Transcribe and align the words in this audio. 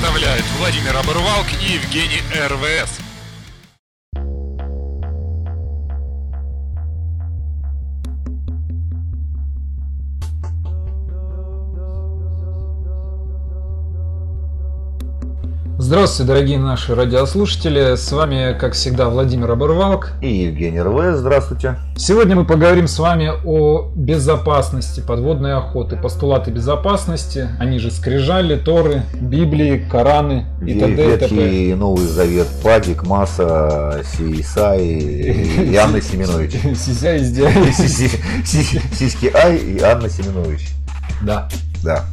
представляют 0.00 0.46
Владимир 0.58 0.96
Оборвалк 0.96 1.46
и 1.60 1.74
Евгений 1.74 2.22
РВС. 2.32 3.09
Здравствуйте, 15.90 16.28
дорогие 16.32 16.58
наши 16.60 16.94
радиослушатели. 16.94 17.96
С 17.96 18.12
вами, 18.12 18.56
как 18.56 18.74
всегда, 18.74 19.08
Владимир 19.08 19.50
Оборвалк. 19.50 20.12
И 20.22 20.32
Евгений 20.32 20.80
РВ. 20.80 21.16
Здравствуйте. 21.16 21.80
Сегодня 21.96 22.36
мы 22.36 22.44
поговорим 22.44 22.86
с 22.86 22.96
вами 22.96 23.32
о 23.44 23.90
безопасности 23.96 25.00
подводной 25.00 25.52
охоты. 25.54 25.96
Постулаты 25.96 26.52
безопасности, 26.52 27.48
они 27.58 27.80
же 27.80 27.90
скрижали, 27.90 28.54
торы, 28.54 29.02
Библии, 29.20 29.84
Кораны 29.90 30.46
и 30.64 30.78
т.д. 30.78 31.14
и 31.14 31.18
т.п. 31.18 31.74
Новый 31.74 32.06
Завет, 32.06 32.46
Падик, 32.62 33.02
Маса, 33.02 34.04
Сисай 34.04 34.86
и 34.86 35.74
Анна 35.82 36.00
Семенович. 36.00 36.52
Сися 36.78 37.16
и 37.16 37.24
Сиськи 38.94 39.32
Ай 39.34 39.56
и 39.56 39.80
Анна 39.80 40.08
Семенович. 40.08 40.68
Да. 41.22 41.48
Да. 41.82 42.04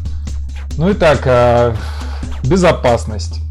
Ну 0.80 0.90
и 0.90 0.96
так, 0.96 1.22
а, 1.28 1.76
безопасность. 2.44 3.42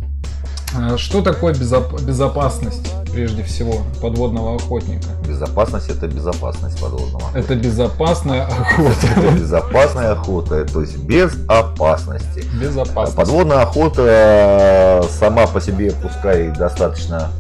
А 0.75 0.99
что 0.99 1.23
такое 1.23 1.55
безоп- 1.55 2.03
безопасность, 2.03 2.93
прежде 3.13 3.43
всего, 3.45 3.79
подводного 4.03 4.57
охотника? 4.57 5.09
Безопасность 5.27 5.89
это 5.89 6.07
безопасность 6.09 6.79
подводного 6.81 7.25
охотника. 7.29 7.39
Это 7.39 7.55
безопасная 7.57 8.47
охота. 8.47 9.07
Это 9.17 9.31
безопасная 9.39 10.13
охота, 10.13 10.65
то 10.65 10.81
есть 10.81 10.97
без 10.99 11.33
опасности. 11.49 12.45
Безопасность. 12.61 13.17
Подводная 13.17 13.63
охота 13.63 14.03
э, 14.07 15.03
сама 15.19 15.47
по 15.47 15.61
себе, 15.61 15.93
пускай 16.03 16.49
достаточно... 16.49 17.31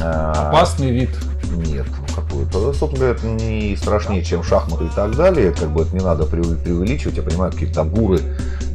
э, 0.00 0.02
Опасный 0.02 0.90
вид. 0.90 1.10
Нет, 1.56 1.86
ну 1.88 2.14
какой-то. 2.14 2.72
Собственно 2.72 2.96
говоря, 2.98 3.14
это 3.16 3.26
не 3.26 3.76
страшнее, 3.76 4.22
чем 4.22 4.42
шахматы 4.42 4.84
и 4.84 4.90
так 4.94 5.16
далее. 5.16 5.52
Как 5.52 5.70
бы 5.70 5.82
это 5.82 5.94
не 5.94 6.02
надо 6.02 6.24
преувеличивать. 6.24 7.16
Я 7.16 7.22
понимаю, 7.22 7.52
какие-то 7.52 7.74
там 7.74 7.90
гуры 7.90 8.20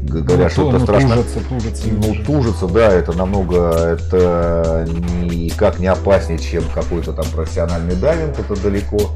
говорят, 0.04 0.52
что 0.52 0.70
это 0.70 0.80
ну, 0.80 0.86
страшно. 0.86 1.16
Тужится, 1.16 1.40
тужится, 1.50 1.88
ну, 1.90 2.16
тужится, 2.26 2.68
да, 2.68 2.92
это 2.92 3.14
намного, 3.14 3.58
это 3.72 4.88
никак 5.24 5.80
не 5.80 5.88
опаснее, 5.88 6.40
чем 6.40 6.64
какой-то 6.74 7.14
там 7.14 7.26
профессиональный 7.34 7.96
дайвинг, 7.96 8.38
это 8.40 8.62
далеко. 8.62 9.12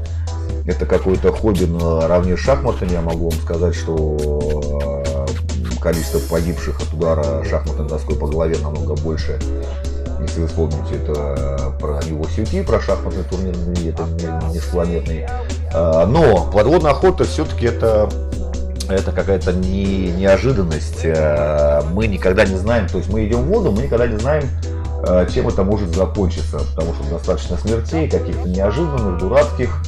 Это 0.66 0.86
какое-то 0.86 1.32
хобби 1.32 1.64
наравне 1.64 2.36
с 2.36 2.40
шахматами. 2.40 2.92
Я 2.92 3.00
могу 3.00 3.30
вам 3.30 3.40
сказать, 3.40 3.74
что 3.74 4.16
э, 4.20 5.76
количество 5.80 6.18
погибших 6.18 6.80
от 6.80 6.92
удара 6.92 7.44
шахматной 7.44 7.88
доской 7.88 8.14
по 8.14 8.26
голове 8.26 8.56
намного 8.62 8.94
больше. 8.94 9.38
Если 10.30 10.42
вы 10.42 10.46
вспомните, 10.46 10.94
это 10.94 11.74
про 11.80 11.98
USUT, 11.98 12.62
про 12.62 12.80
шахматный 12.80 13.24
турнир, 13.24 13.52
это 13.84 14.04
не, 14.04 14.54
межпланетный. 14.54 15.26
А, 15.74 16.06
но 16.06 16.48
подводная 16.52 16.92
охота 16.92 17.24
все-таки 17.24 17.66
это 17.66 18.08
это 18.88 19.10
какая-то 19.10 19.52
не, 19.52 20.12
неожиданность. 20.12 21.00
Э, 21.02 21.82
мы 21.92 22.06
никогда 22.06 22.44
не 22.44 22.54
знаем, 22.54 22.88
то 22.88 22.98
есть 22.98 23.12
мы 23.12 23.26
идем 23.26 23.42
в 23.42 23.46
воду, 23.46 23.72
мы 23.72 23.82
никогда 23.82 24.06
не 24.06 24.18
знаем, 24.18 24.44
э, 25.04 25.26
чем 25.32 25.48
это 25.48 25.64
может 25.64 25.92
закончиться, 25.96 26.58
потому 26.58 26.94
что 26.94 27.10
достаточно 27.10 27.56
смертей, 27.56 28.08
каких-то 28.08 28.48
неожиданных, 28.48 29.18
дурацких. 29.18 29.82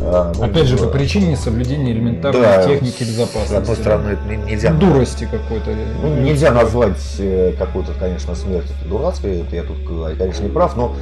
Э, 0.00 0.32
ну, 0.36 0.44
Опять 0.44 0.66
же, 0.66 0.76
по 0.76 0.86
причине 0.86 1.32
несоблюдения 1.32 1.92
элементарной 1.92 2.42
да, 2.42 2.66
техники 2.66 3.02
безопасности. 3.04 3.52
С 3.52 3.56
одной 3.56 3.76
стороны, 3.76 4.08
это 4.10 4.36
нельзя... 4.50 4.72
Дурости 4.72 5.28
какой-то. 5.30 5.70
Ну, 6.02 6.20
нельзя 6.20 6.52
назвать 6.52 6.98
какую-то, 7.58 7.92
конечно, 7.98 8.34
смерть 8.34 8.70
дурацкой, 8.86 9.40
это 9.40 9.56
я 9.56 9.62
тут, 9.62 9.78
конечно, 10.18 10.44
не 10.44 10.50
прав, 10.50 10.76
но, 10.76 10.94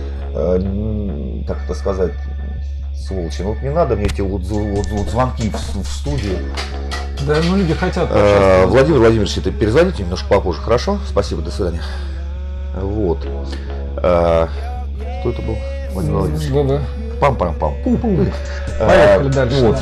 как 1.47 1.65
это 1.65 1.75
сказать, 1.75 2.13
сволочи, 3.11 3.43
ну 3.43 3.55
вот 3.55 3.63
не 3.63 3.71
надо 3.71 3.97
мне 3.97 4.07
эти 4.07 4.21
вот, 4.21 4.43
вот, 4.43 4.87
вот 4.87 5.09
звонки 5.09 5.51
в, 5.51 5.83
в 5.83 5.87
студию. 5.87 6.39
Да, 7.27 7.37
ну 7.45 7.57
люди 7.57 7.75
хотят. 7.75 8.09
Э, 8.11 8.67
Владимир 8.67 9.01
Владимирович, 9.01 9.37
это 9.37 9.51
перезвоните 9.51 10.03
немножко 10.03 10.29
попозже, 10.29 10.61
хорошо? 10.63 10.99
Спасибо, 11.09 11.43
до 11.43 11.51
свидания. 11.51 11.83
Вот. 12.75 13.19
Э, 13.97 14.47
кто 15.21 15.31
это 15.31 15.43
был? 15.43 15.57
Владимир 15.93 16.19
Владимирович. 16.19 17.00
Пам-пам-пам. 17.21 17.75
Э, 18.79 18.87
Поехали 18.87 19.29
дальше. 19.29 19.67
Вот. 19.67 19.79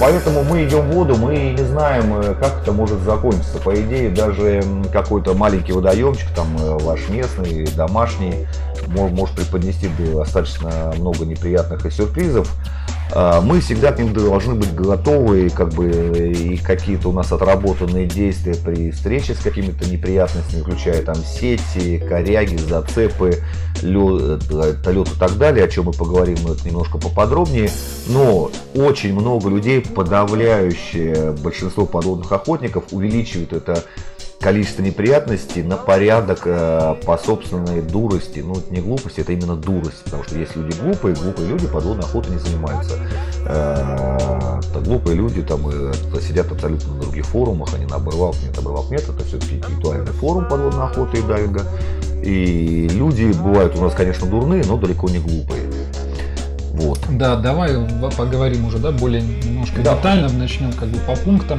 Поэтому 0.00 0.44
мы 0.44 0.64
идем 0.64 0.90
в 0.90 0.94
воду, 0.94 1.16
мы 1.16 1.34
не 1.58 1.64
знаем, 1.64 2.36
как 2.40 2.60
это 2.62 2.72
может 2.72 3.00
закончиться. 3.00 3.58
По 3.58 3.74
идее, 3.74 4.10
даже 4.10 4.62
какой-то 4.92 5.34
маленький 5.34 5.72
водоемчик, 5.72 6.28
там 6.36 6.46
ваш 6.56 7.08
местный, 7.08 7.66
домашний, 7.76 8.46
может 8.88 9.34
преподнести 9.34 9.88
достаточно 10.14 10.92
много 10.98 11.24
неприятных 11.24 11.86
и 11.86 11.90
сюрпризов. 11.90 12.50
А, 13.12 13.40
мы 13.40 13.60
всегда 13.60 13.92
к 13.92 13.98
ним 13.98 14.12
должны 14.12 14.54
быть 14.54 14.74
готовы, 14.74 15.50
как 15.50 15.72
бы 15.74 15.90
и 15.90 16.56
какие-то 16.56 17.10
у 17.10 17.12
нас 17.12 17.32
отработанные 17.32 18.06
действия 18.06 18.54
при 18.54 18.90
встрече 18.90 19.34
с 19.34 19.38
какими-то 19.38 19.88
неприятностями, 19.88 20.62
включая 20.62 21.02
там 21.02 21.16
сети, 21.16 21.98
коряги, 21.98 22.56
зацепы, 22.56 23.42
лед, 23.82 24.50
лед 24.50 25.08
и 25.08 25.18
так 25.18 25.36
далее, 25.36 25.64
о 25.64 25.68
чем 25.68 25.86
мы 25.86 25.92
поговорим 25.92 26.38
немножко 26.64 26.98
поподробнее. 26.98 27.70
Но 28.08 28.50
очень 28.74 29.12
много 29.12 29.48
людей, 29.48 29.80
подавляющее 29.80 31.32
большинство 31.32 31.86
подводных 31.86 32.32
охотников, 32.32 32.84
увеличивают 32.92 33.52
это 33.52 33.84
количество 34.44 34.82
неприятностей 34.82 35.62
на 35.62 35.78
порядок 35.78 36.42
э, 36.44 36.96
по 37.06 37.16
собственной 37.16 37.80
дурости. 37.80 38.40
Ну, 38.40 38.52
это 38.52 38.70
не 38.70 38.82
глупость, 38.82 39.18
это 39.18 39.32
именно 39.32 39.56
дурость. 39.56 40.04
Потому 40.04 40.22
что 40.24 40.38
есть 40.38 40.54
люди 40.54 40.78
глупые, 40.78 41.14
глупые 41.14 41.48
люди 41.48 41.66
подводной 41.66 42.04
охотой 42.04 42.32
не 42.32 42.38
занимаются. 42.38 42.98
Э, 43.46 44.60
глупые 44.84 45.16
люди 45.16 45.40
там 45.40 45.66
э, 45.66 45.94
сидят 46.20 46.52
абсолютно 46.52 46.92
на 46.92 47.00
других 47.00 47.24
форумах, 47.24 47.72
они 47.74 47.86
на 47.86 47.96
оборвалке, 47.96 48.40
нет, 48.46 48.58
оборвалк 48.58 48.90
нет, 48.90 49.02
это 49.08 49.24
все-таки 49.24 49.56
интеллектуальный 49.56 50.12
форум 50.12 50.46
подводной 50.46 50.84
охоты 50.84 51.20
и 51.20 51.22
дайвинга. 51.22 51.62
И 52.22 52.86
люди 52.92 53.32
бывают 53.32 53.74
у 53.78 53.80
нас, 53.80 53.94
конечно, 53.94 54.28
дурные, 54.28 54.62
но 54.66 54.76
далеко 54.76 55.08
не 55.08 55.20
глупые. 55.20 55.62
Вот. 56.74 56.98
Да, 57.08 57.36
давай 57.36 57.72
поговорим 58.14 58.66
уже, 58.66 58.76
да, 58.76 58.92
более 58.92 59.22
немножко 59.22 59.80
да. 59.80 59.96
детально, 59.96 60.28
начнем 60.28 60.70
как 60.74 60.88
бы 60.88 60.98
по 60.98 61.16
пунктам. 61.16 61.58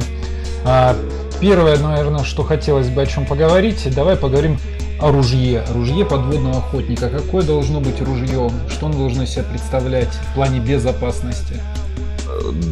А, 0.64 0.94
Первое, 1.40 1.78
наверное, 1.78 2.24
что 2.24 2.42
хотелось 2.42 2.88
бы 2.88 3.02
о 3.02 3.06
чем 3.06 3.26
поговорить, 3.26 3.86
давай 3.94 4.16
поговорим 4.16 4.58
о 5.00 5.12
ружье. 5.12 5.64
Ружье 5.74 6.04
подводного 6.04 6.58
охотника. 6.58 7.10
Какое 7.10 7.42
должно 7.42 7.80
быть 7.80 8.00
ружье? 8.00 8.50
Что 8.70 8.86
оно 8.86 8.98
должно 8.98 9.26
себя 9.26 9.44
представлять 9.44 10.08
в 10.08 10.34
плане 10.34 10.60
безопасности? 10.60 11.60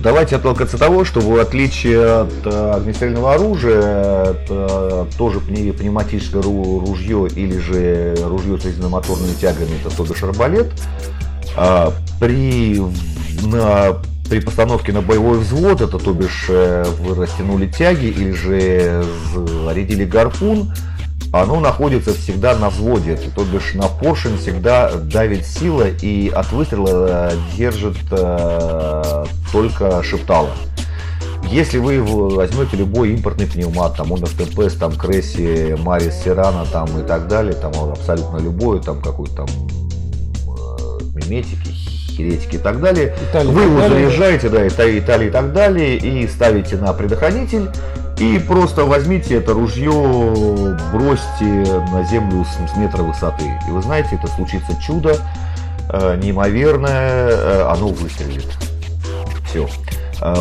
Давайте 0.03 0.37
отталкиваться 0.37 0.77
от 0.77 0.81
того, 0.81 1.05
что 1.05 1.21
в 1.21 1.39
отличие 1.39 2.23
от 2.23 2.47
э, 2.47 2.73
огнестрельного 2.77 3.35
оружия, 3.35 4.25
это 4.33 5.07
тоже 5.17 5.41
пневматическое 5.41 6.43
ружье 6.43 7.29
или 7.35 7.59
же 7.59 8.15
ружье 8.25 8.59
с 8.59 8.65
резиномоторными 8.65 9.33
тягами, 9.35 9.71
это 9.81 9.95
то 9.95 10.05
бишь 10.05 10.23
арбалет, 10.23 10.71
а 11.57 11.93
при 12.21 12.83
на 13.43 13.97
при 14.29 14.41
постановке 14.41 14.93
на 14.93 15.03
боевой 15.03 15.39
взвод, 15.39 15.81
это 15.81 15.99
то 15.99 16.13
бишь 16.13 16.47
э, 16.49 16.85
вы 17.01 17.15
растянули 17.15 17.67
тяги 17.67 18.07
или 18.07 18.33
же 18.33 19.05
зарядили 19.35 20.05
гарпун, 20.05 20.73
оно 21.33 21.61
находится 21.61 22.15
всегда 22.15 22.57
на 22.57 22.71
взводе, 22.71 23.19
то 23.35 23.45
бишь 23.45 23.75
на 23.75 23.89
поршень 23.89 24.39
всегда 24.39 24.93
давит 24.93 25.45
сила 25.45 25.89
и 25.89 26.29
от 26.29 26.53
выстрела 26.53 27.33
э, 27.33 27.37
держит 27.57 27.97
э, 28.11 29.25
только 29.53 30.03
шептало. 30.03 30.51
Если 31.51 31.79
вы 31.79 32.03
возьмете 32.03 32.77
любой 32.77 33.11
импортный 33.13 33.47
пневмат, 33.47 33.97
там 33.97 34.13
Honda 34.13 34.29
ТПС, 34.29 34.75
там 34.75 34.93
Кресси, 34.93 35.77
Марис 35.79 36.15
Сирана 36.25 36.65
там 36.67 36.87
и 36.99 37.07
так 37.07 37.29
далее, 37.29 37.55
там 37.55 37.73
абсолютно 37.75 38.39
любой, 38.39 38.81
там 38.81 39.01
какой-то 39.03 39.35
там 39.35 39.47
э, 39.47 40.99
миметики, 41.15 41.94
херетики 42.15 42.57
и 42.57 42.59
так 42.59 42.81
далее. 42.81 43.15
Италия, 43.31 43.51
Вы 43.51 43.63
его 43.63 43.81
заряжаете, 43.81 44.49
да, 44.49 44.67
Италия, 44.67 44.99
Италия 44.99 45.29
и 45.29 45.31
так 45.31 45.53
далее, 45.53 45.97
и 45.97 46.27
ставите 46.29 46.77
на 46.77 46.93
предохранитель. 46.93 47.69
И 48.19 48.39
просто 48.39 48.85
возьмите 48.85 49.37
это 49.37 49.55
ружье, 49.55 49.91
бросьте 50.93 51.83
на 51.93 52.05
землю 52.05 52.45
с, 52.45 52.77
метра 52.77 53.03
высоты. 53.03 53.45
И 53.67 53.71
вы 53.71 53.83
знаете, 53.83 54.11
это 54.13 54.29
случится 54.29 54.73
чудо 54.81 55.17
э, 55.91 56.21
неимоверное, 56.23 57.29
э, 57.31 57.69
оно 57.69 57.89
выстрелит. 57.89 58.47
Все. 59.49 59.69
Э, 60.21 60.37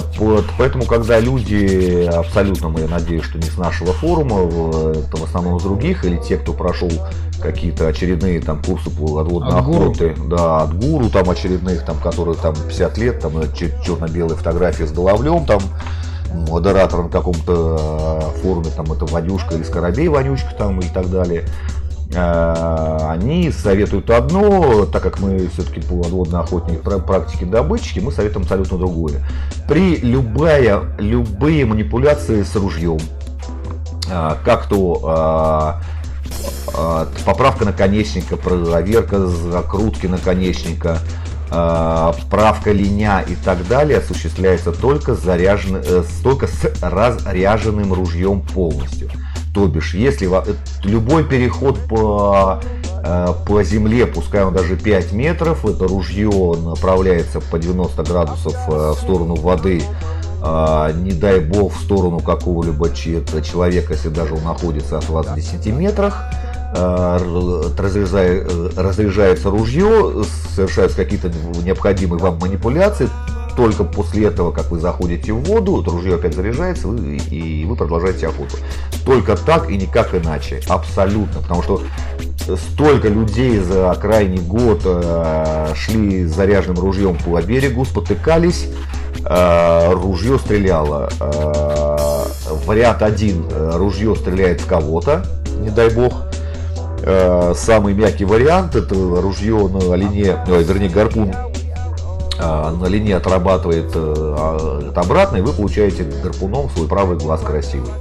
поэтому, 0.60 0.86
когда 0.86 1.20
люди, 1.20 2.08
абсолютно, 2.14 2.78
я 2.78 2.88
надеюсь, 2.88 3.24
что 3.24 3.40
не 3.40 3.50
с 3.50 3.58
нашего 3.58 3.92
форума, 3.94 4.42
это 4.92 5.18
в 5.18 5.24
основном 5.24 5.60
с 5.60 5.64
других, 5.64 6.06
или 6.06 6.18
те, 6.18 6.38
кто 6.38 6.54
прошел 6.54 6.92
какие-то 7.44 7.88
очередные 7.88 8.40
там 8.40 8.64
курсы 8.64 8.90
по 8.90 9.20
охоты, 9.20 10.16
да, 10.28 10.62
от 10.64 10.74
гуру 10.80 11.10
там 11.10 11.30
очередных, 11.30 11.86
там, 11.86 11.98
которые 11.98 12.36
там 12.38 12.56
50 12.56 12.98
лет, 12.98 13.20
там 13.20 13.34
черно-белые 13.54 14.38
фотографии 14.38 14.86
с 14.86 14.92
головлем, 14.92 15.46
там 15.46 15.60
модератор 16.50 17.04
на 17.04 17.10
каком-то 17.10 18.34
форуме, 18.42 18.72
там 18.76 18.92
это 18.92 19.06
Вадюшка 19.06 19.56
или 19.56 19.64
Скоробей 19.64 20.08
Ванючка 20.08 20.56
там 20.58 20.80
и 20.80 20.88
так 20.88 21.12
далее, 21.12 21.46
они 22.16 23.52
советуют 23.52 24.10
одно, 24.10 24.86
так 24.86 25.04
как 25.04 25.20
мы 25.20 25.48
все-таки 25.48 25.82
подводные 25.82 26.42
охотники 26.42 26.80
практики 26.80 27.44
добытчики, 27.44 28.00
мы 28.00 28.12
советуем 28.12 28.44
абсолютно 28.44 28.78
другое. 28.78 29.26
При 29.68 29.98
любая, 29.98 30.82
любые 30.98 31.66
манипуляции 31.66 32.44
с 32.44 32.56
ружьем, 32.56 33.00
как 34.44 34.68
то 34.68 35.80
поправка 37.26 37.66
наконечника, 37.66 38.38
проверка 38.38 39.28
закрутки 39.28 40.08
наконечника, 40.08 41.00
правка 41.50 42.72
линя 42.72 43.22
и 43.22 43.36
так 43.36 43.68
далее 43.68 44.00
осуществляется 44.00 44.72
только, 44.72 45.14
заряжен, 45.14 45.82
э, 45.86 46.04
только 46.24 46.48
с 46.48 46.72
разряженным 46.82 47.94
ружьем 47.94 48.42
полностью. 48.42 49.12
То 49.54 49.68
бишь, 49.68 49.94
если 49.94 50.28
э, 50.28 50.56
любой 50.84 51.24
переход 51.24 51.80
по, 51.88 52.60
э, 53.04 53.28
по 53.46 53.64
земле, 53.64 54.08
пускай 54.08 54.44
он 54.44 54.54
даже 54.54 54.76
5 54.76 55.12
метров, 55.12 55.64
это 55.64 55.88
ружье 55.88 56.32
направляется 56.32 57.40
по 57.40 57.60
90 57.60 58.02
градусов 58.02 58.56
в 58.68 58.96
сторону 58.96 59.36
воды, 59.36 59.84
не 60.96 61.12
дай 61.12 61.40
бог 61.40 61.74
в 61.74 61.82
сторону 61.82 62.20
какого-либо 62.20 62.90
человека, 62.94 63.94
если 63.94 64.10
даже 64.10 64.36
он 64.36 64.44
находится 64.44 64.98
от 64.98 65.08
вас 65.10 65.28
в 65.28 65.36
10 65.36 65.68
метрах, 65.68 66.26
Э, 66.76 67.20
разряжается 68.76 69.52
ружье, 69.52 70.24
совершаются 70.56 70.98
какие-то 70.98 71.32
необходимые 71.64 72.20
вам 72.20 72.40
манипуляции, 72.40 73.10
только 73.56 73.84
после 73.84 74.26
этого, 74.26 74.52
как 74.52 74.72
вы 74.72 74.80
заходите 74.80 75.34
в 75.34 75.44
воду, 75.44 75.84
ружье 75.86 76.16
опять 76.16 76.34
заряжается, 76.34 76.88
вы, 76.88 77.18
и 77.18 77.66
вы 77.66 77.76
продолжаете 77.76 78.28
охоту. 78.28 78.58
Только 79.06 79.36
так 79.36 79.70
и 79.70 79.78
никак 79.78 80.16
иначе. 80.16 80.62
Абсолютно. 80.68 81.42
Потому 81.42 81.62
что 81.62 81.82
столько 82.58 83.08
людей 83.08 83.60
за 83.60 83.96
крайний 84.02 84.42
год 84.42 84.82
э, 84.84 85.74
шли 85.76 86.26
с 86.26 86.34
заряженным 86.34 86.80
ружьем 86.80 87.16
по 87.24 87.40
берегу, 87.40 87.86
спотыкались, 87.86 88.68
ружье 89.26 90.38
стреляло. 90.40 91.10
Э, 91.20 91.94
вариант 92.66 93.02
один, 93.02 93.46
э, 93.50 93.72
ружье 93.76 94.16
стреляет 94.16 94.62
в 94.62 94.68
кого-то, 94.68 95.24
не 95.60 95.70
дай 95.70 95.90
бог. 95.90 96.14
Э, 97.06 97.54
самый 97.56 97.94
мягкий 97.94 98.26
вариант 98.26 98.76
это 98.76 98.96
ружье 98.96 99.68
на 99.68 99.94
линии, 99.96 100.36
ой, 100.50 100.64
вернее 100.64 100.90
гарпун 100.90 101.34
э, 102.40 102.70
на 102.72 102.86
линии 102.86 103.12
отрабатывает 103.12 103.92
э, 103.94 104.14
а, 104.16 104.92
обратно, 104.96 105.38
и 105.38 105.42
вы 105.42 105.52
получаете 105.52 106.04
гарпуном 106.04 106.70
свой 106.70 106.88
правый 106.88 107.18
глаз 107.18 107.42
красивый. 107.42 107.92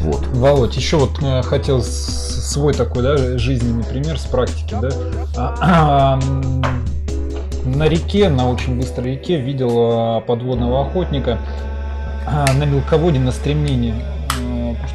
Вот. 0.00 0.26
Володь, 0.28 0.76
еще 0.76 0.96
вот 0.96 1.18
хотел 1.44 1.82
свой 1.82 2.72
такой 2.72 3.02
да, 3.02 3.38
жизненный 3.38 3.84
пример 3.84 4.18
с 4.18 4.24
практики. 4.24 4.76
Да? 4.80 6.18
А, 7.68 7.76
на 7.76 7.88
реке, 7.88 8.28
на 8.28 8.50
очень 8.50 8.76
быстрой 8.76 9.12
реке, 9.12 9.40
видел 9.40 10.20
подводного 10.22 10.86
охотника 10.86 11.38
на 12.26 12.64
мелководье 12.64 13.20
на 13.20 13.32
стремнение. 13.32 13.94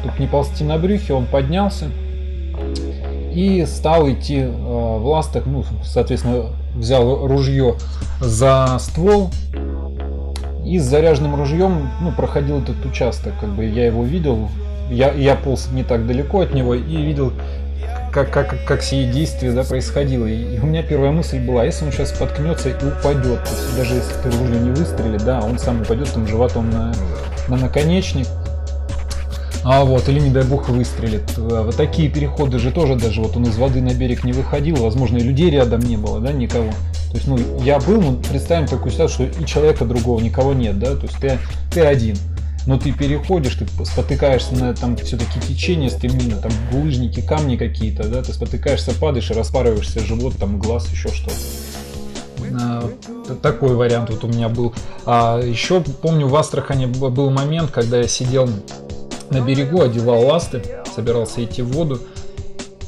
Чтобы 0.00 0.14
не 0.18 0.26
ползти 0.26 0.64
на 0.64 0.78
брюхе, 0.78 1.14
он 1.14 1.26
поднялся, 1.26 1.86
и 3.34 3.64
стал 3.66 4.08
идти 4.08 4.38
э, 4.38 4.48
в 4.48 5.06
ластах, 5.06 5.44
ну, 5.46 5.64
соответственно, 5.82 6.46
взял 6.74 7.26
ружье 7.26 7.74
за 8.20 8.76
ствол 8.78 9.30
и 10.64 10.78
с 10.78 10.84
заряженным 10.84 11.34
ружьем 11.34 11.90
ну, 12.00 12.12
проходил 12.12 12.60
этот 12.60 12.84
участок. 12.86 13.32
Как 13.40 13.50
бы 13.50 13.64
я 13.64 13.86
его 13.86 14.04
видел, 14.04 14.48
я, 14.88 15.12
я 15.12 15.34
полз 15.34 15.68
не 15.72 15.82
так 15.82 16.06
далеко 16.06 16.40
от 16.40 16.54
него 16.54 16.74
и 16.74 16.80
видел, 17.02 17.32
как, 18.14 18.30
как, 18.30 18.64
как 18.64 18.82
сие 18.82 19.10
действие 19.10 19.50
да, 19.52 19.64
происходило. 19.64 20.26
И 20.26 20.58
у 20.60 20.66
меня 20.66 20.84
первая 20.84 21.10
мысль 21.10 21.40
была, 21.40 21.64
если 21.64 21.84
он 21.84 21.90
сейчас 21.90 22.10
споткнется 22.10 22.68
и 22.68 22.74
упадет, 22.74 23.42
то 23.42 23.50
есть 23.50 23.76
даже 23.76 23.94
если 23.96 24.12
ты 24.22 24.30
ружье 24.30 24.60
не 24.60 24.70
выстрелит, 24.70 25.24
да, 25.24 25.40
он 25.40 25.58
сам 25.58 25.82
упадет 25.82 26.12
там 26.12 26.26
животом 26.28 26.70
на, 26.70 26.94
на 27.48 27.56
наконечник, 27.56 28.28
а 29.64 29.84
вот, 29.84 30.08
или 30.08 30.20
не 30.20 30.30
дай 30.30 30.44
бог 30.44 30.68
выстрелит. 30.68 31.22
А 31.36 31.64
вот 31.64 31.76
такие 31.76 32.08
переходы 32.08 32.60
же 32.60 32.70
тоже 32.70 32.94
даже, 32.94 33.20
вот 33.20 33.36
он 33.36 33.44
из 33.44 33.56
воды 33.56 33.82
на 33.82 33.92
берег 33.94 34.22
не 34.22 34.32
выходил, 34.32 34.76
возможно, 34.76 35.16
и 35.16 35.20
людей 35.20 35.50
рядом 35.50 35.80
не 35.80 35.96
было, 35.96 36.20
да, 36.20 36.30
никого. 36.30 36.70
То 37.10 37.16
есть, 37.16 37.26
ну, 37.26 37.38
я 37.62 37.80
был, 37.80 38.00
ну, 38.00 38.16
представим 38.30 38.68
такую 38.68 38.92
ситуацию, 38.92 39.30
что 39.32 39.40
и 39.42 39.46
человека 39.46 39.84
другого 39.84 40.20
никого 40.20 40.52
нет, 40.52 40.78
да, 40.78 40.94
то 40.94 41.02
есть 41.02 41.18
ты, 41.18 41.38
ты 41.72 41.80
один. 41.80 42.16
Но 42.66 42.78
ты 42.78 42.92
переходишь, 42.92 43.56
ты 43.56 43.66
спотыкаешься 43.84 44.54
на 44.54 44.74
там 44.74 44.96
все-таки 44.96 45.38
течение 45.40 45.90
стремнина, 45.90 46.36
там 46.36 46.52
булыжники, 46.72 47.20
камни 47.20 47.56
какие-то, 47.56 48.08
да, 48.08 48.22
ты 48.22 48.32
спотыкаешься, 48.32 48.94
падаешь 48.94 49.30
и 49.30 49.34
распарываешься 49.34 50.00
живот, 50.00 50.34
там 50.38 50.58
глаз, 50.58 50.88
еще 50.90 51.08
что-то 51.10 51.34
а, 52.60 52.90
такой 53.42 53.74
вариант 53.74 54.10
вот 54.10 54.24
у 54.24 54.28
меня 54.28 54.48
был. 54.48 54.74
А 55.04 55.40
еще 55.40 55.80
помню 55.80 56.26
в 56.28 56.36
Астрахане 56.36 56.86
был 56.86 57.30
момент, 57.30 57.70
когда 57.70 57.98
я 57.98 58.08
сидел 58.08 58.48
на 59.30 59.40
берегу, 59.40 59.82
одевал 59.82 60.24
ласты, 60.26 60.62
собирался 60.94 61.44
идти 61.44 61.62
в 61.62 61.72
воду, 61.72 62.00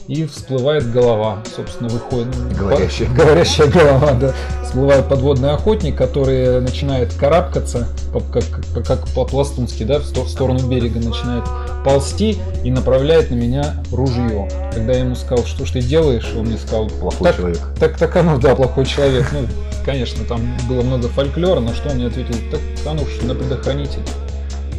и 0.08 0.24
всплывает 0.26 0.90
голова, 0.92 1.38
собственно, 1.54 1.88
выходит. 1.88 2.28
Говорящая. 2.56 3.08
По, 3.08 3.14
говорящая 3.14 3.66
голова, 3.68 4.12
да. 4.12 4.34
Всплывает 4.64 5.08
подводный 5.08 5.50
охотник, 5.50 5.96
который 5.96 6.60
начинает 6.60 7.12
карабкаться, 7.14 7.88
как, 8.32 8.44
как 8.86 9.08
по-пластунски, 9.08 9.82
да, 9.82 9.98
в 9.98 10.04
сторону 10.04 10.66
берега 10.68 11.00
начинает 11.00 11.44
ползти 11.84 12.38
и 12.64 12.70
направляет 12.70 13.30
на 13.30 13.34
меня 13.34 13.82
ружье. 13.90 14.48
Когда 14.72 14.92
я 14.92 15.00
ему 15.00 15.14
сказал, 15.14 15.44
что 15.44 15.64
ж 15.64 15.70
ты 15.72 15.80
делаешь, 15.80 16.32
он 16.36 16.46
мне 16.46 16.58
сказал, 16.58 16.88
плохой 16.88 17.28
так, 17.28 17.36
человек. 17.36 17.60
Так, 17.78 17.96
так 17.98 18.16
оно, 18.16 18.38
да, 18.38 18.54
плохой 18.54 18.86
человек. 18.86 19.26
Ну, 19.32 19.46
конечно, 19.84 20.24
там 20.24 20.40
было 20.68 20.82
много 20.82 21.08
фольклора, 21.08 21.60
но 21.60 21.72
что 21.74 21.90
он 21.90 21.96
мне 21.96 22.06
ответил, 22.06 22.34
так 22.50 22.60
оно 22.86 23.02
что 23.06 23.26
на 23.26 23.34
предохранитель. 23.34 24.02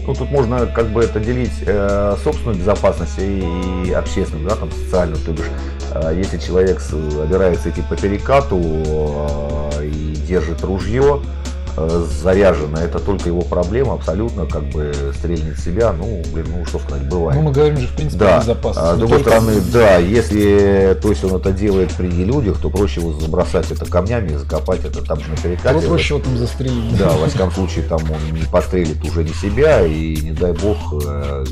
Ну, 0.07 0.15
тут 0.15 0.31
можно 0.31 0.65
как 0.67 0.87
бы 0.87 1.03
это 1.03 1.19
делить 1.19 1.51
э, 1.65 2.15
собственную 2.23 2.57
безопасность 2.57 3.19
и, 3.19 3.43
и 3.87 3.91
общественную, 3.91 4.47
да, 4.49 4.55
там 4.55 4.71
социальную. 4.71 5.21
То 5.23 5.33
бишь, 5.33 5.51
э, 5.91 6.13
если 6.15 6.37
человек 6.37 6.79
собирается 6.79 7.69
идти 7.69 7.81
по 7.81 7.97
перекату 7.97 8.57
э, 8.57 9.85
и 9.85 10.15
держит 10.25 10.63
ружье, 10.63 11.19
Э, 11.19 11.46
заряжено, 11.77 12.79
это 12.79 12.99
только 12.99 13.29
его 13.29 13.41
проблема, 13.41 13.93
абсолютно 13.93 14.45
как 14.45 14.63
бы 14.69 14.93
стрельнет 15.15 15.59
себя, 15.59 15.93
ну, 15.93 16.23
блин, 16.33 16.47
ну 16.57 16.65
что 16.65 16.79
сказать, 16.79 17.07
бывает. 17.07 17.39
Ну, 17.39 17.47
мы 17.47 17.51
говорим 17.51 17.77
же, 17.77 17.87
в 17.87 17.95
принципе, 17.95 18.19
да. 18.19 18.37
о 18.37 18.41
безопасности. 18.41 18.91
А, 18.91 18.95
с 18.95 18.99
другой 18.99 19.19
стороны, 19.19 19.53
да, 19.71 19.97
если, 19.97 20.97
то 21.01 21.09
есть 21.09 21.23
он 21.23 21.35
это 21.35 21.51
делает 21.51 21.93
при 21.93 22.07
людях, 22.07 22.59
то 22.59 22.69
проще 22.69 23.01
его 23.01 23.13
забросать 23.13 23.71
это 23.71 23.85
камнями 23.85 24.33
и 24.33 24.35
закопать 24.35 24.85
это 24.85 25.03
там 25.03 25.19
же 25.19 25.29
на 25.29 25.37
перекате. 25.37 25.79
Ну, 25.81 25.87
проще 25.87 26.15
его 26.15 26.23
там 26.23 26.37
застрелить. 26.37 26.97
Да, 26.97 27.09
во 27.11 27.27
всяком 27.27 27.51
случае, 27.51 27.85
там 27.85 27.99
он 28.03 28.33
не 28.33 28.45
пострелит 28.45 29.03
уже 29.03 29.23
не 29.23 29.33
себя 29.33 29.85
и, 29.85 30.15
не 30.17 30.31
дай 30.31 30.53
бог, 30.53 30.77
э, 31.05 31.45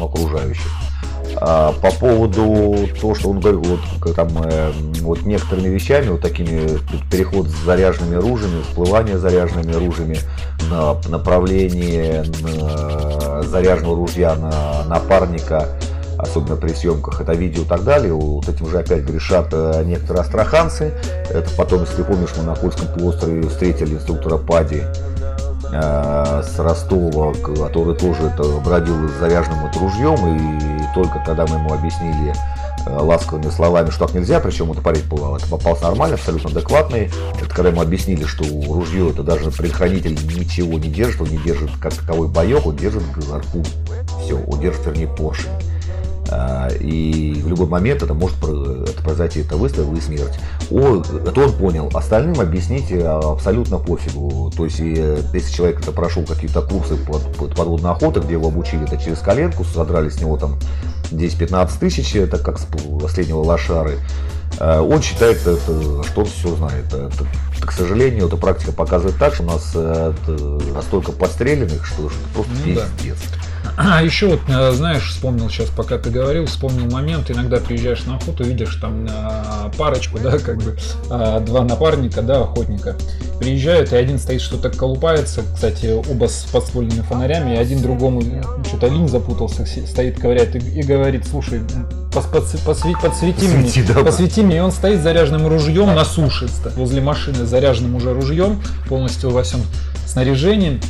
окружающих. 0.00 0.70
А, 1.42 1.72
по 1.72 1.90
поводу 1.90 2.86
того, 3.00 3.14
что 3.14 3.30
он 3.30 3.40
говорил, 3.40 3.62
вот, 3.62 4.14
там, 4.14 4.28
э, 4.44 4.72
вот 5.00 5.22
некоторыми 5.22 5.68
вещами, 5.68 6.08
вот 6.08 6.20
такими, 6.20 6.78
переход 7.10 7.48
с 7.48 7.64
заряженными 7.64 8.18
оружиями, 8.18 8.62
всплывание 8.62 9.16
заряженными 9.16 9.74
оружиями, 9.74 10.18
на 10.70 10.96
направление 11.08 12.24
на 12.42 13.42
заряженного 13.42 13.96
ружья 13.96 14.34
на 14.34 14.84
напарника, 14.84 15.66
особенно 16.18 16.56
при 16.56 16.74
съемках 16.74 17.22
это 17.22 17.32
видео 17.32 17.62
и 17.62 17.66
так 17.66 17.84
далее. 17.84 18.12
Вот 18.12 18.46
этим 18.46 18.68
же 18.68 18.78
опять 18.78 19.04
грешат 19.04 19.48
э, 19.52 19.82
некоторые 19.86 20.20
астраханцы. 20.20 20.92
Это 21.30 21.48
потом, 21.56 21.80
если 21.84 21.96
ты 21.96 22.04
помнишь, 22.04 22.30
мы 22.36 22.42
на 22.42 22.54
Кольском 22.54 22.86
полуострове 22.88 23.48
встретили 23.48 23.94
инструктора 23.94 24.36
Пади, 24.36 24.82
Э, 24.82 25.09
с 25.72 26.58
Ростова, 26.58 27.32
который 27.34 27.94
тоже 27.96 28.24
это 28.24 28.42
бродил 28.60 29.08
с 29.08 29.12
заряженным 29.20 29.60
вот 29.60 29.76
ружьем, 29.76 30.16
и 30.26 30.94
только 30.94 31.20
когда 31.24 31.46
мы 31.46 31.56
ему 31.56 31.72
объяснили 31.72 32.34
э, 32.86 32.90
ласковыми 32.90 33.50
словами, 33.50 33.90
что 33.90 34.06
так 34.06 34.14
нельзя, 34.14 34.40
причем 34.40 34.72
это 34.72 34.80
парень 34.80 35.04
был, 35.04 35.36
это 35.36 35.46
попался 35.46 35.84
нормально, 35.84 36.16
абсолютно 36.16 36.50
адекватный. 36.50 37.10
Это 37.40 37.54
когда 37.54 37.68
ему 37.70 37.80
объяснили, 37.80 38.24
что 38.24 38.44
ружье 38.44 39.10
это 39.10 39.22
даже 39.22 39.50
предохранитель 39.50 40.18
ничего 40.36 40.78
не 40.78 40.88
держит, 40.88 41.20
он 41.20 41.28
не 41.28 41.38
держит 41.38 41.70
как 41.80 41.94
таковой 41.94 42.28
боек, 42.28 42.66
он 42.66 42.76
держит 42.76 43.02
гарпун. 43.28 43.64
Все, 44.24 44.36
он 44.36 44.60
держит, 44.60 44.84
вернее, 44.86 45.08
поршень. 45.08 45.50
А, 46.30 46.68
и 46.68 47.40
в 47.42 47.48
любой 47.48 47.66
момент 47.66 48.02
это 48.02 48.14
может 48.14 48.36
это 48.38 49.02
произойти, 49.02 49.40
это 49.40 49.56
выстрел 49.56 49.92
и 49.94 50.00
смерть. 50.00 50.38
О, 50.70 51.02
это 51.02 51.40
он 51.40 51.52
понял. 51.52 51.90
Остальным 51.92 52.40
объяснить 52.40 52.92
абсолютно 52.92 53.78
пофигу. 53.78 54.52
То 54.56 54.64
есть, 54.64 54.78
если 54.78 55.52
человек 55.52 55.80
это 55.80 55.92
прошел 55.92 56.24
какие-то 56.24 56.62
курсы 56.62 56.96
под, 56.96 57.36
под 57.36 57.54
подводной 57.54 57.90
охоты, 57.90 58.20
где 58.20 58.32
его 58.32 58.48
обучили 58.48 58.84
это 58.84 58.96
через 58.96 59.18
коленку, 59.18 59.64
задрали 59.64 60.08
с 60.08 60.20
него 60.20 60.36
там 60.36 60.58
10-15 61.10 61.70
тысяч, 61.80 62.14
это 62.14 62.38
как 62.38 62.58
с 62.58 62.66
последнего 63.00 63.40
лошары. 63.40 63.98
Э, 64.58 64.80
он 64.80 65.02
считает, 65.02 65.40
это, 65.40 66.02
что 66.04 66.20
он 66.20 66.26
все 66.26 66.54
знает. 66.56 66.86
Это, 66.86 67.26
к 67.60 67.72
сожалению, 67.72 68.26
эта 68.26 68.36
практика 68.36 68.72
показывает 68.72 69.16
так, 69.18 69.34
что 69.34 69.42
у 69.44 69.46
нас 69.46 69.72
э, 69.74 70.12
настолько 70.74 71.12
подстреленных, 71.12 71.84
что, 71.86 72.08
что 72.08 72.18
просто 72.34 72.52
ну, 72.52 72.64
пиздец. 72.64 73.18
Да. 73.30 73.49
А 73.76 74.02
еще 74.02 74.28
вот, 74.28 74.40
э, 74.48 74.72
знаешь, 74.72 75.10
вспомнил 75.10 75.48
сейчас, 75.48 75.68
пока 75.70 75.98
ты 75.98 76.10
говорил, 76.10 76.46
вспомнил 76.46 76.90
момент, 76.90 77.30
иногда 77.30 77.58
приезжаешь 77.58 78.04
на 78.04 78.16
охоту, 78.16 78.44
видишь 78.44 78.74
там 78.76 79.06
э, 79.06 79.70
парочку, 79.76 80.18
да, 80.18 80.38
как 80.38 80.58
бы 80.58 80.76
э, 81.10 81.40
два 81.46 81.64
напарника, 81.64 82.22
да, 82.22 82.42
охотника. 82.42 82.96
Приезжают, 83.38 83.92
и 83.92 83.96
один 83.96 84.18
стоит 84.18 84.42
что-то 84.42 84.70
колупается, 84.70 85.42
кстати, 85.54 85.86
оба 85.86 86.26
с 86.26 86.44
подствольными 86.52 87.00
фонарями, 87.00 87.54
и 87.54 87.56
один 87.56 87.80
другому 87.80 88.22
что-то 88.66 88.88
линь 88.88 89.08
запутался, 89.08 89.64
стоит, 89.64 90.20
ковыряет 90.20 90.56
и, 90.56 90.58
и 90.58 90.82
говорит, 90.82 91.26
слушай, 91.26 91.62
пос, 92.12 92.26
подс, 92.26 92.52
подсвети, 92.64 92.98
подсвети 93.00 93.44
мне, 93.46 93.70
да, 93.86 94.02
посвети 94.02 94.42
мне, 94.42 94.58
и 94.58 94.60
он 94.60 94.72
стоит 94.72 95.00
заряженным 95.00 95.46
ружьем 95.46 95.94
на 95.94 96.04
суше, 96.04 96.48
возле 96.76 97.00
машины 97.00 97.46
заряженным 97.46 97.94
уже 97.94 98.12
ружьем, 98.12 98.62
полностью 98.88 99.30
во 99.30 99.42
всем 99.42 99.60
снаряжением 100.06 100.80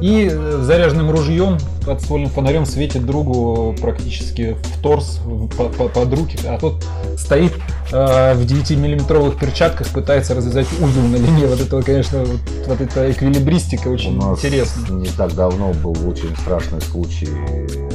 и 0.00 0.28
э, 0.30 0.60
заряженным 0.62 1.10
ружьем 1.10 1.58
подствольным 1.84 2.30
фонарем 2.30 2.66
светит 2.66 3.04
другу 3.04 3.74
практически 3.80 4.56
в 4.62 4.82
торс, 4.82 5.20
под 5.56 6.14
руки, 6.14 6.38
а 6.46 6.56
тот 6.58 6.84
стоит 7.18 7.52
э, 7.90 8.34
в 8.34 8.42
9-миллиметровых 8.42 9.38
перчатках, 9.38 9.88
пытается 9.88 10.34
развязать 10.34 10.68
узел 10.80 11.02
на 11.02 11.16
линии. 11.16 11.46
Вот 11.46 11.60
это, 11.60 11.82
конечно, 11.82 12.20
вот, 12.20 12.40
вот 12.66 12.80
эта 12.80 13.10
эквилибристика 13.10 13.88
очень 13.88 14.16
У 14.18 14.22
нас 14.22 14.38
интересна. 14.38 14.92
Не 14.92 15.08
так 15.08 15.34
давно 15.34 15.72
был 15.72 15.96
очень 16.08 16.36
страшный 16.36 16.80
случай 16.80 17.28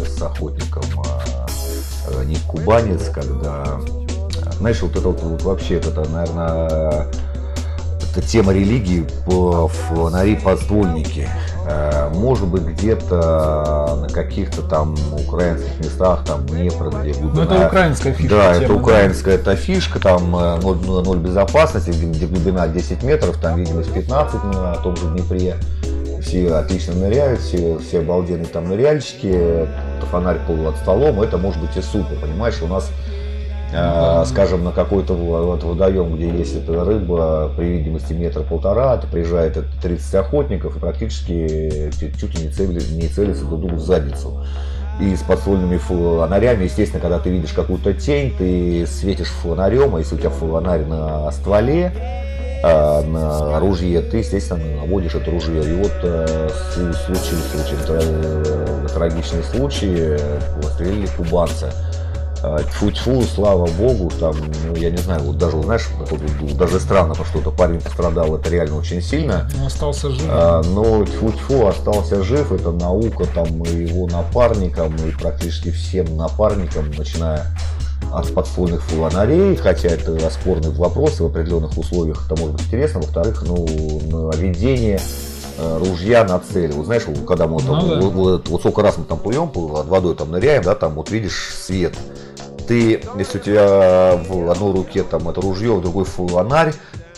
с 0.05 0.21
охотником 0.21 0.83
э, 2.15 2.25
Ник 2.25 2.41
Кубанец, 2.47 3.09
когда, 3.09 3.65
знаешь, 4.57 4.81
вот 4.81 4.95
это 4.95 5.09
вот, 5.09 5.21
вот 5.21 5.41
вообще, 5.43 5.75
это, 5.75 6.07
наверное, 6.09 7.07
это 8.15 8.21
тема 8.25 8.53
религии 8.53 9.05
по 9.25 9.67
фонари 9.67 10.35
подствольники. 10.35 11.27
Э, 11.67 12.09
может 12.13 12.47
быть, 12.47 12.63
где-то 12.63 13.97
на 14.01 14.07
каких-то 14.09 14.61
там 14.61 14.95
украинских 15.27 15.77
местах, 15.79 16.23
там 16.25 16.45
Днепр, 16.45 16.89
где 16.89 17.13
глубина... 17.13 17.45
Ну, 17.45 17.55
это 17.55 17.67
украинская 17.67 18.13
фишка. 18.13 18.35
Да, 18.35 18.53
тема, 18.53 18.65
это 18.65 18.73
украинская 18.73 19.37
да? 19.37 19.41
эта 19.41 19.55
фишка, 19.55 19.99
там 19.99 20.31
0, 20.31 20.59
э, 20.61 21.03
0 21.03 21.17
безопасности, 21.17 21.89
где 21.89 22.27
глубина 22.27 22.67
10 22.67 23.03
метров, 23.03 23.37
там 23.37 23.57
видимость 23.57 23.91
15 23.93 24.43
на 24.43 24.75
том 24.75 24.95
же 24.95 25.07
Днепре. 25.07 25.57
Все 26.25 26.53
отлично 26.53 26.93
ныряют, 26.95 27.39
все, 27.39 27.77
все 27.79 27.99
обалденные 27.99 28.47
там 28.47 28.67
ныряльщики, 28.67 29.67
фонарь 30.09 30.39
пол 30.47 30.67
от 30.67 30.75
столом, 30.77 31.21
это 31.21 31.37
может 31.37 31.61
быть 31.61 31.77
и 31.77 31.81
супер, 31.81 32.17
понимаешь, 32.19 32.61
у 32.61 32.67
нас 32.67 32.89
а, 33.77 34.23
скажем, 34.25 34.63
на 34.63 34.71
какой-то 34.71 35.13
вот 35.13 35.63
водоем, 35.63 36.15
где 36.15 36.29
есть 36.29 36.55
эта 36.55 36.85
рыба, 36.85 37.51
при 37.57 37.65
видимости 37.65 38.13
метра 38.13 38.41
полтора, 38.41 38.95
это 38.95 39.07
приезжает 39.07 39.57
30 39.81 40.15
охотников 40.15 40.77
и 40.77 40.79
практически 40.79 41.91
чуть 41.99 42.39
ли 42.39 42.45
не, 42.45 42.51
цели, 42.51 42.81
не 42.93 43.07
целится 43.07 43.43
друг 43.43 43.61
другу 43.61 43.75
в 43.75 43.81
задницу. 43.81 44.45
И 45.01 45.13
с 45.13 45.23
подствольными 45.23 45.77
фонарями, 45.77 46.63
естественно, 46.63 47.01
когда 47.01 47.19
ты 47.19 47.29
видишь 47.29 47.51
какую-то 47.51 47.93
тень, 47.93 48.33
ты 48.37 48.87
светишь 48.87 49.27
фонарем, 49.27 49.95
а 49.95 49.99
если 49.99 50.15
у 50.15 50.17
тебя 50.19 50.29
фонарь 50.29 50.85
на 50.85 51.29
стволе, 51.31 51.91
а, 52.67 53.03
на 53.03 53.59
ружье, 53.59 54.01
ты, 54.01 54.17
естественно, 54.17 54.63
наводишь 54.81 55.13
это 55.13 55.29
ружье. 55.29 55.63
И 55.63 55.75
вот 55.75 55.93
э, 56.01 56.49
случился 57.05 57.57
очень 57.63 58.87
трагичный 58.89 59.43
случай, 59.43 60.17
пострелили 60.61 61.07
кубанца. 61.15 61.71
Тьфу-тьфу, 62.71 63.23
слава 63.23 63.65
богу, 63.65 64.11
там, 64.19 64.35
ну, 64.67 64.75
я 64.75 64.91
не 64.91 64.97
знаю, 64.97 65.21
вот 65.21 65.37
даже, 65.37 65.61
знаешь, 65.63 65.87
даже 66.55 66.79
странно, 66.79 67.09
потому 67.09 67.27
что 67.27 67.39
это 67.39 67.49
парень 67.49 67.81
пострадал, 67.81 68.35
это 68.35 68.49
реально 68.49 68.77
очень 68.77 69.01
сильно. 69.01 69.49
Но 69.57 69.65
остался 69.65 70.11
жив. 70.11 70.25
А, 70.29 70.61
но 70.61 71.03
тьфу-тьфу, 71.05 71.67
остался 71.67 72.23
жив, 72.23 72.51
это 72.51 72.71
наука 72.71 73.25
там 73.33 73.63
и 73.63 73.85
его 73.85 74.05
напарникам, 74.07 74.95
и 74.95 75.11
практически 75.11 75.71
всем 75.71 76.17
напарникам, 76.17 76.91
начиная 76.95 77.45
от 78.11 78.33
подствольных 78.33 78.83
фонарей, 78.83 79.55
хотя 79.55 79.89
это 79.89 80.29
спорный 80.29 80.71
вопрос, 80.71 81.19
в 81.19 81.25
определенных 81.25 81.77
условиях 81.77 82.25
это 82.25 82.39
может 82.39 82.55
быть 82.55 82.65
интересно. 82.65 83.01
Во-вторых, 83.01 83.43
ну, 83.45 83.65
наведение 84.31 84.99
э, 85.57 85.77
ружья 85.79 86.23
на 86.23 86.39
цель. 86.39 86.71
Вот 86.71 86.85
знаешь, 86.85 87.03
когда 87.27 87.47
мы 87.47 87.59
там, 87.61 87.79
ну, 87.79 87.87
да. 87.87 88.07
вот, 88.07 88.47
вот 88.49 88.59
сколько 88.61 88.81
раз 88.81 88.97
мы 88.97 89.05
там 89.05 89.19
плывем, 89.19 89.49
под 89.49 89.87
водой 89.87 90.15
там 90.15 90.31
ныряем, 90.31 90.63
да, 90.63 90.75
там 90.75 90.93
вот 90.93 91.11
видишь 91.11 91.53
свет 91.53 91.93
ты, 92.67 93.01
если 93.17 93.37
у 93.37 93.41
тебя 93.41 94.19
в 94.27 94.49
одной 94.49 94.73
руке 94.73 95.03
там 95.03 95.29
это 95.29 95.41
ружье, 95.41 95.75
в 95.75 95.81
другой 95.81 96.05
фонарь, 96.05 96.73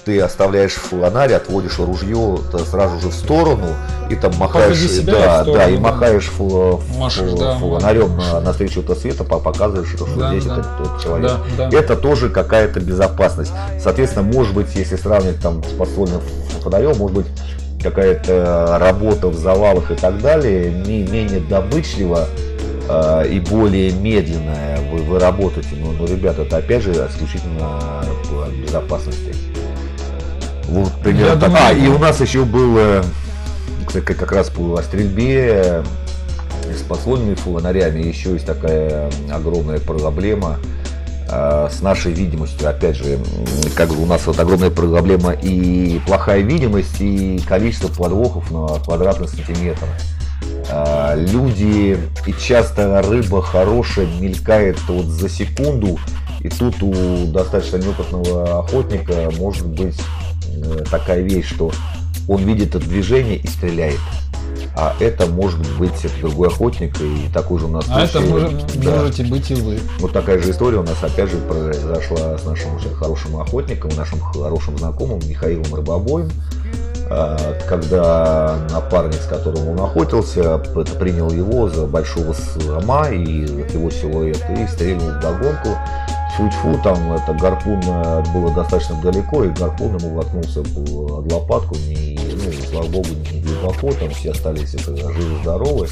ты 0.08 0.22
оставляешь 0.22 0.72
фонарь, 0.72 1.34
отводишь 1.34 1.80
ружье 1.80 2.40
сразу 2.72 2.98
же 3.02 3.10
в 3.10 3.14
сторону 3.14 3.68
и 4.10 4.16
там 4.16 4.34
махаешь, 4.38 4.80
да, 5.02 5.42
сторону, 5.42 5.54
да, 5.54 5.70
и 5.70 5.78
махаешь 5.78 6.28
фу, 6.28 6.82
Машешь, 6.98 7.30
фу, 7.30 7.38
да, 7.38 7.58
фонарем 7.58 8.16
на, 8.16 8.40
навстречу 8.40 8.80
этого 8.80 8.96
света, 8.96 9.26
показываешь, 9.26 9.90
что 9.90 10.08
да, 10.16 10.30
здесь 10.30 10.46
да. 10.46 10.60
этот, 10.60 10.80
этот 10.80 11.04
человек. 11.04 11.32
Да, 11.58 11.70
да. 11.70 11.78
Это 11.78 11.98
тоже 11.98 12.30
какая-то 12.30 12.80
безопасность. 12.80 13.52
Соответственно, 13.82 14.24
может 14.24 14.56
быть, 14.56 14.74
если 14.76 14.96
сравнивать 14.96 15.42
там 15.42 15.62
с 15.62 15.74
подствольным 15.74 16.22
фонарем, 16.64 16.96
может 16.96 17.18
быть, 17.18 17.28
какая-то 17.84 18.78
работа 18.80 19.28
в 19.28 19.36
завалах 19.36 19.92
и 19.92 19.96
так 19.96 20.22
далее 20.22 20.72
не 20.72 21.04
менее 21.04 21.42
добычлива, 21.42 22.30
э, 22.88 23.28
и 23.30 23.42
более 23.42 23.92
медленная 23.92 24.80
вы, 24.90 25.00
вы 25.00 25.20
работаете. 25.20 25.72
Но, 25.76 25.92
но, 25.92 26.06
ребята, 26.06 26.44
это 26.44 26.58
опять 26.58 26.84
же 26.84 26.92
исключительно 26.92 27.78
по 28.30 28.48
безопасности. 28.52 29.36
Вот 30.68 30.92
примерно 31.02 31.40
так. 31.40 31.50
Думаю, 31.50 31.66
а, 31.66 31.72
и 31.72 31.88
у 31.88 31.98
нас 31.98 32.20
еще 32.22 32.44
было 32.44 33.04
как 33.94 34.32
раз 34.32 34.50
по 34.50 34.82
стрельбе 34.82 35.84
с 36.76 36.82
подслонными 36.82 37.36
фонарями 37.36 38.04
еще 38.04 38.34
есть 38.34 38.46
такая 38.46 39.10
огромная 39.32 39.80
проблема 39.80 40.58
э, 41.30 41.70
с 41.72 41.82
нашей 41.82 42.12
видимостью. 42.12 42.70
Опять 42.70 42.98
же, 42.98 43.20
как 43.76 43.90
бы 43.90 44.04
у 44.04 44.06
нас 44.06 44.26
вот 44.28 44.40
огромная 44.40 44.70
проблема 44.70 45.32
и 45.32 46.00
плохая 46.06 46.42
видимость, 46.42 47.00
и 47.00 47.40
количество 47.48 47.88
подвохов 47.88 48.52
на 48.52 48.68
квадратный 48.80 49.28
сантиметр. 49.28 49.88
Люди 51.16 51.98
и 52.26 52.34
часто 52.34 53.02
рыба 53.02 53.42
хорошая 53.42 54.06
мелькает 54.20 54.78
вот 54.90 55.06
за 55.06 55.30
секунду, 55.30 55.98
и 56.42 56.50
тут 56.50 56.84
у 56.84 57.26
достаточно 57.28 57.78
неопытного 57.78 58.60
охотника 58.60 59.32
может 59.40 59.66
быть 59.66 59.98
э, 59.98 60.27
такая 60.90 61.22
вещь, 61.22 61.50
что 61.50 61.72
он 62.28 62.44
видит 62.44 62.76
это 62.76 62.86
движение 62.86 63.38
и 63.38 63.48
стреляет. 63.48 64.00
А 64.80 64.94
это 65.00 65.26
может 65.26 65.60
быть 65.80 66.06
другой 66.22 66.50
охотник, 66.50 67.02
и 67.02 67.28
такой 67.34 67.60
же 67.60 67.66
у 67.66 67.70
нас 67.70 67.86
А 67.90 68.06
случай, 68.06 68.26
это 68.26 68.32
может, 68.32 68.80
да. 68.80 68.92
можете 68.92 69.24
быть 69.24 69.50
и 69.50 69.56
вы. 69.56 69.80
Вот 70.00 70.14
такая 70.14 70.40
же 70.40 70.52
история 70.52 70.78
у 70.78 70.84
нас 70.84 71.02
опять 71.02 71.32
же 71.32 71.38
произошла 71.38 72.38
с 72.38 72.46
нашим 72.46 72.76
уже 72.76 72.90
хорошим 72.90 73.38
охотником, 73.38 73.90
нашим 73.98 74.20
хорошим 74.20 74.78
знакомым 74.78 75.20
Михаилом 75.28 75.74
Рыбобоем. 75.74 76.30
А, 77.10 77.58
когда 77.68 78.60
напарник, 78.70 79.22
с 79.22 79.26
которым 79.26 79.70
он 79.70 79.80
охотился, 79.80 80.60
принял 81.00 81.32
его 81.32 81.70
за 81.70 81.88
большого 81.88 82.34
слома 82.34 83.10
и 83.10 83.18
его 83.18 83.90
силуэт 83.90 84.44
и 84.60 84.68
стрельнул 84.68 85.10
в 85.10 85.20
догонку. 85.20 85.70
Тьфу-тьфу, 86.38 86.79
там 86.84 87.13
это 87.13 87.34
гарпун 87.34 87.82
э, 87.84 88.24
было 88.32 88.53
достаточно 88.53 88.96
далеко, 89.01 89.44
и 89.44 89.50
гарпун 89.50 89.98
ему 89.98 90.15
воткнулся 90.15 90.62
под 90.62 91.32
лопатку, 91.32 91.75
не, 91.75 92.20
ну, 92.20 92.51
слава 92.70 92.88
богу, 92.88 93.08
не 93.32 93.41
глубоко, 93.41 93.91
там 93.94 94.12
все 94.12 94.32
остались 94.32 94.75
это, 94.75 94.96
живы-здоровы. 94.96 95.88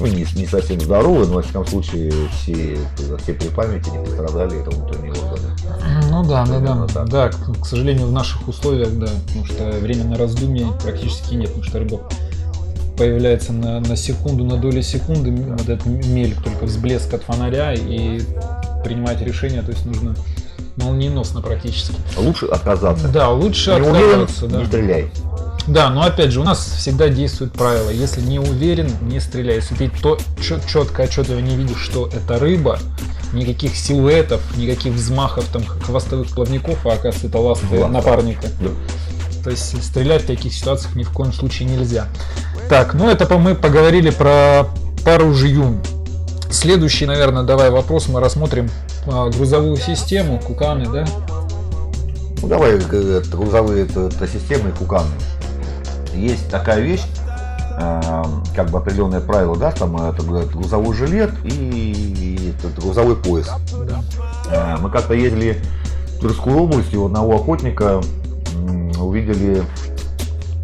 Ну, 0.00 0.06
не, 0.06 0.26
не 0.34 0.46
совсем 0.46 0.80
здоровы, 0.80 1.26
но, 1.26 1.34
во 1.34 1.42
всяком 1.42 1.66
случае, 1.66 2.12
все, 2.32 2.76
все 3.22 3.32
при 3.34 3.48
памяти 3.48 3.88
не 3.90 4.04
пострадали, 4.04 4.60
это 4.60 4.70
внутренние 4.70 5.12
органы. 5.12 5.48
Ну 6.10 6.24
да, 6.24 6.44
да, 6.46 6.58
да. 6.58 6.86
Так. 6.86 7.08
Да, 7.08 7.28
к, 7.28 7.62
к 7.62 7.66
сожалению, 7.66 8.06
в 8.08 8.12
наших 8.12 8.48
условиях, 8.48 8.96
да, 8.98 9.08
потому 9.26 9.44
что 9.46 9.70
время 9.80 10.04
на 10.04 10.16
раздумье 10.16 10.68
практически 10.82 11.34
нет, 11.34 11.48
потому 11.48 11.64
что 11.64 11.78
рыба 11.78 12.00
появляется 12.96 13.52
на, 13.52 13.78
на 13.78 13.96
секунду, 13.96 14.44
на 14.44 14.56
долю 14.56 14.82
секунды, 14.82 15.30
вот 15.30 15.68
этот 15.68 15.86
мель, 15.86 16.34
только 16.42 16.64
взблеск 16.64 17.14
от 17.14 17.22
фонаря, 17.22 17.72
и 17.74 18.20
принимать 18.84 19.20
решение, 19.20 19.62
то 19.62 19.70
есть 19.70 19.84
нужно 19.84 20.14
молниеносно 20.76 21.40
практически. 21.40 21.94
Лучше 22.16 22.46
отказаться. 22.46 23.08
Да, 23.08 23.30
лучше 23.30 23.70
не 23.70 23.76
отказаться. 23.76 24.44
Уверен, 24.46 24.52
да. 24.52 24.58
Не 24.60 24.66
стреляй. 24.66 25.10
Да, 25.66 25.90
но 25.90 26.02
опять 26.02 26.30
же, 26.30 26.40
у 26.40 26.44
нас 26.44 26.64
всегда 26.78 27.08
действует 27.08 27.52
правило. 27.52 27.90
Если 27.90 28.22
не 28.22 28.38
уверен, 28.38 28.90
не 29.02 29.20
стреляй. 29.20 29.56
Если 29.56 29.74
ты 29.74 29.90
то, 30.02 30.18
четко, 30.40 31.02
отчетливо 31.02 31.40
не 31.40 31.56
видишь, 31.56 31.80
что 31.80 32.06
это 32.06 32.38
рыба, 32.38 32.78
никаких 33.34 33.76
силуэтов, 33.76 34.40
никаких 34.56 34.94
взмахов 34.94 35.44
там 35.52 35.62
хвостовых 35.64 36.28
плавников, 36.30 36.86
а 36.86 36.92
оказывается 36.92 37.26
это 37.26 37.38
ласты 37.38 37.66
Ладно. 37.78 37.98
напарника. 37.98 38.48
Да. 38.60 38.70
То 39.44 39.50
есть 39.50 39.82
стрелять 39.84 40.22
в 40.22 40.26
таких 40.26 40.54
ситуациях 40.54 40.94
ни 40.94 41.02
в 41.02 41.10
коем 41.10 41.32
случае 41.32 41.68
нельзя. 41.68 42.08
Так, 42.70 42.94
ну 42.94 43.08
это 43.08 43.38
мы 43.38 43.54
поговорили 43.54 44.10
про 44.10 44.68
пару 45.04 45.34
жью. 45.34 45.80
Следующий, 46.50 47.04
наверное, 47.04 47.42
давай 47.42 47.70
вопрос 47.70 48.08
мы 48.08 48.20
рассмотрим 48.20 48.70
а, 49.06 49.28
грузовую 49.28 49.76
систему, 49.76 50.40
куканы, 50.40 50.86
да? 50.86 51.04
Ну 52.40 52.48
давай 52.48 52.78
э, 52.78 53.20
грузовые 53.20 53.84
это, 53.84 54.06
это 54.06 54.26
системы 54.26 54.70
куканы. 54.70 55.10
Есть 56.14 56.48
такая 56.50 56.80
вещь, 56.80 57.04
э, 57.78 58.22
как 58.56 58.70
бы 58.70 58.78
определенное 58.78 59.20
правило, 59.20 59.56
да, 59.56 59.72
там 59.72 59.96
это, 59.96 60.22
это 60.22 60.52
грузовой 60.52 60.96
жилет 60.96 61.30
и 61.44 62.54
это, 62.58 62.80
грузовой 62.80 63.16
пояс. 63.16 63.50
Да. 63.86 64.02
Э, 64.50 64.76
мы 64.80 64.90
как-то 64.90 65.12
ездили 65.12 65.60
в 66.16 66.20
Тверскую 66.20 66.56
область, 66.56 66.94
у 66.94 67.06
одного 67.06 67.36
охотника 67.36 68.00
увидели 68.98 69.62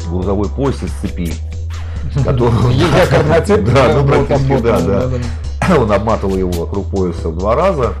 грузовой 0.07 0.49
пояс 0.49 0.81
из 0.81 0.91
цепи. 1.01 1.33
Который... 2.25 2.51
Да, 3.73 3.93
ну 3.93 4.07
практически, 4.07 4.61
да, 4.61 4.79
да. 4.79 5.09
Он 5.77 5.91
обматывал 5.91 6.35
его 6.35 6.51
вокруг 6.51 6.89
пояса 6.89 7.29
в 7.29 7.37
два 7.37 7.55
раза 7.55 7.93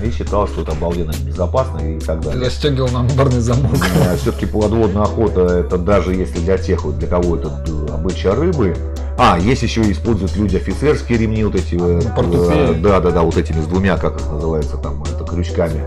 и 0.00 0.10
считал, 0.10 0.46
что 0.46 0.62
это 0.62 0.72
обалденно 0.72 1.12
безопасно 1.24 1.78
и 1.78 1.98
так 1.98 2.20
далее. 2.20 2.44
Застегивал 2.44 2.88
нам 2.90 3.08
барный 3.16 3.40
замок. 3.40 3.72
Все-таки 4.20 4.46
подводная 4.46 5.02
охота, 5.02 5.40
это 5.40 5.76
даже 5.76 6.14
если 6.14 6.38
для 6.38 6.56
тех, 6.56 6.84
вот, 6.84 6.98
для 6.98 7.08
кого 7.08 7.36
это 7.36 7.64
обычая 7.92 8.32
рыбы, 8.32 8.76
а, 9.18 9.36
есть 9.36 9.62
еще 9.62 9.90
используют 9.90 10.36
люди 10.36 10.56
офицерские 10.56 11.18
ремни 11.18 11.42
вот 11.42 11.56
эти. 11.56 11.74
Ну, 11.74 11.98
э, 11.98 12.74
да, 12.74 13.00
да, 13.00 13.10
да, 13.10 13.22
вот 13.22 13.36
этими 13.36 13.60
с 13.60 13.66
двумя, 13.66 13.96
как 13.96 14.20
их 14.20 14.30
называется, 14.30 14.76
там, 14.76 15.02
это 15.02 15.24
крючками 15.24 15.84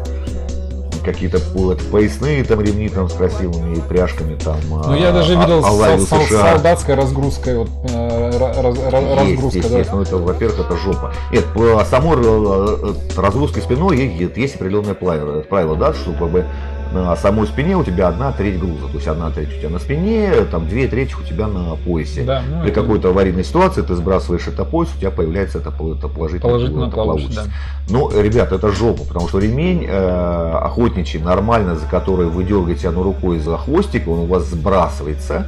какие-то 1.03 1.39
вот, 1.53 1.81
поясные 1.91 2.43
там 2.43 2.61
ремни 2.61 2.89
там 2.89 3.09
с 3.09 3.13
красивыми 3.13 3.79
пряжками 3.87 4.35
там. 4.35 4.57
Ну 4.69 4.95
я 4.95 5.11
даже 5.11 5.37
а, 5.37 5.41
видел 5.41 5.65
а, 5.65 5.97
с, 5.97 6.05
с, 6.05 6.29
солдатской 6.29 6.95
разгрузкой 6.95 7.57
вот, 7.57 7.69
э, 7.89 8.37
раз, 8.37 8.75
есть, 8.77 8.91
разгрузка. 8.91 9.57
Есть, 9.57 9.71
да. 9.71 9.77
есть. 9.77 9.91
Ну 9.91 10.01
это, 10.01 10.17
во-первых, 10.17 10.59
это 10.59 10.77
жопа. 10.77 11.13
Нет, 11.31 11.45
по 11.53 11.83
самой 11.85 12.17
э, 12.17 12.93
разгрузке 13.17 13.61
спиной 13.61 13.97
есть, 13.97 14.37
есть 14.37 14.55
определенное 14.55 14.93
правило, 14.93 15.41
правило, 15.41 15.75
да, 15.75 15.93
что 15.93 16.13
как 16.13 16.29
бы 16.29 16.45
на 16.91 17.15
самой 17.15 17.47
спине 17.47 17.77
у 17.77 17.83
тебя 17.83 18.07
одна 18.07 18.31
треть 18.31 18.59
груза. 18.59 18.87
То 18.87 18.95
есть 18.95 19.07
одна 19.07 19.31
треть 19.31 19.49
у 19.55 19.59
тебя 19.59 19.69
на 19.69 19.79
спине, 19.79 20.31
там 20.51 20.67
две 20.67 20.87
трети 20.87 21.15
у 21.15 21.23
тебя 21.23 21.47
на 21.47 21.75
поясе. 21.75 22.23
Да, 22.23 22.43
ну, 22.47 22.63
При 22.63 22.71
какой-то 22.71 23.09
аварийной 23.09 23.43
ситуации 23.43 23.81
ты 23.81 23.95
сбрасываешь 23.95 24.47
это 24.47 24.65
пояс, 24.65 24.89
у 24.95 24.99
тебя 24.99 25.11
появляется 25.11 25.59
это, 25.59 25.69
это 25.69 26.07
положительное 26.07 26.87
это 26.87 26.95
плавучесть. 26.95 27.35
Да. 27.35 27.43
Ну, 27.89 28.11
ребят, 28.21 28.51
это 28.51 28.71
жопа, 28.71 29.03
потому 29.03 29.27
что 29.27 29.39
ремень 29.39 29.85
э, 29.87 30.51
охотничий, 30.61 31.19
нормально, 31.19 31.75
за 31.75 31.85
который 31.85 32.27
вы 32.27 32.43
дергаете 32.43 32.89
одну 32.89 33.03
рукой 33.03 33.39
за 33.39 33.57
хвостик, 33.57 34.07
он 34.07 34.19
у 34.19 34.25
вас 34.25 34.45
сбрасывается. 34.45 35.47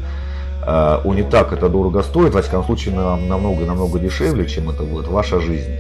Э, 0.65 1.00
он 1.03 1.15
не 1.15 1.23
так 1.23 1.53
это 1.53 1.69
дорого 1.69 2.03
стоит, 2.03 2.33
во 2.33 2.41
всяком 2.41 2.63
случае, 2.63 2.95
намного-намного 2.95 4.00
дешевле, 4.00 4.45
чем 4.47 4.69
это 4.69 4.83
будет 4.83 5.07
ваша 5.07 5.39
жизнь. 5.39 5.71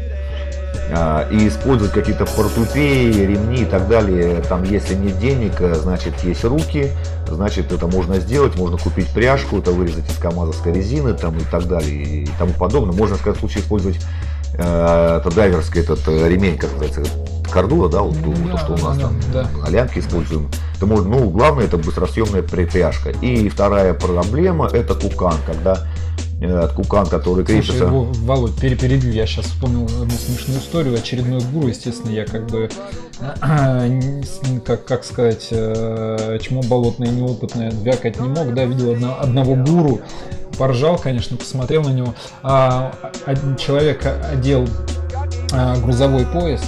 А, 0.95 1.27
и 1.31 1.47
использовать 1.47 1.93
какие-то 1.93 2.25
портупеи, 2.25 3.11
ремни 3.11 3.61
и 3.61 3.65
так 3.65 3.87
далее. 3.87 4.41
Там, 4.41 4.63
если 4.63 4.95
нет 4.95 5.17
денег, 5.19 5.53
э, 5.59 5.75
значит, 5.75 6.23
есть 6.23 6.43
руки, 6.43 6.91
значит, 7.27 7.71
это 7.71 7.87
можно 7.87 8.19
сделать, 8.19 8.55
можно 8.55 8.77
купить 8.77 9.07
пряжку, 9.07 9.59
это 9.59 9.71
вырезать 9.71 10.09
из 10.09 10.17
камазовской 10.17 10.73
резины 10.73 11.13
там, 11.13 11.37
и 11.37 11.43
так 11.43 11.67
далее 11.67 12.03
и 12.03 12.29
тому 12.37 12.53
подобное. 12.53 12.95
Можно, 12.95 13.15
в 13.15 13.19
сказать, 13.19 13.39
случае 13.39 13.63
использовать 13.63 13.99
э, 14.55 15.17
это 15.19 15.31
дайверский 15.33 15.81
этот 15.81 16.07
э, 16.07 16.29
ремень, 16.29 16.57
как 16.57 16.71
называется, 16.73 17.03
кордула, 17.51 17.89
да, 17.89 18.01
вот, 18.01 18.15
да, 18.21 18.51
то, 18.51 18.57
что 18.57 18.73
у 18.73 18.77
нас 18.77 18.97
да, 18.97 19.03
там, 19.03 19.19
да. 19.31 19.47
олянки 19.65 19.99
используем. 19.99 20.49
Это 20.75 20.85
можно, 20.85 21.09
ну, 21.09 21.29
главное, 21.29 21.65
это 21.65 21.77
быстросъемная 21.77 22.41
припряжка. 22.41 23.11
И 23.21 23.47
вторая 23.49 23.93
проблема, 23.93 24.67
это 24.67 24.95
кукан, 24.95 25.35
когда 25.45 25.87
от 26.51 26.73
Кукан, 26.73 27.07
который 27.07 27.45
крепится. 27.45 27.87
Слушай, 27.87 28.21
Володь, 28.21 28.55
перебью, 28.55 29.11
я 29.11 29.25
сейчас 29.25 29.45
вспомнил 29.45 29.85
одну 29.85 30.09
смешную 30.11 30.59
историю. 30.59 30.95
Очередной 30.95 31.41
гуру, 31.41 31.67
естественно, 31.67 32.11
я 32.11 32.25
как 32.25 32.47
бы, 32.47 32.69
как, 34.65 34.85
как 34.85 35.03
сказать, 35.03 35.47
э, 35.51 36.37
чмо 36.41 36.61
болотное 36.63 37.09
неопытное, 37.09 37.71
вякать 37.71 38.19
не 38.19 38.27
мог, 38.27 38.53
да, 38.53 38.65
видел 38.65 38.91
одно, 38.91 39.17
одного 39.19 39.55
гуру, 39.55 40.01
поржал, 40.57 40.97
конечно, 40.97 41.37
посмотрел 41.37 41.83
на 41.83 41.93
него. 41.93 42.13
А, 42.41 42.93
один 43.25 43.55
человек 43.55 44.05
одел 44.31 44.67
а, 45.51 45.77
грузовой 45.77 46.25
пояс, 46.25 46.61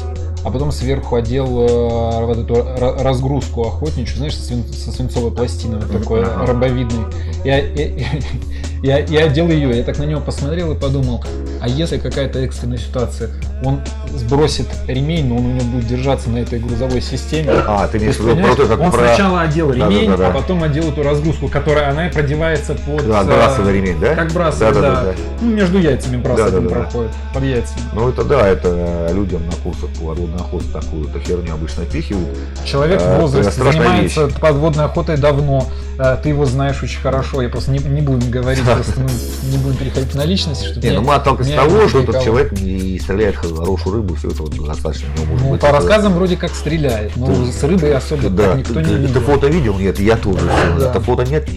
а 0.45 0.51
потом 0.51 0.71
сверху 0.71 1.15
одел 1.15 1.47
э, 1.47 2.25
вот 2.25 2.37
эту 2.37 2.63
разгрузку 3.03 3.63
охотничью, 3.63 4.17
знаешь, 4.17 4.37
со, 4.37 4.91
свинцовой 4.91 5.31
пластиной, 5.31 5.79
вот 5.79 5.91
такой 5.91 6.23
робовидный. 6.23 7.05
Я, 7.43 7.57
я, 7.57 7.89
я, 8.83 8.99
я 8.99 9.25
одел 9.25 9.49
ее, 9.49 9.75
я 9.75 9.83
так 9.83 9.97
на 9.97 10.03
него 10.03 10.21
посмотрел 10.21 10.71
и 10.71 10.79
подумал, 10.79 11.23
а 11.59 11.67
если 11.67 11.97
какая-то 11.97 12.37
экстренная 12.39 12.77
ситуация, 12.77 13.31
он 13.63 13.81
сбросит 14.13 14.67
ремень, 14.87 15.27
но 15.27 15.37
он 15.37 15.45
у 15.45 15.49
него 15.53 15.65
будет 15.65 15.87
держаться 15.87 16.29
на 16.29 16.37
этой 16.37 16.59
грузовой 16.59 17.01
системе. 17.01 17.51
А, 17.65 17.87
ты 17.87 17.97
в 17.97 18.03
виду 18.03 18.35
про 18.35 18.55
то, 18.55 18.67
как 18.67 18.79
Он 18.79 18.91
про... 18.91 18.99
сначала 18.99 19.41
одел 19.41 19.71
ремень, 19.71 20.05
да, 20.05 20.11
да, 20.11 20.17
да, 20.17 20.23
да. 20.25 20.29
а 20.29 20.41
потом 20.41 20.61
одел 20.61 20.89
эту 20.89 21.01
разгрузку, 21.01 21.47
которая 21.47 21.89
она 21.89 22.07
и 22.07 22.13
продевается 22.13 22.75
под... 22.75 23.07
Да, 23.07 23.23
брасовый 23.23 23.73
ремень, 23.73 23.99
да? 23.99 24.13
Как 24.13 24.31
брасовый, 24.31 24.73
да. 24.73 24.81
да, 24.81 24.91
да, 24.91 25.03
да. 25.03 25.13
Ну, 25.41 25.51
между 25.55 25.79
яйцами 25.79 26.17
брасовым 26.17 26.51
да, 26.51 26.59
да, 26.59 26.67
да, 26.67 26.81
проходит, 26.81 27.11
да. 27.11 27.33
под 27.33 27.43
яйцами. 27.43 27.81
Ну, 27.93 28.09
это 28.09 28.23
да, 28.23 28.47
это 28.47 29.09
людям 29.11 29.45
на 29.47 29.53
курсах 29.63 29.89
по 29.99 30.13
подводной 30.35 30.41
охоте 30.41 30.65
такую-то 30.71 31.19
херню 31.19 31.53
обычно 31.53 31.85
пихивают. 31.85 32.37
Человек 32.65 33.01
в 33.01 33.19
возрасте 33.19 33.63
занимается 33.63 34.25
вещь. 34.25 34.35
подводной 34.39 34.85
охотой 34.85 35.17
давно, 35.17 35.67
э, 35.97 36.17
ты 36.21 36.29
его 36.29 36.45
знаешь 36.45 36.81
очень 36.83 36.99
хорошо, 36.99 37.41
я 37.41 37.49
просто 37.49 37.71
не, 37.71 37.79
не 37.79 38.01
будем 38.01 38.29
говорить, 38.29 38.63
просто 38.73 38.99
мы 38.99 39.09
не 39.49 39.57
будем 39.57 39.77
переходить 39.77 40.13
на 40.15 40.25
личность. 40.25 40.65
Чтобы 40.65 40.87
не, 40.87 40.93
ну 40.93 41.01
мы 41.01 41.15
отталкиваемся 41.15 41.61
от 41.61 41.69
того, 41.69 41.87
что 41.87 41.99
этот 42.01 42.23
человек 42.23 42.51
не 42.53 42.99
стреляет 42.99 43.35
хорошую 43.35 43.97
рыбу, 43.97 44.15
все 44.15 44.29
это 44.29 44.43
вот 44.43 44.65
достаточно. 44.65 45.07
Ну, 45.17 45.51
быть, 45.51 45.61
по 45.61 45.71
рассказам 45.71 46.13
вроде 46.13 46.37
как 46.37 46.53
стреляет, 46.53 47.15
но 47.15 47.45
с 47.45 47.63
рыбой 47.63 47.93
особо 47.95 48.29
да, 48.29 48.55
никто 48.55 48.81
не 48.81 48.95
видел. 48.95 49.13
Ты 49.13 49.19
фото 49.21 49.47
видел? 49.47 49.77
Нет, 49.77 49.99
я 49.99 50.17
тоже. 50.17 50.49
Это 50.79 50.99
фото 50.99 51.23
нет, 51.23 51.47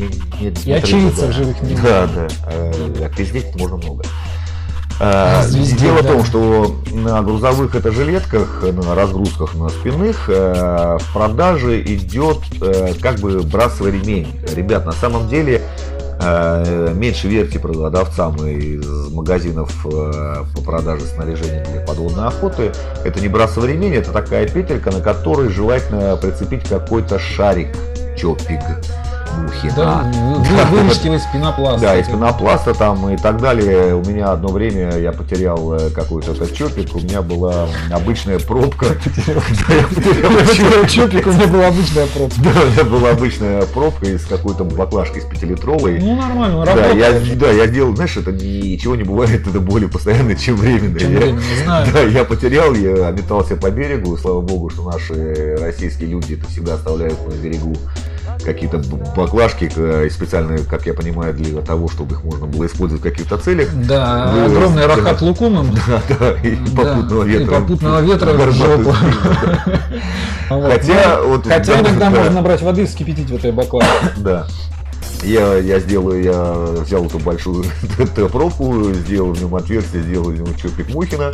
нет. 0.40 0.66
И 0.66 0.72
очевидцев 0.72 1.32
живых 1.32 1.60
не 1.62 1.74
Да, 1.76 2.06
да. 2.06 2.28
А 2.46 3.08
пиздеть 3.16 3.54
можно 3.56 3.76
много. 3.76 4.04
А, 5.00 5.44
дело 5.48 5.98
в 5.98 6.06
том, 6.06 6.24
что 6.24 6.76
на 6.92 7.22
грузовых 7.22 7.74
это 7.74 7.92
жилетках, 7.92 8.64
на 8.64 8.94
разгрузках 8.94 9.54
на 9.54 9.68
спинных 9.68 10.28
э, 10.28 10.98
в 11.00 11.12
продаже 11.12 11.80
идет 11.82 12.38
э, 12.60 12.94
как 13.00 13.20
бы 13.20 13.42
брасовый 13.42 13.92
ремень. 13.92 14.28
Ребят, 14.54 14.84
на 14.84 14.92
самом 14.92 15.28
деле 15.28 15.62
Э, 16.20 16.92
меньше 16.94 17.28
верьте 17.28 17.60
продавцам 17.60 18.34
из 18.44 19.12
магазинов 19.12 19.86
э, 19.86 20.44
по 20.54 20.62
продаже 20.62 21.02
снаряжения 21.02 21.64
для 21.64 21.80
подводной 21.80 22.26
охоты. 22.26 22.72
Это 23.04 23.20
не 23.20 23.28
брасовый 23.28 23.72
ремень, 23.72 23.94
это 23.94 24.10
такая 24.10 24.48
петелька, 24.48 24.90
на 24.90 25.00
которой 25.00 25.48
желательно 25.48 26.16
прицепить 26.16 26.68
какой-то 26.68 27.20
шарик, 27.20 27.68
чопик 28.16 28.60
мухи. 29.36 29.72
Да, 29.76 30.04
да. 30.56 30.64
вырежьте 30.70 31.14
из 31.14 31.22
пенопласта. 31.26 31.80
Да, 31.80 31.96
из 31.96 32.06
пенопласта 32.06 32.74
там 32.74 33.08
и 33.10 33.16
так 33.16 33.40
далее. 33.40 33.94
У 33.94 34.04
меня 34.04 34.32
одно 34.32 34.48
время 34.48 34.98
я 34.98 35.12
потерял 35.12 35.74
э, 35.74 35.90
какой-то 35.90 36.32
этот 36.32 36.54
чопик, 36.54 36.94
у 36.94 37.00
меня 37.00 37.22
была 37.22 37.68
обычная 37.90 38.38
пробка. 38.38 38.86
Чопик, 40.88 41.26
у 41.26 41.32
меня 41.32 41.46
была 41.46 41.68
обычная 41.68 42.06
пробка. 42.06 42.40
Да, 42.42 42.50
у 42.62 42.70
меня 42.70 42.84
была 42.84 43.10
обычная 43.10 43.62
пробка 43.66 44.06
из 44.06 44.24
какой-то 44.24 44.64
баклажки 44.64 45.18
из 45.18 45.24
пятилитровой. 45.24 45.98
Ну, 45.98 46.16
нормально, 46.16 46.64
Да, 46.64 46.88
я, 46.88 47.12
да, 47.36 47.50
я 47.50 47.66
сделал, 47.66 47.94
знаешь, 47.94 48.16
это 48.16 48.32
ничего 48.32 48.96
не 48.96 49.04
бывает, 49.04 49.46
это 49.46 49.60
более 49.60 49.88
постоянно, 49.88 50.34
чем 50.34 50.56
временно. 50.56 50.98
Чем 50.98 51.14
временно, 51.14 51.40
знаю. 51.64 51.86
Да, 51.92 52.00
я 52.02 52.24
потерял, 52.24 52.74
я 52.74 53.10
метался 53.10 53.56
по 53.56 53.70
берегу, 53.70 54.16
слава 54.16 54.40
богу, 54.40 54.70
что 54.70 54.90
наши 54.90 55.56
российские 55.60 56.10
люди 56.10 56.34
это 56.34 56.46
всегда 56.48 56.74
оставляют 56.74 57.18
на 57.26 57.32
берегу 57.32 57.76
какие-то 58.44 58.78
баклажки 59.16 59.68
специальные, 60.10 60.60
как 60.60 60.86
я 60.86 60.94
понимаю, 60.94 61.34
для 61.34 61.60
того, 61.62 61.88
чтобы 61.88 62.14
их 62.14 62.24
можно 62.24 62.46
было 62.46 62.66
использовать 62.66 63.02
в 63.02 63.08
каких-то 63.08 63.38
целях. 63.38 63.68
Да, 63.74 64.32
Вы, 64.34 64.44
огромный 64.44 64.82
да, 64.82 64.88
рахат 64.88 65.20
лукумом. 65.22 65.74
Да, 65.88 66.02
да, 66.20 66.32
и 66.42 66.56
попутного 66.56 67.22
ветра. 67.24 67.56
И 67.56 67.60
попутного 67.60 68.00
ветра 68.00 68.32
в 68.32 68.52
жопу. 68.52 68.94
Хотя, 70.48 71.22
вот, 71.26 71.46
Хотя 71.46 71.80
иногда 71.80 72.10
можно 72.10 72.30
набрать 72.30 72.62
воды 72.62 72.82
и 72.82 72.86
вскипятить 72.86 73.30
в 73.30 73.34
этой 73.34 73.52
баклажке. 73.52 73.88
Да. 74.18 74.46
Я, 75.22 75.56
я 75.56 75.80
сделаю, 75.80 76.22
я 76.22 76.52
взял 76.82 77.04
эту 77.04 77.18
большую 77.18 77.64
пробку, 78.32 78.92
сделал 78.92 79.32
в 79.32 79.40
нем 79.40 79.54
отверстие, 79.54 80.02
сделал 80.02 80.30
в 80.30 80.34
нем 80.34 80.54
чупик 80.54 80.88
Мухина, 80.90 81.32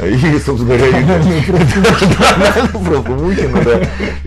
и, 0.00 0.38
собственно 0.38 0.76
говоря, 0.76 0.98
Мухина, 3.08 3.62
да. 3.62 3.80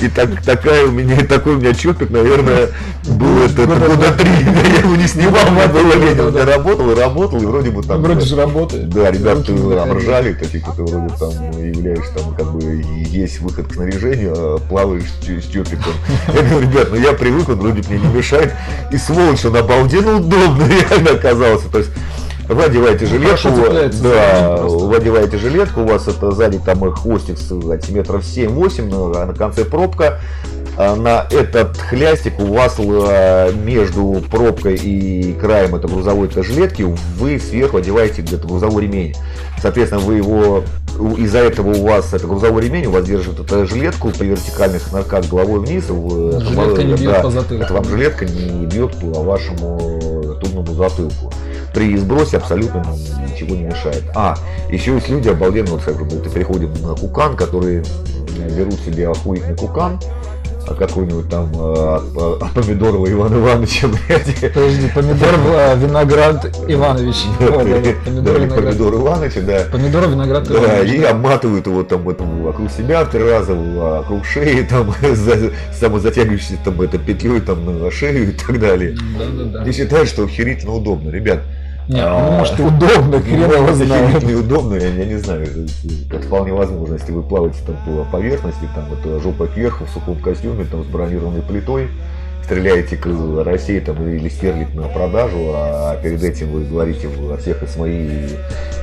И 0.06 0.10
так, 0.10 0.42
такая 0.44 0.86
у 0.86 0.92
меня, 0.92 1.18
такой 1.26 1.56
у 1.56 1.60
меня 1.60 1.74
чопик, 1.74 2.10
наверное, 2.10 2.70
был 3.08 3.44
это 3.44 3.66
года 3.66 4.12
три. 4.14 4.30
Я 4.30 4.80
его 4.80 4.96
не 4.96 5.08
снимал, 5.08 5.50
мне 5.52 5.68
было 5.68 5.94
лень. 5.94 6.36
Я 6.36 6.46
работал 6.46 6.92
и 6.92 6.96
работал, 6.96 7.42
и 7.42 7.46
вроде 7.46 7.72
бы 7.72 7.84
там... 7.84 8.02
Вроде 8.02 8.26
же 8.26 8.36
работает. 8.36 8.90
Да, 8.90 9.12
ребята 9.12 9.54
обржали, 9.84 10.34
такие, 10.34 10.64
кто 10.64 10.86
вроде 10.86 11.14
там 11.16 11.62
являешься, 11.62 12.14
там, 12.14 12.36
как 12.36 12.52
бы, 12.52 12.84
есть 13.10 13.42
выход 13.42 13.68
к 13.68 13.74
снаряжению, 13.74 14.34
а 14.36 14.58
плаваешь 14.60 15.06
с 15.22 15.48
чопиком. 15.48 15.94
Я 16.28 16.42
говорю, 16.42 16.62
ребят, 16.62 16.88
ну 16.92 16.98
я 16.98 17.14
привык, 17.14 17.50
он 17.50 17.56
вроде 17.56 17.82
мне 17.88 18.00
не 18.00 18.08
мешает. 18.08 18.54
И 18.92 18.98
сволочь, 18.98 19.46
он 19.46 19.58
обалденно 19.58 20.18
удобно 20.18 20.68
реально 20.90 21.12
оказался. 21.12 21.70
То 21.70 21.80
есть 21.80 21.92
вы 22.48 22.64
одеваете 22.64 23.06
жилетку, 23.06 23.50
да, 24.04 24.58
вы 24.58 24.96
одеваете 24.96 25.38
жилетку, 25.38 25.82
у 25.82 25.86
вас 25.86 26.08
это 26.08 26.32
сзади 26.32 26.60
там 26.60 26.92
хвостик 26.92 27.38
сантиметров 27.38 28.24
7-8, 28.24 29.26
на 29.26 29.34
конце 29.34 29.66
пробка, 29.66 30.20
а, 30.78 30.96
на 30.96 31.26
этот 31.32 31.78
хлястик 31.78 32.40
у 32.40 32.46
вас 32.46 32.76
а, 32.80 33.52
между 33.54 34.22
пробкой 34.30 34.76
и 34.76 35.34
краем 35.34 35.76
этой 35.76 35.90
грузовой 35.90 36.28
-то 36.28 36.44
жилетки 36.44 36.86
вы 37.18 37.40
сверху 37.40 37.78
одеваете 37.78 38.22
где-то 38.22 38.48
грузовой 38.48 38.84
ремень. 38.84 39.16
Соответственно, 39.62 40.02
вы 40.02 40.16
его 40.16 40.64
из-за 41.18 41.40
этого 41.40 41.76
у 41.76 41.84
вас 41.84 42.14
это 42.14 42.28
грузовой 42.28 42.64
ремень, 42.64 42.86
у 42.88 42.92
вас 42.92 43.06
держит 43.06 43.40
эту 43.40 43.66
жилетку 43.66 44.12
при 44.12 44.28
вертикальных 44.28 44.92
нырках 44.92 45.28
головой 45.30 45.62
вниз. 45.62 45.86
Жилетка 45.88 46.84
не 46.84 46.94
бьет 46.94 47.14
да, 47.14 47.22
по 47.22 47.30
затылку. 47.30 47.64
Это 47.64 47.74
вам 47.74 47.86
жилетка 47.86 48.26
не 48.26 48.66
бьет 48.66 48.96
по 49.00 49.22
вашему 49.22 50.36
трудному 50.42 50.74
затылку. 50.74 51.32
При 51.76 51.98
сбросе 51.98 52.38
абсолютно 52.38 52.84
ничего 53.30 53.54
не 53.54 53.64
мешает. 53.64 54.04
А, 54.16 54.36
еще 54.70 54.96
есть 54.96 55.10
люди 55.10 55.28
обалденные, 55.28 55.74
вот, 55.74 55.82
скажем, 55.82 56.08
вот, 56.08 56.34
переходим 56.34 56.74
на 56.82 56.96
кукан, 56.96 57.36
которые 57.36 57.84
берут 58.56 58.80
себе 58.80 59.10
охуительный 59.10 59.58
кукан, 59.58 60.00
а 60.68 60.74
какой-нибудь 60.74 61.30
там 61.30 61.52
а, 61.56 62.02
а, 62.42 62.48
помидорова 62.56 63.12
Иван 63.12 63.36
Ивановича, 63.36 63.88
блядь. 64.08 64.54
Подожди, 64.54 64.90
помидор 64.94 65.36
а, 65.50 65.76
виноград 65.80 66.46
Иванович. 66.68 67.16
Помидор, 67.38 68.48
помидор 68.50 68.94
Иванович, 68.96 69.34
да. 69.46 69.66
Помидор 69.72 70.08
виноград 70.08 70.48
Да, 70.48 70.80
и 70.82 71.04
обматывают 71.04 71.68
его 71.68 71.84
там 71.84 72.08
этому 72.10 72.44
вокруг 72.44 72.72
себя 72.72 73.06
три 73.06 73.24
раза, 73.24 73.54
вокруг 73.54 74.26
шеи, 74.26 74.64
там 74.64 74.94
самозатягивающейся 75.80 76.58
там 76.64 76.82
это 76.82 76.98
петлей 76.98 77.42
там 77.42 77.84
на 77.84 77.92
шею 77.92 78.30
и 78.30 78.32
так 78.32 78.60
далее. 78.60 78.96
Да, 79.20 79.26
да, 79.26 79.60
да. 79.60 79.70
И 79.70 79.72
считают, 79.72 80.10
что 80.10 80.24
охерительно 80.24 80.74
удобно. 80.74 81.10
Ребят, 81.10 81.42
нет, 81.88 82.08
ну, 82.10 82.32
может, 82.32 82.60
удобно, 82.60 83.20
хрен 83.22 83.52
его 83.52 83.74
знает. 83.74 84.24
Неудобно, 84.24 84.76
я, 84.76 84.88
я 84.88 85.06
не 85.06 85.18
знаю. 85.18 85.48
Это 86.10 86.20
вполне 86.20 86.54
возможно, 86.54 86.94
если 86.96 87.12
вы 87.12 87.22
плаваете 87.22 87.60
там 87.66 87.76
по 87.86 88.04
поверхности, 88.12 88.68
там 88.74 88.86
это 88.92 89.20
жопа 89.20 89.48
кверху 89.48 89.86
в 89.86 89.90
сухом 89.90 90.16
костюме, 90.20 90.66
там 90.66 90.84
с 90.84 90.88
бронированной 90.88 91.42
плитой, 91.42 91.90
стреляете 92.46 92.96
к 92.96 93.08
России 93.44 93.80
там, 93.80 94.08
или 94.08 94.30
стерлить 94.30 94.74
на 94.76 94.88
продажу, 94.88 95.52
а 95.56 95.98
перед 96.02 96.24
этим 96.24 96.52
вы 96.52 96.64
говорите 96.64 97.08
во 97.08 97.38
всех 97.38 97.58
СМИ 97.68 97.90
и, 97.90 98.38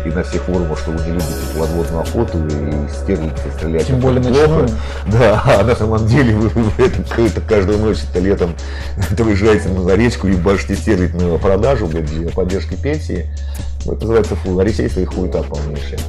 и 0.04 0.08
на 0.08 0.24
всех 0.24 0.42
форумах, 0.42 0.78
что 0.78 0.90
вы 0.90 0.98
не 1.04 1.12
любите 1.12 1.28
подводную 1.56 2.02
охоту 2.02 2.38
и 2.38 2.88
стерлите, 2.92 3.36
стреляете. 3.56 3.86
Тем 3.86 4.00
более 4.00 4.22
плохо. 4.22 4.68
Да, 5.06 5.42
а 5.46 5.62
на 5.62 5.76
самом 5.76 6.04
деле 6.06 6.34
вы, 6.34 6.48
вы 6.48 6.84
это, 6.84 7.22
это 7.22 7.40
каждую 7.40 7.78
ночь 7.78 7.98
это 8.10 8.18
летом 8.18 8.54
это 9.10 9.22
выезжаете 9.22 9.68
на 9.68 9.94
речку 9.94 10.26
и 10.26 10.34
башите 10.34 10.74
стерлить 10.74 11.14
на 11.14 11.38
продажу 11.38 11.86
для 11.86 12.30
поддержки 12.30 12.74
пенсии. 12.74 13.30
Это 13.84 14.00
называется 14.00 14.34
фу, 14.36 14.58
аресейство 14.58 15.00
и 15.00 15.04
хуета 15.04 15.42
полнейшая. 15.44 16.00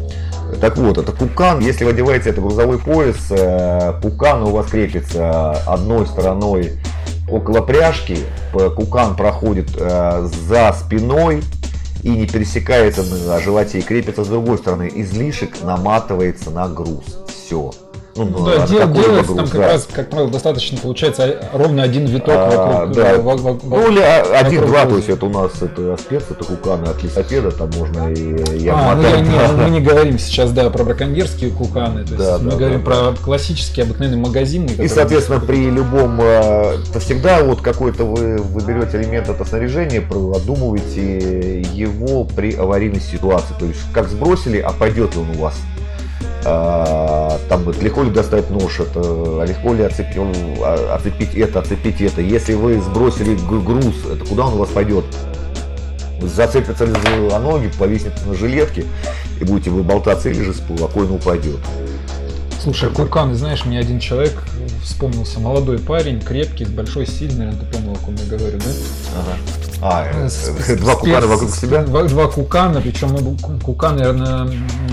Так 0.59 0.77
вот, 0.77 0.97
это 0.97 1.11
пукан. 1.11 1.59
Если 1.59 1.83
вы 1.83 1.91
одеваете 1.91 2.31
это 2.31 2.41
грузовой 2.41 2.79
пояс, 2.79 3.17
э, 3.29 3.93
пукан 4.01 4.43
у 4.43 4.51
вас 4.51 4.67
крепится 4.67 5.51
одной 5.67 6.05
стороной 6.07 6.71
около 7.33 7.61
пряжки, 7.61 8.17
кукан 8.75 9.15
проходит 9.15 9.75
э, 9.75 10.27
за 10.47 10.73
спиной 10.73 11.43
и 12.03 12.09
не 12.09 12.27
пересекается 12.27 13.03
на 13.03 13.39
животе 13.39 13.79
и 13.79 13.81
крепится 13.81 14.23
с 14.23 14.27
другой 14.27 14.57
стороны. 14.57 14.91
Излишек 14.93 15.63
наматывается 15.63 16.51
на 16.51 16.67
груз. 16.67 17.19
Все. 17.27 17.71
Ну, 18.15 18.25
ну, 18.25 18.45
да, 18.45 18.67
дел, 18.67 18.87
делается 18.91 19.33
там 19.33 19.47
как 19.47 19.61
да. 19.61 19.67
раз, 19.69 19.87
как 19.91 20.09
правило, 20.11 20.29
достаточно 20.29 20.77
получается 20.77 21.49
ровно 21.51 21.81
один 21.81 22.05
виток 22.05 22.35
а, 22.37 22.85
вокруг. 22.85 22.95
Да. 22.95 23.17
В, 23.17 23.37
в, 23.37 23.59
в, 23.59 23.69
ну 23.69 23.91
или 23.91 24.01
один-два, 24.01 24.85
то 24.85 24.97
есть 24.97 25.09
это 25.09 25.25
у 25.25 25.29
нас 25.29 25.51
это 25.61 25.97
спец, 25.97 26.23
это 26.29 26.43
куканы 26.43 26.85
от 26.85 27.01
лисопеда, 27.01 27.51
там 27.51 27.71
можно 27.75 28.11
и 28.11 28.59
я 28.59 28.91
а, 28.91 28.95
ну, 28.95 29.01
я, 29.01 29.19
не, 29.19 29.63
мы 29.63 29.69
не 29.71 29.81
говорим 29.81 30.19
сейчас, 30.19 30.51
да, 30.51 30.69
про 30.69 30.83
браконьерские 30.83 31.49
куканы, 31.49 32.05
то 32.05 32.13
есть 32.13 32.17
да, 32.17 32.37
мы 32.37 32.51
да, 32.51 32.57
говорим 32.57 32.83
да, 32.83 32.85
про 32.85 33.11
да. 33.11 33.17
классические 33.17 33.85
обыкновенные 33.85 34.21
магазины. 34.21 34.69
И, 34.69 34.87
соответственно, 34.87 35.39
при 35.39 35.71
любом, 35.71 36.21
э, 36.21 36.77
то 36.93 36.99
всегда 36.99 37.41
вот 37.43 37.61
какой-то 37.61 38.03
вы, 38.03 38.37
вы 38.37 38.61
берете 38.61 39.01
элемент 39.01 39.27
это 39.27 39.43
снаряжения, 39.43 40.01
продумываете 40.01 41.61
его 41.61 42.25
при 42.25 42.53
аварийной 42.53 43.01
ситуации, 43.01 43.55
то 43.57 43.65
есть 43.65 43.79
как 43.91 44.07
сбросили, 44.07 44.59
а 44.59 44.71
пойдет 44.71 45.15
ли 45.15 45.21
он 45.21 45.31
у 45.31 45.41
вас 45.41 45.55
а, 46.45 47.39
там 47.49 47.63
вот 47.63 47.81
легко 47.81 48.03
ли 48.03 48.09
достать 48.09 48.49
нож, 48.49 48.79
это, 48.79 48.99
а 49.01 49.45
легко 49.45 49.73
ли 49.73 49.83
оцепить, 49.83 50.17
а, 50.17 50.95
оцепить 50.95 51.35
это, 51.35 51.59
оцепить 51.59 52.01
это. 52.01 52.21
Если 52.21 52.53
вы 52.53 52.81
сбросили 52.81 53.35
груз, 53.35 53.95
это 54.11 54.25
куда 54.25 54.47
он 54.47 54.53
у 54.53 54.57
вас 54.57 54.69
пойдет? 54.69 55.05
Зацепится 56.21 56.85
ли 56.85 56.93
за 57.29 57.39
ноги, 57.39 57.69
повиснет 57.77 58.13
на 58.25 58.33
жилетке, 58.33 58.85
и 59.39 59.43
будете 59.43 59.69
вы 59.69 59.83
болтаться 59.83 60.29
или 60.29 60.41
же 60.41 60.53
спокойно 60.53 61.15
упадет. 61.15 61.59
Слушай, 62.61 62.89
Кукан, 62.91 63.35
знаешь, 63.35 63.65
мне 63.65 63.77
один 63.77 63.99
человек 63.99 64.31
вспомнился, 64.81 65.39
молодой 65.41 65.79
парень, 65.79 66.21
крепкий, 66.21 66.63
большой, 66.63 67.05
сильный, 67.05 67.51
ты 67.51 67.65
понял, 67.65 67.91
о 67.91 68.05
ком 68.05 68.15
я 68.15 68.37
говорю, 68.37 68.57
да? 68.57 68.71
Ага. 69.19 69.72
А, 69.85 70.05
э, 70.05 70.29
с, 70.29 70.49
два 70.77 70.95
кукана 70.95 71.27
вокруг 71.27 71.51
себя? 71.51 71.83
Два, 71.83 72.03
два 72.03 72.27
кукана, 72.27 72.79
причем 72.79 73.37
кукан, 73.59 73.97
наверное, 73.97 74.47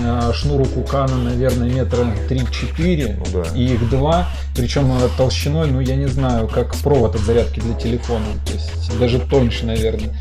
а, 0.05 0.33
шнуру 0.33 0.65
кукана, 0.65 1.15
наверное, 1.15 1.69
метра 1.69 2.05
3-4, 2.29 3.15
ну, 3.17 3.41
да. 3.41 3.49
и 3.57 3.73
их 3.73 3.89
два, 3.89 4.27
причем 4.53 4.91
толщиной, 5.17 5.71
ну, 5.71 5.79
я 5.79 5.95
не 5.95 6.07
знаю, 6.07 6.49
как 6.49 6.75
провод 6.75 7.15
от 7.15 7.21
зарядки 7.21 7.61
для 7.61 7.73
телефона, 7.75 8.25
то 8.45 8.51
есть 8.51 8.99
даже 8.99 9.19
тоньше, 9.19 9.65
наверное. 9.65 10.13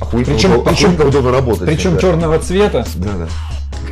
Охуительно, 0.00 0.36
причем, 0.36 0.64
причем, 0.64 1.08
удобно 1.08 1.30
работать. 1.30 1.66
Причем 1.66 1.94
да. 1.94 2.00
черного 2.00 2.38
цвета. 2.38 2.86
Да, 2.96 3.10
да 3.18 3.28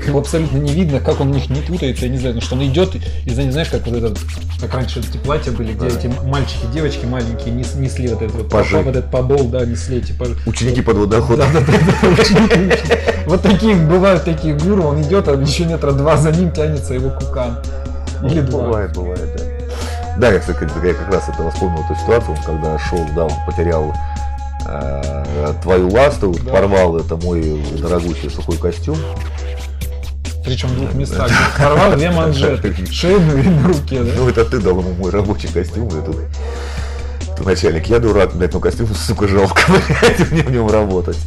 его 0.06 0.20
абсолютно 0.20 0.58
не 0.58 0.72
видно, 0.72 1.00
как 1.00 1.20
он 1.20 1.32
в 1.32 1.34
них 1.34 1.48
не 1.50 1.60
путается, 1.60 2.06
я 2.06 2.10
не 2.10 2.18
знаю, 2.18 2.36
ну, 2.36 2.40
что 2.40 2.54
он 2.54 2.66
идет, 2.66 2.94
и 2.94 3.30
не 3.30 3.50
знаешь, 3.50 3.68
как 3.68 3.86
вот 3.86 3.96
этот, 3.96 4.18
как 4.60 4.74
раньше 4.74 5.00
эти 5.00 5.16
платья 5.18 5.52
были, 5.52 5.72
где 5.72 5.88
да. 5.88 5.96
эти 5.96 6.06
мальчики, 6.24 6.66
девочки 6.72 7.06
маленькие 7.06 7.54
несли 7.54 8.08
вот 8.08 8.22
этот 8.22 8.48
Пажи. 8.48 8.78
вот 8.78 8.96
этот 8.96 9.10
подол, 9.10 9.48
да, 9.48 9.64
несли 9.64 9.98
эти 9.98 10.12
пажи. 10.12 10.36
Ученики 10.46 10.82
под 10.82 10.96
водоход. 10.96 11.38
Да, 11.38 11.46
да, 11.52 11.60
да, 11.60 12.76
Вот 13.26 13.42
такие, 13.42 13.74
бывают 13.74 14.24
такие 14.24 14.54
гуру, 14.54 14.84
он 14.84 15.02
идет, 15.02 15.28
а 15.28 15.34
еще 15.34 15.64
метра 15.64 15.92
два 15.92 16.16
за 16.16 16.30
ним 16.32 16.52
тянется 16.52 16.94
его 16.94 17.10
кукан. 17.10 17.58
Или 18.22 18.40
два. 18.40 18.64
Бывает, 18.64 18.92
бывает, 18.94 19.36
да. 19.36 19.44
Да, 20.18 20.32
я, 20.32 20.38
кстати, 20.38 20.58
я 20.62 20.94
как 20.94 21.12
раз 21.12 21.28
это 21.28 21.50
вспомнил 21.50 21.82
эту 21.84 21.94
ситуацию, 21.94 22.36
когда 22.46 22.78
шел, 22.78 23.00
да, 23.14 23.24
он 23.24 23.32
потерял 23.46 23.92
э, 24.66 25.52
твою 25.62 25.90
ласту, 25.90 26.34
да. 26.42 26.52
порвал 26.52 26.96
это 26.96 27.16
мой 27.16 27.62
дорогущий 27.78 28.30
сухой 28.30 28.56
костюм, 28.56 28.96
причем 30.46 30.68
в 30.68 30.76
двух 30.76 30.94
местах. 30.94 31.30
Порвал 31.58 31.96
две 31.96 32.10
манжеты, 32.10 32.74
шейную 32.90 33.44
и 33.44 33.48
на 33.48 33.66
руке, 33.66 34.02
да? 34.02 34.12
Ну, 34.16 34.28
это 34.28 34.44
ты 34.44 34.60
дал 34.60 34.78
ему 34.78 34.92
мой 34.94 35.10
рабочий 35.10 35.48
костюм, 35.48 35.88
этот 35.88 36.16
ты 37.36 37.42
начальник, 37.42 37.86
я 37.86 37.98
дурак, 37.98 38.34
блядь, 38.34 38.54
но 38.54 38.60
костюм, 38.60 38.86
сука, 38.94 39.28
жалко, 39.28 39.60
блядь, 39.68 40.30
мне 40.30 40.42
в 40.42 40.50
нем 40.50 40.70
работать. 40.70 41.18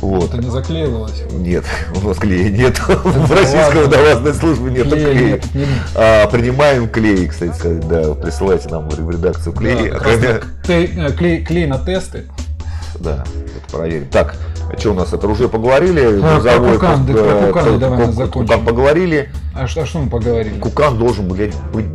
Вот. 0.00 0.34
Это 0.34 0.42
не 0.42 0.50
заклеивалось? 0.50 1.22
Нет, 1.30 1.64
у 1.94 2.08
нас 2.08 2.18
клея 2.18 2.50
нет. 2.50 2.78
В 2.88 3.32
российской 3.32 3.84
водолазной 3.84 4.34
службе 4.34 4.70
нет 4.70 4.90
клея. 4.90 5.40
А, 5.94 6.26
принимаем 6.26 6.88
клей, 6.88 7.26
кстати 7.28 7.56
сказать, 7.56 7.88
да. 7.88 8.12
Присылайте 8.14 8.68
нам 8.68 8.88
в 8.88 9.10
редакцию 9.10 9.54
клей. 9.54 9.92
Э, 10.68 11.12
клей 11.12 11.66
на 11.66 11.78
тесты. 11.78 12.24
Да, 12.98 13.24
это 13.56 13.76
проверим. 13.76 14.08
Так, 14.08 14.36
что 14.78 14.90
у 14.90 14.94
нас 14.94 15.12
это 15.12 15.28
уже 15.28 15.48
поговорили? 15.48 16.20
А, 16.22 16.34
грузовой, 16.34 16.78
про 16.78 16.88
Кукан, 16.88 17.06
да, 17.06 17.12
про 17.12 17.46
Кукан 17.46 17.78
давай 17.78 18.12
закончим. 18.12 18.48
Кукан 18.48 18.64
поговорили. 18.64 19.30
А 19.54 19.66
что, 19.66 19.82
а 19.82 19.86
что 19.86 19.98
мы 20.00 20.10
поговорили? 20.10 20.58
Кукан 20.58 20.98
должен, 20.98 21.28
блядь, 21.28 21.54
быть 21.72 21.86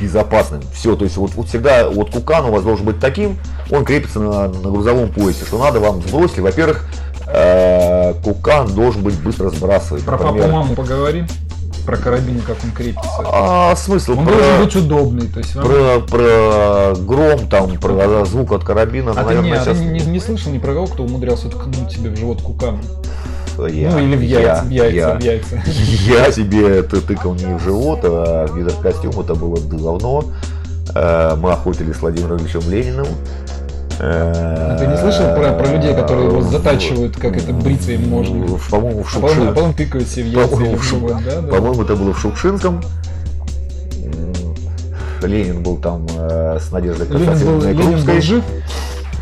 безопасным. 0.00 0.62
Все, 0.72 0.96
то 0.96 1.04
есть 1.04 1.16
вот, 1.16 1.34
вот 1.34 1.48
всегда 1.48 1.88
вот 1.88 2.10
Кукан 2.10 2.46
у 2.46 2.52
вас 2.52 2.62
должен 2.62 2.86
быть 2.86 2.98
таким, 3.00 3.38
он 3.70 3.84
крепится 3.84 4.20
на, 4.20 4.48
на 4.48 4.70
грузовом 4.70 5.08
поясе, 5.12 5.44
что 5.44 5.58
надо 5.58 5.80
вам 5.80 6.02
сбросить. 6.02 6.38
Во-первых, 6.38 6.86
э, 7.26 8.14
Кукан 8.24 8.74
должен 8.74 9.02
быть 9.02 9.18
быстро 9.20 9.50
сбрасывать. 9.50 10.04
Про 10.04 10.18
папу 10.18 10.38
маму 10.48 10.74
поговорим 10.74 11.26
про 11.84 11.96
карабин, 11.96 12.40
как 12.42 12.56
он 12.64 12.70
крепится. 12.70 13.08
А 13.24 13.74
смысл? 13.76 14.12
Он 14.18 14.26
про, 14.26 14.34
должен 14.34 14.64
быть 14.64 14.76
удобный. 14.76 15.28
То 15.28 15.38
есть, 15.38 15.52
про, 15.54 16.00
про 16.00 16.94
гром, 16.96 17.48
там, 17.48 17.78
про 17.78 18.24
звук 18.24 18.52
от 18.52 18.64
карабина. 18.64 19.12
А 19.12 19.22
наверное, 19.22 19.42
ты, 19.42 19.48
не, 19.58 19.64
сейчас... 19.64 19.78
ты 19.78 19.84
не, 19.84 20.00
не 20.00 20.20
слышал 20.20 20.52
ни 20.52 20.58
про 20.58 20.74
кого, 20.74 20.86
кто 20.86 21.04
умудрялся 21.04 21.48
ткнуть 21.48 21.92
себе 21.92 22.10
в 22.10 22.16
живот 22.16 22.42
куканом? 22.42 22.82
Я, 23.58 23.90
ну 23.90 23.98
или 23.98 24.16
в 24.16 24.22
яйца, 24.22 24.64
я, 24.70 24.84
в 24.84 24.92
яйца, 24.92 24.96
я, 24.96 25.16
в 25.16 25.22
яйца. 25.22 25.62
Я 26.06 26.32
себе 26.32 26.78
это 26.78 27.02
тыкал 27.02 27.34
не 27.34 27.54
в 27.58 27.62
живот, 27.62 28.00
а 28.02 28.46
в 28.46 28.56
гидрокостюм, 28.56 29.20
это 29.20 29.34
было 29.34 29.60
давно. 29.60 30.24
Э, 30.94 31.34
мы 31.36 31.52
охотились 31.52 31.96
с 31.96 32.00
Владимиром 32.00 32.38
Ильичем 32.38 32.62
Лениным. 32.70 33.06
А 34.00 34.76
ты 34.78 34.86
не 34.86 34.96
слышал 34.96 35.34
про, 35.34 35.52
про 35.52 35.72
людей, 35.72 35.94
которые 35.94 36.28
его 36.28 36.42
затачивают, 36.42 37.16
как 37.16 37.36
это 37.36 37.50
им 37.50 38.08
можно? 38.08 38.58
По-моему, 38.70 39.02
в. 39.02 39.16
А 39.16 39.20
потом, 39.20 39.48
а 39.48 39.52
потом 39.52 39.74
тыкают 39.74 40.08
себе 40.08 40.24
в 40.24 40.32
яйца. 40.32 40.56
По-моему, 40.56 40.76
в 40.76 41.24
да. 41.24 41.42
по-моему, 41.42 41.82
это 41.82 41.96
было 41.96 42.12
в 42.12 42.18
Шукшинском. 42.18 42.82
Ленин 45.22 45.62
был 45.62 45.76
там 45.76 46.06
э, 46.18 46.58
с 46.60 46.72
Надеждой 46.72 47.06
Константиновной 47.06 47.72
Ленин 47.72 48.04
был 48.04 48.20
жив? 48.20 48.44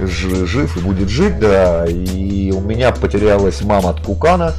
Ж, 0.00 0.46
жив 0.46 0.76
и 0.76 0.80
будет 0.80 1.08
жить, 1.08 1.38
да. 1.38 1.84
И 1.86 2.52
у 2.52 2.60
меня 2.60 2.90
потерялась 2.92 3.60
мама 3.62 3.90
от 3.90 4.00
Кукана. 4.00 4.54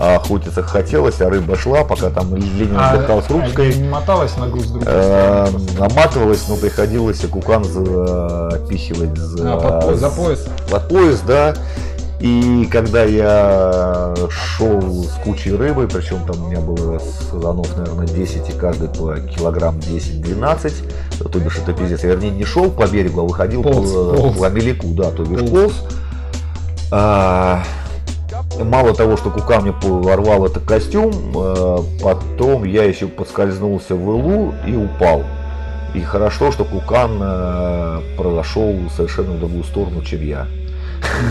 А 0.00 0.16
охотиться 0.16 0.62
хотелось, 0.62 1.20
а 1.20 1.28
рыба 1.28 1.56
шла, 1.56 1.84
пока 1.84 2.10
там 2.10 2.34
Ленин 2.34 2.76
А, 2.78 2.92
отдыхал 2.92 3.22
с 3.22 3.30
ручкой. 3.30 3.74
а 3.76 3.90
моталась 3.90 4.36
на 4.36 4.46
груз 4.48 4.72
Э, 4.86 5.48
наматывалась, 5.78 6.46
но 6.48 6.56
приходилось 6.56 7.20
кукан 7.20 7.64
запихивать 7.64 9.16
за, 9.16 9.54
А, 9.54 9.56
под 9.56 9.86
по- 9.86 9.94
за 9.94 10.10
пояс? 10.10 10.46
под 10.70 10.88
пояс, 10.88 11.20
да. 11.26 11.54
И 12.20 12.68
когда 12.72 13.04
я 13.04 14.12
шел 14.28 14.80
с 15.04 15.10
кучей 15.22 15.54
рыбы, 15.54 15.86
причем 15.86 16.24
там 16.26 16.44
у 16.44 16.48
меня 16.48 16.58
было 16.60 16.98
сазанов, 16.98 17.76
наверное, 17.76 18.08
10, 18.08 18.48
и 18.48 18.52
каждый 18.52 18.88
по 18.88 19.16
килограмм 19.20 19.78
10-12, 19.78 20.72
то 21.30 21.38
бишь 21.38 21.58
это 21.58 21.72
пиздец. 21.72 22.02
Я, 22.02 22.10
вернее, 22.10 22.30
не 22.30 22.44
шел 22.44 22.70
по 22.70 22.88
берегу, 22.88 23.20
а 23.20 23.24
выходил 23.24 23.62
Полз, 23.62 23.92
по, 23.92 24.16
полз. 24.16 24.36
по 24.36 24.50
мелику, 24.50 24.88
да, 24.88 25.10
то 25.12 25.22
бишь 25.22 25.38
Полз. 25.38 25.50
полз. 25.50 25.74
А, 26.90 27.62
мало 28.64 28.94
того, 28.94 29.16
что 29.16 29.30
кука 29.30 29.60
мне 29.60 29.72
порвал 29.72 30.46
этот 30.46 30.64
костюм, 30.64 31.12
э, 31.34 31.78
потом 32.02 32.64
я 32.64 32.84
еще 32.84 33.06
подскользнулся 33.06 33.94
в 33.94 34.08
илу 34.10 34.54
и 34.66 34.74
упал. 34.74 35.24
И 35.94 36.00
хорошо, 36.00 36.52
что 36.52 36.64
Кукан 36.64 37.18
э, 37.20 38.00
прошел 38.16 38.76
совершенно 38.94 39.32
в 39.32 39.40
другую 39.40 39.64
сторону, 39.64 40.02
чем 40.02 40.22
я. 40.22 40.46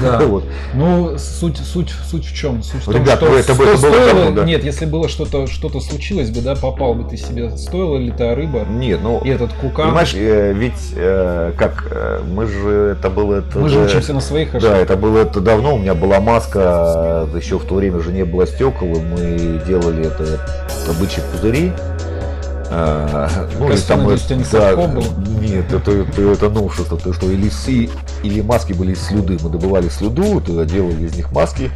Да. 0.01 0.19
Вот. 0.27 0.43
Ну, 0.73 1.17
суть, 1.17 1.57
суть, 1.57 1.93
суть 2.09 2.25
в 2.25 2.35
чем? 2.35 2.61
Суть 2.63 2.81
в 2.81 2.85
том, 2.85 2.95
Ребят, 2.95 3.17
что 3.17 3.25
это 3.37 3.53
бы- 3.53 3.63
это 3.65 3.77
сто- 3.77 3.87
было 3.89 3.91
стоило- 3.91 4.13
давно, 4.25 4.31
да. 4.31 4.43
Нет, 4.45 4.63
если 4.63 4.85
было 4.85 5.07
что-то, 5.07 5.47
что-то 5.47 5.79
случилось 5.79 6.29
бы, 6.29 6.41
да, 6.41 6.55
попал 6.55 6.93
бы 6.93 7.09
ты 7.09 7.15
себе, 7.17 7.55
стоила 7.57 7.97
ли 7.97 8.11
та 8.11 8.35
рыба 8.35 8.65
Нет, 8.69 8.99
ну, 9.01 9.21
и 9.23 9.29
этот 9.29 9.53
кукан. 9.53 9.87
понимаешь, 9.87 10.13
э, 10.15 10.53
ведь 10.53 10.93
э, 10.95 11.53
как 11.57 11.87
э, 11.91 12.21
мы 12.29 12.45
же, 12.47 12.97
это 12.99 13.09
было... 13.09 13.35
Это, 13.35 13.59
Мы 13.59 13.69
же 13.69 13.79
учимся 13.79 14.13
на 14.13 14.21
своих 14.21 14.51
Да, 14.51 14.57
ошибках. 14.57 14.79
это 14.79 14.95
было 14.97 15.17
это 15.19 15.39
давно, 15.41 15.75
у 15.75 15.77
меня 15.77 15.93
была 15.95 16.19
маска, 16.19 17.27
еще 17.35 17.57
в 17.57 17.63
то 17.65 17.75
время 17.75 17.99
же 18.01 18.11
не 18.11 18.25
было 18.25 18.45
стекол, 18.45 18.93
и 18.93 18.99
мы 18.99 19.61
делали 19.67 20.05
это, 20.07 20.23
это 20.23 20.93
бычьи 20.99 21.21
пузыри. 21.31 21.71
А, 22.69 23.47
ну, 23.59 23.71
и 23.71 23.77
там 23.77 24.01
надеюсь, 24.03 24.25
это- 24.25 24.35
не 24.35 24.43
да, 24.51 24.75
был? 24.87 25.03
Нет, 25.39 25.71
это, 25.71 25.91
это, 25.91 26.21
это 26.21 26.49
новшество, 26.49 26.97
то, 26.97 27.13
что 27.13 27.29
или, 27.31 27.49
си- 27.49 27.89
или 28.23 28.41
маски 28.41 28.73
были 28.73 28.91
из 28.93 29.01
слюды. 29.01 29.37
Мы 29.41 29.49
добывали 29.49 29.89
слюду, 29.89 30.41
тогда 30.41 30.65
делали 30.65 31.05
из 31.05 31.15
них 31.15 31.31
маски. 31.31 31.71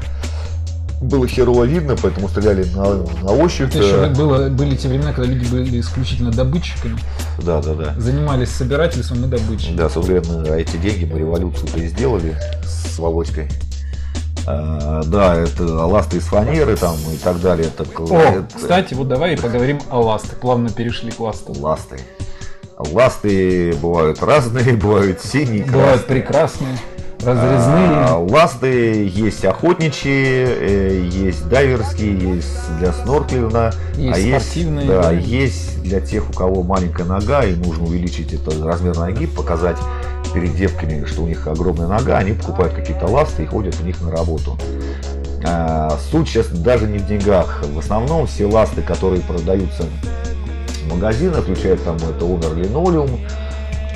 Было 1.02 1.28
херово 1.28 1.64
видно, 1.64 1.96
поэтому 2.00 2.30
стреляли 2.30 2.64
на, 2.76 2.84
на 3.24 3.32
ощупь. 3.32 3.70
Это 3.70 3.80
еще 3.80 3.96
э, 4.06 4.10
было, 4.14 4.50
были 4.50 4.76
те 4.76 4.88
времена, 4.88 5.14
когда 5.14 5.32
люди 5.32 5.50
были 5.50 5.80
исключительно 5.80 6.30
добытчиками, 6.32 7.00
Да, 7.42 7.60
да, 7.62 7.74
да. 7.74 7.96
занимались 8.00 8.50
собирательством 8.50 9.26
и 9.26 9.28
добычей. 9.28 9.74
Да, 9.76 9.90
собственно, 9.90 10.46
эти 10.54 10.78
деньги 10.78 11.10
мы 11.12 11.18
революцию-то 11.20 11.80
и 11.80 11.88
сделали 11.88 12.38
с 12.64 13.00
Володькой. 13.00 13.48
А, 14.48 15.04
да, 15.06 15.36
это 15.36 15.64
ласты 15.86 16.18
из 16.18 16.24
фанеры 16.24 16.76
там 16.76 16.96
и 17.14 17.18
так 17.18 17.40
далее. 17.42 17.68
Это, 17.68 17.84
О, 18.02 18.18
это 18.18 18.46
кстати, 18.56 18.94
вот 18.94 19.08
давай 19.08 19.34
и 19.36 19.38
поговорим 19.38 19.80
о 19.90 20.00
ластах. 20.02 20.40
Плавно 20.40 20.70
перешли 20.70 21.12
к 21.12 21.20
ластам. 21.20 21.56
ласты. 21.60 22.00
Ласты 22.78 23.74
бывают 23.82 24.22
разные, 24.24 24.74
бывают 24.78 25.22
синие, 25.22 25.64
Бывают 25.66 26.02
красные. 26.04 26.22
прекрасные, 26.22 26.78
А, 27.24 27.26
разрезные. 28.16 28.32
ласты 28.36 29.06
есть 29.08 29.46
охотничьи, 29.46 30.12
э, 30.48 31.08
есть 31.12 31.48
дайверские, 31.48 32.38
есть 32.38 32.78
для 32.80 32.92
снорклинга, 32.94 33.74
Есть 33.96 34.20
а 34.36 34.40
спортивные, 34.40 34.86
есть, 34.88 34.88
да, 34.88 35.02
да. 35.04 35.12
есть 35.12 35.82
для 35.84 36.02
тех, 36.02 36.28
у 36.30 36.34
кого 36.34 36.64
маленькая 36.64 37.04
нога 37.06 37.46
и 37.46 37.54
нужно 37.56 37.84
увеличить 37.86 38.34
это 38.34 38.52
размер 38.66 38.98
ноги, 38.98 39.28
показать 39.28 39.78
перед 40.34 40.56
девками, 40.56 41.06
что 41.06 41.24
у 41.24 41.28
них 41.28 41.48
огромная 41.48 41.88
нога, 41.88 42.18
они 42.18 42.34
покупают 42.34 42.74
какие-то 42.74 43.08
ласты 43.08 43.44
и 43.44 43.46
ходят 43.46 43.76
у 43.82 43.86
них 43.86 44.02
на 44.02 44.12
работу. 44.12 44.58
А, 45.44 45.98
суть 46.12 46.28
сейчас 46.28 46.48
даже 46.48 46.88
не 46.88 47.00
в 47.00 47.08
деньгах. 47.08 47.64
В 47.64 47.80
основном 47.80 48.28
все 48.28 48.46
ласты, 48.46 48.82
которые 48.82 49.22
продаются 49.22 49.86
в 50.84 50.94
магазинах, 50.94 51.44
включая 51.44 51.78
там 51.78 51.96
это 51.96 52.26
Linoleum, 52.26 53.20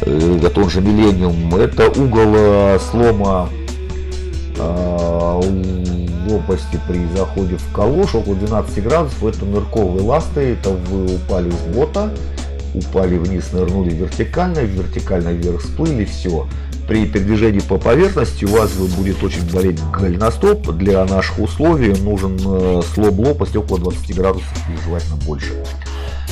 э, 0.01 0.39
это 0.43 0.61
он 0.61 0.69
же 0.69 0.81
Millennium, 0.81 1.59
это 1.59 1.89
угол 1.99 2.79
слома 2.79 3.49
э, 4.57 5.25
лопасти 6.29 6.79
при 6.87 7.05
заходе 7.15 7.57
в 7.57 7.71
калош 7.71 8.15
около 8.15 8.35
12 8.35 8.83
градусов. 8.83 9.23
Это 9.23 9.45
нырковые 9.45 10.03
ласты, 10.03 10.53
это 10.53 10.71
вы 10.71 11.15
упали 11.15 11.51
с 11.51 11.75
бота, 11.75 12.11
упали 12.77 13.17
вниз, 13.17 13.51
нырнули 13.51 13.91
вертикально, 13.93 14.59
вертикально 14.59 15.29
вверх 15.29 15.61
всплыли, 15.61 16.05
все. 16.05 16.47
При 16.87 17.05
передвижении 17.07 17.61
по 17.61 17.77
поверхности 17.77 18.45
у 18.45 18.49
вас 18.49 18.71
будет 18.73 19.23
очень 19.23 19.49
болеть 19.51 19.79
голеностоп. 19.91 20.71
Для 20.73 21.03
наших 21.05 21.39
условий 21.39 21.93
нужен 21.99 22.37
э, 22.45 22.81
слом 22.93 23.19
лопасти 23.19 23.57
около 23.57 23.79
20 23.79 24.15
градусов 24.15 24.53
и 24.69 24.85
желательно 24.85 25.15
больше. 25.25 25.63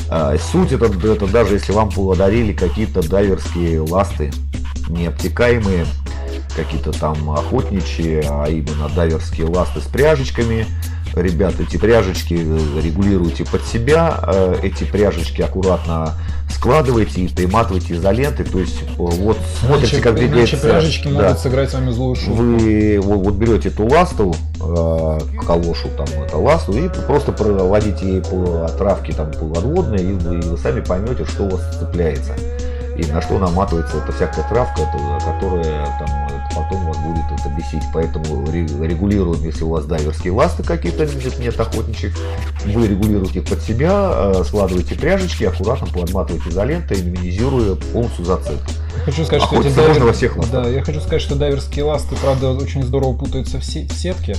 А, 0.10 0.36
Суть 0.38 0.72
это, 0.72 0.86
это 0.86 1.28
даже 1.28 1.56
если 1.56 1.72
вам 1.72 1.90
подарили 1.90 2.54
какие-то 2.54 3.08
дайверские 3.08 3.82
ласты, 3.82 4.32
необтекаемые, 4.90 5.86
какие-то 6.56 6.92
там 6.92 7.30
охотничьи, 7.30 8.24
а 8.30 8.46
именно 8.48 8.90
дайверские 8.96 9.48
ласты 9.48 9.80
с 9.82 9.86
пряжечками. 9.86 10.66
Ребята, 11.16 11.62
эти 11.62 11.78
пряжечки 11.78 12.34
регулируйте 12.34 13.46
под 13.46 13.64
себя, 13.64 14.20
э, 14.26 14.56
эти 14.64 14.84
пряжечки 14.84 15.44
аккуратно 15.44 16.14
складывайте 16.50 17.22
и 17.22 17.28
приматывайте 17.28 17.94
изолентой, 17.94 18.46
то 18.46 18.60
есть 18.60 18.82
э, 18.82 18.86
вот 18.98 19.38
смотрите, 19.60 19.98
Иначе, 19.98 20.02
как 20.02 20.14
иначе 20.14 20.28
двигается. 20.28 20.58
пряжечки 20.58 21.08
да. 21.10 21.24
могут 21.24 21.40
сыграть 21.40 21.70
с 21.70 21.74
вами 21.74 21.92
злую 21.92 22.16
шутку. 22.16 22.34
Вы 22.34 23.00
вот, 23.00 23.18
вот 23.18 23.34
берете 23.36 23.70
эту 23.70 23.86
ласту, 23.88 24.36
э, 24.60 25.20
калошу 25.46 25.90
там, 25.96 26.08
это 26.26 26.38
ласту, 26.38 26.74
и 26.74 26.90
просто 27.06 27.32
проводите 27.32 28.14
ей 28.14 28.22
по 28.22 28.68
травке 28.78 29.14
там 29.14 29.32
полуотводной, 29.32 30.04
и 30.04 30.14
вы, 30.14 30.40
и 30.40 30.42
вы 30.42 30.58
сами 30.58 30.82
поймете, 30.82 31.26
что 31.26 31.44
у 31.44 31.50
вас 31.50 31.62
цепляется. 31.80 32.34
И 32.98 33.04
на 33.12 33.22
что 33.22 33.40
наматывается 33.40 33.98
эта 33.98 34.12
всякая 34.12 34.48
травка, 34.50 34.82
которая 35.26 35.86
там 36.00 36.10
потом 36.56 36.86
вас 36.86 36.98
будет 36.98 37.26
это 37.32 37.50
бесить. 37.50 37.84
Поэтому 37.94 38.46
ре- 38.52 38.66
регулируем, 38.88 39.44
если 39.44 39.64
у 39.64 39.70
вас 39.70 39.86
дайверские 39.86 40.34
ласты 40.34 40.64
какие-то 40.64 41.06
нет, 41.06 41.40
нет 41.40 41.60
охотничьих, 41.60 42.16
вы 42.66 42.88
регулируете 42.88 43.42
под 43.42 43.62
себя, 43.62 44.12
э, 44.36 44.44
складываете 44.46 44.96
пряжечки, 44.96 45.44
аккуратно 45.44 45.88
подматываете 45.88 46.50
изолентой, 46.50 47.02
минимизируя 47.02 47.76
полностью 47.76 48.26
зацепку. 48.26 48.72
Хочу 49.06 49.26
сказать, 49.26 49.44
что 49.44 49.60
эти 49.62 49.68
дайвер- 49.76 50.04
во 50.06 50.14
всех 50.14 50.38
ластах. 50.38 50.64
Да, 50.64 50.70
я 50.70 50.82
хочу 50.84 51.00
сказать, 51.02 51.22
что 51.22 51.36
дайверские 51.36 51.84
ласты, 51.86 52.16
правда, 52.22 52.52
очень 52.52 52.84
здорово 52.84 53.14
путаются 53.14 53.58
в 53.60 53.64
се- 53.66 53.86
в 53.88 53.92
сетке. 53.94 54.36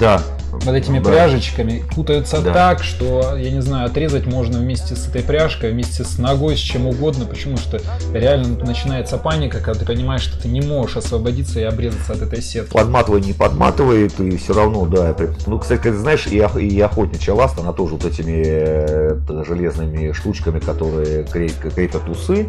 Да. 0.00 0.22
Под 0.64 0.74
этими 0.74 0.98
Да. 0.98 1.10
пряжечками 1.10 1.84
путаются 1.94 2.40
Да. 2.40 2.52
так, 2.52 2.82
что, 2.82 3.36
я 3.36 3.50
не 3.50 3.60
знаю, 3.60 3.86
отрезать 3.86 4.26
можно 4.26 4.58
вместе 4.58 4.96
с 4.96 5.06
этой 5.06 5.22
пряжкой, 5.22 5.72
вместе 5.72 6.02
с 6.04 6.18
ногой, 6.18 6.56
с 6.56 6.60
чем 6.60 6.86
угодно. 6.86 7.24
Почему? 7.26 7.56
Что 7.56 7.78
реально 8.12 8.56
начинается 8.64 9.16
паника, 9.18 9.60
когда 9.60 9.80
ты 9.80 9.86
понимаешь, 9.86 10.22
что 10.22 10.40
ты 10.40 10.48
не 10.48 10.60
можешь 10.60 10.96
освободиться 10.96 11.60
и 11.60 11.64
обрезаться 11.64 12.12
от 12.14 12.22
этой 12.22 12.42
сетки. 12.42 12.72
подматывай, 12.72 13.20
не 13.20 13.32
подматывает, 13.32 14.18
и 14.18 14.36
все 14.38 14.54
равно, 14.54 14.86
да. 14.86 15.14
Ну, 15.46 15.58
кстати, 15.58 15.82
ты 15.82 15.92
знаешь, 15.94 16.26
и, 16.26 16.40
ох- 16.40 16.56
и 16.60 16.80
охотничья 16.80 17.34
ласта, 17.34 17.60
она 17.60 17.72
тоже 17.72 17.94
вот 17.94 18.04
этими 18.04 18.42
э, 18.44 19.44
железными 19.46 20.12
штучками, 20.12 20.58
которые 20.58 21.24
крепят, 21.24 22.08
усы, 22.08 22.48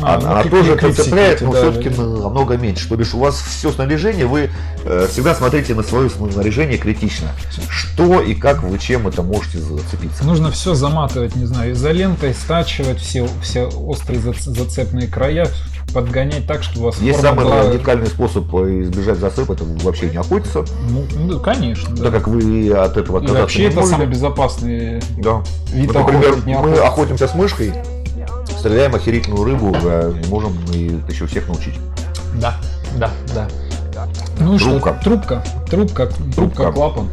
А, 0.00 0.14
она, 0.14 0.20
ну, 0.20 0.30
она 0.32 0.42
клип- 0.42 0.50
тоже 0.50 0.76
цепляет, 0.92 1.40
но 1.40 1.52
да, 1.52 1.58
все-таки 1.60 1.88
да. 1.90 2.02
намного 2.02 2.56
меньше. 2.56 2.88
То 2.88 2.96
бишь 2.96 3.14
у 3.14 3.18
вас 3.18 3.36
все 3.40 3.70
снаряжение, 3.72 4.26
вы 4.26 4.50
э, 4.84 5.06
всегда 5.10 5.34
смотрите 5.34 5.74
на 5.74 5.82
свое 5.82 6.08
снаряжение 6.10 6.78
критично. 6.78 7.28
Что 7.68 8.20
и 8.20 8.34
как 8.34 8.62
вы 8.62 8.78
чем 8.78 9.08
это 9.08 9.22
можете 9.22 9.58
зацепиться. 9.58 10.24
Нужно 10.24 10.50
все 10.50 10.74
заматывать, 10.74 11.36
не 11.36 11.46
знаю, 11.46 11.72
изолентой, 11.72 12.34
стачивать 12.34 12.98
все, 13.00 13.28
все 13.42 13.64
острые 13.66 14.20
зац- 14.20 14.42
зацепные 14.48 15.06
края, 15.08 15.48
подгонять 15.94 16.46
так, 16.46 16.62
чтобы 16.62 16.82
у 16.82 16.84
вас 16.90 17.00
Есть 17.00 17.20
самый 17.20 17.46
была- 17.46 17.68
радикальный 17.72 18.06
способ 18.08 18.54
э, 18.54 18.82
избежать 18.82 19.18
зацепа, 19.18 19.52
это 19.52 19.64
вообще 19.82 20.10
не 20.10 20.18
охотиться, 20.18 20.64
Ну, 20.90 21.06
ну, 21.18 21.40
конечно, 21.40 21.94
да. 21.96 22.04
так 22.04 22.12
как 22.14 22.28
вы 22.28 22.70
от 22.72 22.96
этого 22.98 23.16
И 23.16 23.20
отказаться 23.20 23.40
вообще 23.40 23.58
не 23.60 23.66
это 23.68 23.76
можете. 23.76 23.92
самый 23.94 24.06
безопасный 24.06 25.02
Да. 25.16 25.42
вид 25.72 25.90
Вот, 25.92 25.96
например, 26.12 26.36
мы 26.46 26.74
охотимся 26.78 27.26
с 27.26 27.34
мышкой, 27.34 27.72
стреляем 28.58 28.94
охерительную 28.94 29.44
рыбу, 29.44 29.74
э, 29.74 30.14
можем 30.28 30.56
и 30.72 31.00
еще 31.08 31.26
всех 31.26 31.48
научить. 31.48 31.74
Да, 32.40 32.54
да, 32.96 33.10
да. 33.34 33.48
Ну 34.40 34.54
и 34.54 34.58
Трубка. 34.58 34.94
что? 34.94 35.04
Трубка. 35.04 35.44
Трубка. 35.70 36.06
Трубка, 36.06 36.34
Трубка. 36.34 36.72
клапан. 36.72 37.08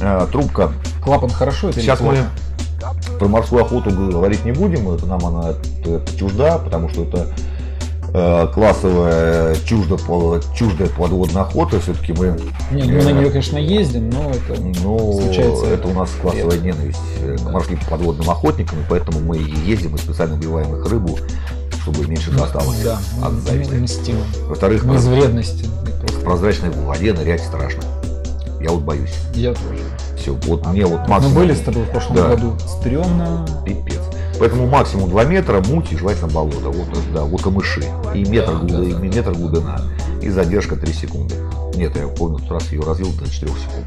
Э, 0.00 0.26
Трубка. 0.30 0.72
Клапан 1.02 1.30
хорошо 1.30 1.70
это 1.70 1.80
Сейчас 1.80 2.00
мы 2.00 2.18
про 3.18 3.28
морскую 3.28 3.64
охоту 3.64 3.90
говорить 3.90 4.44
не 4.44 4.52
будем, 4.52 4.90
это 4.90 5.06
нам 5.06 5.24
она 5.24 5.50
это, 5.50 5.90
это 5.90 6.16
чужда, 6.16 6.58
потому 6.58 6.88
что 6.88 7.04
это 7.04 7.26
классовая 8.12 9.54
чужда, 9.64 9.96
по- 9.96 10.40
чуждая 10.54 10.88
подводная 10.88 11.42
охота, 11.42 11.80
все-таки 11.80 12.12
мы, 12.12 12.36
Не, 12.70 12.82
мы 12.84 13.02
на 13.02 13.08
э, 13.08 13.12
нее, 13.12 13.30
конечно, 13.30 13.56
ездим, 13.58 14.10
но 14.10 14.30
это 14.30 14.60
ну, 14.82 15.20
случается. 15.20 15.66
это 15.66 15.88
у 15.88 15.92
нас 15.92 16.10
классовая 16.20 16.58
ненависть 16.58 16.98
э, 17.22 17.36
к 17.36 17.50
морским 17.50 17.78
подводным 17.88 18.28
охотникам, 18.28 18.80
и 18.80 18.82
поэтому 18.88 19.20
мы 19.20 19.38
ездим 19.38 19.94
и 19.94 19.98
специально 19.98 20.34
убиваем 20.34 20.74
их 20.76 20.86
рыбу, 20.90 21.18
чтобы 21.82 22.06
меньше 22.06 22.30
досталось 22.32 22.80
Да, 22.82 22.98
от 23.22 23.32
мы 23.32 23.40
зависти. 23.40 24.14
Во-вторых, 24.46 24.84
Мы 24.84 24.96
из 24.96 25.06
вредности. 25.06 25.66
в 26.02 26.24
прозрачной 26.24 26.70
воде 26.70 27.12
нырять 27.12 27.42
страшно. 27.42 27.82
Я 28.60 28.70
вот 28.70 28.82
боюсь. 28.82 29.14
Я 29.34 29.54
тоже. 29.54 29.80
Все, 30.18 30.34
вот 30.46 30.66
мне 30.66 30.84
вот 30.84 31.00
Мы 31.02 31.08
максимум... 31.08 31.34
были 31.34 31.54
с 31.54 31.60
тобой 31.60 31.84
в 31.84 31.90
прошлом 31.90 32.16
Да. 32.16 32.28
году. 32.28 32.54
Стрёмно. 32.78 33.46
Пипец. 33.64 34.00
Поэтому 34.40 34.66
максимум 34.66 35.10
2 35.10 35.24
метра, 35.26 35.62
муть 35.68 35.92
и 35.92 35.96
желательно 35.96 36.28
болото. 36.28 36.70
Вот, 36.70 36.88
да, 37.14 37.22
вот 37.22 37.42
камыши. 37.42 37.84
И 38.14 38.24
метр, 38.24 38.52
Да, 38.52 38.58
глубина, 38.58 38.98
да, 38.98 39.06
и 39.06 39.08
метр 39.10 39.32
глубина. 39.32 39.80
И 40.22 40.30
задержка 40.30 40.76
3 40.76 40.92
секунды. 40.92 41.34
Нет, 41.76 41.94
я 41.96 42.08
помню, 42.08 42.38
тот 42.38 42.52
раз 42.52 42.72
ее 42.72 42.80
развил 42.80 43.12
до 43.12 43.30
4 43.30 43.52
секунд. 43.52 43.86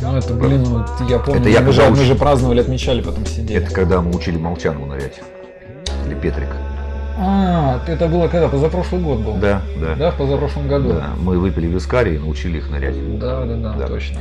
Ну 0.00 0.16
это, 0.16 0.34
блин, 0.34 0.64
вот 0.64 0.90
я 1.08 1.18
помню, 1.18 1.40
Это 1.40 1.50
я 1.50 1.60
мы, 1.60 1.72
же, 1.72 1.80
когда 1.82 1.94
мы 1.96 2.02
уч- 2.02 2.06
же 2.06 2.14
праздновали, 2.14 2.60
отмечали, 2.60 3.00
потом 3.02 3.24
сидели. 3.26 3.62
Это 3.62 3.72
когда 3.74 4.00
мы 4.00 4.10
учили 4.16 4.36
Молчанову 4.38 4.86
нырять. 4.86 5.20
Или 6.06 6.14
Петрик. 6.14 6.48
А, 7.16 7.78
это 7.86 8.08
было 8.08 8.26
когда? 8.26 8.48
Позапрошлый 8.48 9.00
год 9.00 9.18
был? 9.20 9.34
Да, 9.34 9.62
да. 9.80 9.94
Да, 9.96 10.10
в 10.10 10.16
позапрошлом 10.16 10.66
году. 10.66 10.94
Да, 10.94 11.10
мы 11.20 11.38
выпили 11.38 11.66
вискарий 11.68 12.16
и 12.16 12.18
научили 12.18 12.58
их 12.58 12.70
нырять. 12.70 13.18
Да, 13.18 13.44
да, 13.44 13.54
да, 13.56 13.72
Да. 13.78 13.86
точно. 13.86 14.18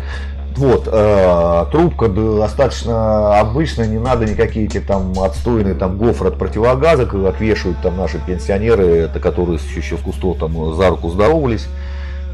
Вот, 0.56 0.88
э, 0.92 1.66
трубка 1.72 2.08
достаточно 2.10 3.40
обычная, 3.40 3.88
не 3.88 3.98
надо 3.98 4.26
никакие 4.26 4.66
эти 4.66 4.80
там 4.80 5.14
отстойные 5.20 5.74
там 5.74 5.98
гофры 5.98 6.30
от 6.30 6.38
противогаза, 6.38 7.06
как 7.08 7.40
вешают 7.42 7.82
там 7.82 7.98
наши 7.98 8.20
пенсионеры, 8.20 8.86
это 8.98 9.20
которые 9.20 9.60
еще 9.76 9.98
с 9.98 10.02
кустов 10.02 10.38
там 10.38 10.76
за 10.76 10.90
руку 10.90 11.10
здоровались. 11.10 11.68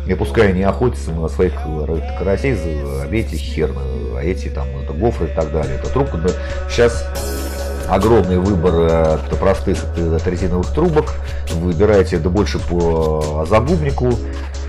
И 0.08 0.14
пускай 0.16 0.50
они 0.50 0.64
охотятся 0.64 1.12
на 1.12 1.30
своих 1.30 1.54
э, 1.66 2.02
карасей, 2.18 2.56
за- 2.56 3.04
а 3.04 3.08
эти 3.10 3.36
хер, 3.36 3.72
а 4.18 4.22
эти 4.24 4.50
там 4.50 4.68
это 4.84 4.92
гофры 4.94 5.28
и 5.28 5.30
так 5.30 5.52
далее. 5.52 5.76
Это 5.76 5.90
трубка, 5.90 6.18
да, 6.18 6.30
сейчас 6.70 7.06
огромный 7.88 8.38
выбор 8.38 8.74
э, 8.76 9.18
это 9.28 9.36
простых 9.36 9.78
это, 9.96 10.16
это 10.16 10.30
резиновых 10.30 10.68
трубок. 10.74 11.14
Выбираете 11.54 12.18
да 12.18 12.30
больше 12.30 12.60
по 12.60 13.46
загубнику. 13.50 14.10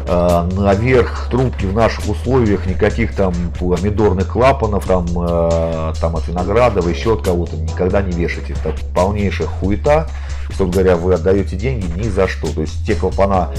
Э, 0.06 0.48
Наверх 0.56 1.28
трубки 1.30 1.66
в 1.66 1.74
наших 1.74 2.08
условиях 2.08 2.66
никаких 2.66 3.14
там 3.14 3.34
помидорных 3.58 4.28
клапанов, 4.28 4.86
там, 4.86 5.06
э, 5.06 5.92
там 6.00 6.16
от 6.16 6.26
виноградова, 6.28 6.88
еще 6.88 7.14
от 7.14 7.22
кого-то 7.22 7.56
никогда 7.56 8.02
не 8.02 8.12
вешайте. 8.12 8.54
Это 8.54 8.74
полнейшая 8.94 9.48
хуета. 9.48 10.08
Собственно 10.46 10.72
говоря, 10.72 10.96
вы 10.96 11.14
отдаете 11.14 11.56
деньги 11.56 11.86
ни 11.98 12.08
за 12.08 12.28
что. 12.28 12.52
То 12.52 12.62
есть 12.62 12.84
те 12.86 12.94
клапана, 12.94 13.50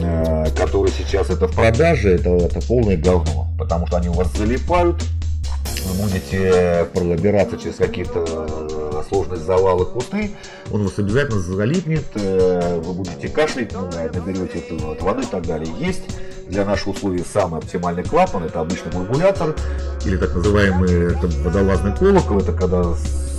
э, 0.00 0.46
которые 0.56 0.92
сейчас 0.92 1.30
это 1.30 1.46
в 1.48 1.54
продаже, 1.54 2.14
это, 2.14 2.30
это 2.30 2.60
полное 2.66 2.96
говно. 2.96 3.46
Потому 3.58 3.86
что 3.86 3.98
они 3.98 4.08
у 4.08 4.12
вас 4.12 4.32
залипают, 4.36 5.02
вы 5.86 6.02
будете 6.02 6.86
пробираться 6.92 7.56
через 7.56 7.76
какие-то 7.76 8.65
э, 9.00 9.08
сложные 9.08 9.38
завалы 9.38 9.86
кусты, 9.86 10.32
он 10.70 10.84
вас 10.84 10.98
обязательно 10.98 11.40
залипнет, 11.40 12.04
э, 12.14 12.80
вы 12.82 12.92
будете 12.94 13.28
кашлять, 13.28 13.72
ну, 13.72 13.86
это 13.88 14.20
от 14.90 15.02
воды 15.02 15.22
и 15.22 15.26
так 15.26 15.46
далее. 15.46 15.72
Есть 15.78 16.02
для 16.48 16.64
наших 16.64 16.88
условий 16.88 17.24
самый 17.24 17.58
оптимальный 17.60 18.04
клапан, 18.04 18.44
это 18.44 18.60
обычный 18.60 18.92
бурбулятор, 18.92 19.54
или 20.04 20.16
так 20.16 20.34
называемый 20.34 21.14
это 21.14 21.26
водолазный 21.42 21.94
колокол, 21.96 22.38
это 22.38 22.52
когда 22.52 22.94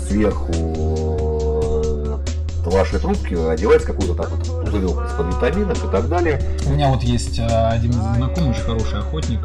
сверху 0.08 0.54
э, 0.54 2.18
вашей 2.66 3.00
трубки 3.00 3.34
одевается 3.34 3.88
какой-то 3.88 4.16
так 4.16 4.30
вот 4.30 4.66
пузырек 4.66 5.06
из-под 5.06 5.28
витаминов 5.36 5.84
и 5.84 5.92
так 5.92 6.10
далее. 6.10 6.42
У 6.66 6.72
меня 6.72 6.90
вот 6.90 7.02
есть 7.02 7.40
а, 7.40 7.70
один 7.70 7.94
знакомый, 7.94 8.52
очень 8.52 8.62
хороший 8.62 9.00
охотник. 9.00 9.40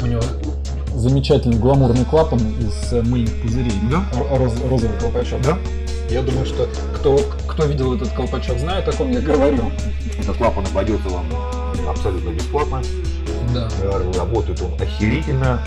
У 0.00 0.06
него 0.06 0.22
замечательный 0.94 1.56
гламурный 1.58 2.04
клапан 2.04 2.38
из 2.38 2.92
э, 2.92 3.02
мыльных 3.02 3.34
пузырей. 3.42 3.72
Да. 3.90 4.04
Роз- 4.36 4.68
розовый 4.68 4.98
колпачок. 4.98 5.40
Да. 5.42 5.58
Я 6.10 6.22
думаю, 6.22 6.44
что 6.44 6.68
кто, 6.94 7.18
кто 7.46 7.64
видел 7.64 7.94
этот 7.94 8.10
колпачок, 8.10 8.58
знает, 8.58 8.86
о 8.88 8.92
ком 8.92 9.10
я 9.10 9.20
говорю. 9.20 9.70
Этот 10.20 10.36
клапан 10.36 10.64
обойдется 10.66 11.08
вам 11.08 11.24
абсолютно 11.88 12.30
бесплатно. 12.30 12.82
Да. 13.54 13.68
Э, 13.82 14.12
Работает 14.18 14.60
он 14.62 14.74
охерительно, 14.80 15.60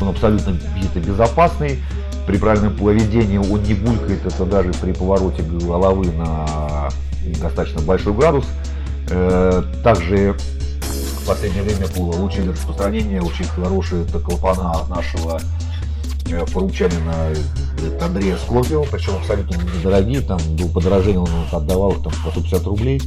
он 0.00 0.08
абсолютно 0.08 0.56
безопасный. 0.96 1.78
При 2.26 2.38
правильном 2.38 2.74
поведении 2.76 3.38
он 3.38 3.62
не 3.62 3.74
булькает, 3.74 4.26
это 4.26 4.44
даже 4.44 4.72
при 4.72 4.92
повороте 4.92 5.42
головы 5.42 6.06
на 6.12 6.88
достаточно 7.40 7.80
большой 7.82 8.14
градус. 8.14 8.44
Э, 9.10 9.62
Также 9.84 10.34
в 11.26 11.28
последнее 11.28 11.64
время 11.64 11.88
получили 11.88 12.50
распространение 12.50 13.20
очень 13.20 13.46
хорошие 13.46 14.04
это 14.04 14.20
клапана 14.20 14.70
от 14.70 14.88
нашего 14.88 15.40
э, 16.30 16.46
поручанина 16.54 17.32
это 17.84 18.06
Андрея 18.06 18.36
Скорпио, 18.36 18.84
причем 18.84 19.16
абсолютно 19.16 19.56
недорогие, 19.76 20.20
там 20.20 20.38
до 20.56 20.68
подорожания 20.68 21.18
он 21.18 21.28
отдавал 21.50 21.94
там 21.94 22.12
по 22.24 22.30
150 22.30 22.62
рублей. 22.66 23.02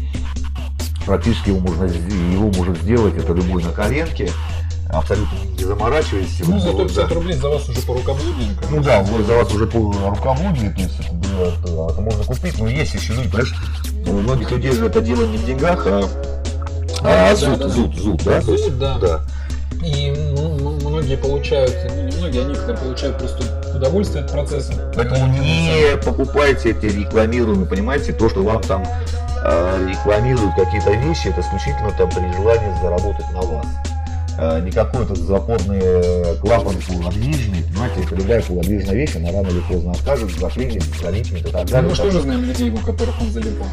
Практически 1.05 1.49
его 1.49 1.59
можно, 1.61 1.85
его 1.85 2.51
может 2.57 2.77
сделать, 2.81 3.15
это 3.15 3.31
любой 3.31 3.63
на 3.63 3.71
коленке, 3.71 4.29
абсолютно 4.89 5.37
не 5.57 5.63
заморачиваясь. 5.63 6.41
Ну, 6.45 6.55
Вот, 6.55 6.61
зато 6.61 6.77
да. 6.77 6.83
50 6.83 7.11
рублей 7.13 7.33
за 7.37 7.47
вас 7.49 7.69
уже 7.69 7.81
по 7.81 7.93
рукоблудненько. 7.93 8.65
Ну 8.69 8.83
да, 8.83 9.01
вот 9.01 9.25
за 9.25 9.33
вас 9.37 9.51
уже 9.53 9.65
по 9.65 9.77
рукоблудие, 10.09 10.71
то 10.71 10.81
есть 10.81 10.99
это, 10.99 11.13
было- 11.13 11.45
это- 11.47 11.93
это 11.93 12.01
можно 12.01 12.23
купить, 12.25 12.59
но 12.59 12.67
есть 12.67 12.93
еще 12.95 13.13
люди, 13.13 13.29
понимаешь, 13.29 13.55
у 14.07 14.11
многих 14.11 14.51
людей 14.51 14.71
же 14.73 14.85
это 14.87 14.99
дело 14.99 15.25
не 15.25 15.37
в 15.37 15.45
деньгах, 15.45 15.83
а, 15.87 16.03
а 17.01 17.29
Да, 17.29 17.35
зуд, 17.35 17.49
да, 17.59 17.65
да. 17.65 17.69
зуд, 17.69 17.95
зуд, 17.95 18.23
да, 18.23 18.41
то 18.41 18.51
есть, 18.51 18.63
Зуд, 18.65 18.79
да. 18.79 18.97
да. 18.99 19.21
И 19.85 20.13
ну, 20.35 20.77
многие 20.89 21.15
получают, 21.15 21.73
ну, 21.89 22.03
не 22.09 22.15
многие, 22.17 22.41
а 22.41 22.45
некоторые 22.45 22.77
получают 22.77 23.17
просто 23.17 23.43
удовольствие 23.75 24.25
от 24.25 24.31
процесса. 24.31 24.73
Поэтому 24.95 25.27
не 25.37 25.95
покупайте 26.03 26.71
эти 26.71 26.85
рекламируемые, 26.87 27.65
понимаете, 27.67 28.11
то, 28.11 28.27
что 28.29 28.43
вам 28.43 28.61
там 28.61 28.83
э, 29.45 29.87
рекламируют 29.89 30.53
какие-то 30.55 30.91
вещи, 30.91 31.27
это 31.29 31.39
исключительно 31.41 31.91
там 31.97 32.09
при 32.09 32.33
желании 32.33 32.81
заработать 32.81 33.31
на 33.31 33.41
вас. 33.41 33.65
Э, 34.37 34.61
никакой 34.61 35.05
этот 35.05 35.17
запорный 35.17 35.79
э, 35.81 36.35
клапан 36.41 36.75
полуодвижный, 36.85 37.63
понимаете, 37.71 38.01
это 38.03 38.15
любая 38.15 38.41
полуодвижная 38.41 38.95
вещь, 38.95 39.15
она 39.15 39.31
рано 39.31 39.47
или 39.47 39.61
поздно 39.61 39.91
откажет, 39.93 40.29
заклинит, 40.37 40.83
залипнет 41.01 41.41
и 41.47 41.51
так 41.51 41.63
Ну, 41.63 41.69
далее. 41.71 41.89
мы 41.89 41.95
что 41.95 42.11
же 42.11 42.19
знаем 42.21 42.43
людей, 42.43 42.69
у 42.69 42.77
которых 42.79 43.21
он 43.21 43.31
залипал? 43.31 43.67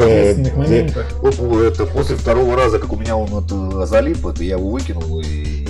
Э, 0.00 0.34
э, 0.34 1.66
это 1.66 1.86
после 1.86 2.16
второго 2.16 2.56
раза, 2.56 2.78
как 2.78 2.92
у 2.92 2.96
меня 2.96 3.16
он 3.16 3.44
это 3.44 3.86
залип, 3.86 4.26
это 4.26 4.42
я 4.42 4.56
его 4.56 4.70
выкинул 4.70 5.20
и, 5.20 5.66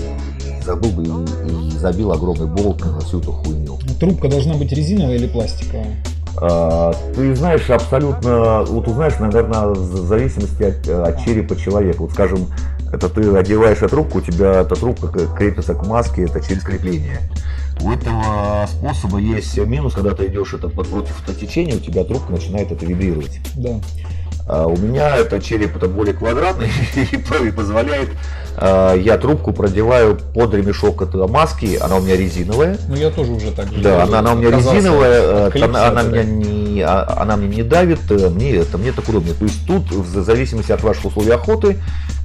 забыл 0.63 0.91
бы 0.91 1.03
и, 1.05 1.69
и 1.69 1.79
забил 1.79 2.13
огромный 2.13 2.47
болт 2.47 2.85
на 2.85 3.01
всю 3.01 3.21
эту 3.21 3.33
хуйню. 3.33 3.79
Трубка 3.99 4.29
должна 4.29 4.55
быть 4.55 4.73
резиновая 4.73 5.17
или 5.17 5.27
пластиковая? 5.27 5.97
А, 6.41 6.93
Ты 7.15 7.35
знаешь, 7.35 7.69
абсолютно, 7.69 8.63
вот 8.65 8.87
узнаешь, 8.87 9.19
наверное, 9.19 9.67
в 9.69 10.07
зависимости 10.07 10.63
от, 10.63 10.89
от 10.89 11.25
черепа 11.25 11.57
человека. 11.57 12.03
Вот 12.03 12.13
скажем, 12.13 12.47
это 12.93 13.09
ты 13.09 13.37
одеваешь 13.37 13.79
эту 13.79 13.89
трубку, 13.89 14.19
у 14.19 14.21
тебя 14.21 14.61
эта 14.61 14.75
трубка 14.75 15.09
крепится 15.37 15.75
к 15.75 15.87
маске, 15.87 16.25
это 16.25 16.41
через 16.41 16.63
крепление. 16.63 17.21
У 17.81 17.93
этого 17.93 18.67
способа 18.67 19.19
есть 19.19 19.57
минус, 19.59 19.95
когда 19.95 20.15
ты 20.15 20.27
идешь 20.27 20.55
это 20.55 20.69
против 20.69 21.15
течения, 21.39 21.77
у 21.77 21.81
тебя 21.81 22.05
трубка 22.05 22.33
начинает 22.33 22.73
это 22.73 22.85
вибрировать. 22.85 23.41
Да. 23.55 23.81
А 24.49 24.67
у 24.67 24.77
меня 24.77 25.17
это 25.17 25.41
череп 25.41 25.77
это 25.77 25.89
более 25.89 26.15
квадратный 26.15 26.71
и 26.95 27.51
позволяет, 27.51 28.09
я 28.61 29.19
трубку 29.19 29.53
продеваю 29.53 30.17
под 30.35 30.55
ремешок 30.55 31.03
от 31.03 31.15
маски, 31.31 31.79
она 31.81 31.97
у 31.97 32.01
меня 32.01 32.17
резиновая, 32.17 32.79
Ну 32.89 32.97
я 32.97 33.11
тоже 33.11 33.33
уже 33.33 33.53
так 33.53 33.69
же. 33.73 33.81
да, 33.83 34.03
она, 34.03 34.19
она 34.19 34.33
у 34.33 34.37
меня 34.37 34.51
резиновая, 34.51 35.51
э, 35.51 35.63
она, 35.63 35.89
она 35.89 36.03
меня 36.03 36.25
не, 36.25 36.81
а- 36.83 37.17
она 37.21 37.37
мне 37.37 37.49
не 37.49 37.63
давит, 37.63 38.01
э, 38.11 38.29
мне 38.31 38.57
это 38.57 38.79
мне 38.79 38.93
так 38.93 39.09
удобнее. 39.09 39.35
То 39.35 39.45
есть 39.45 39.67
тут 39.67 39.91
в 39.91 40.23
зависимости 40.23 40.73
от 40.73 40.83
ваших 40.83 41.07
условий 41.07 41.31
охоты 41.31 41.77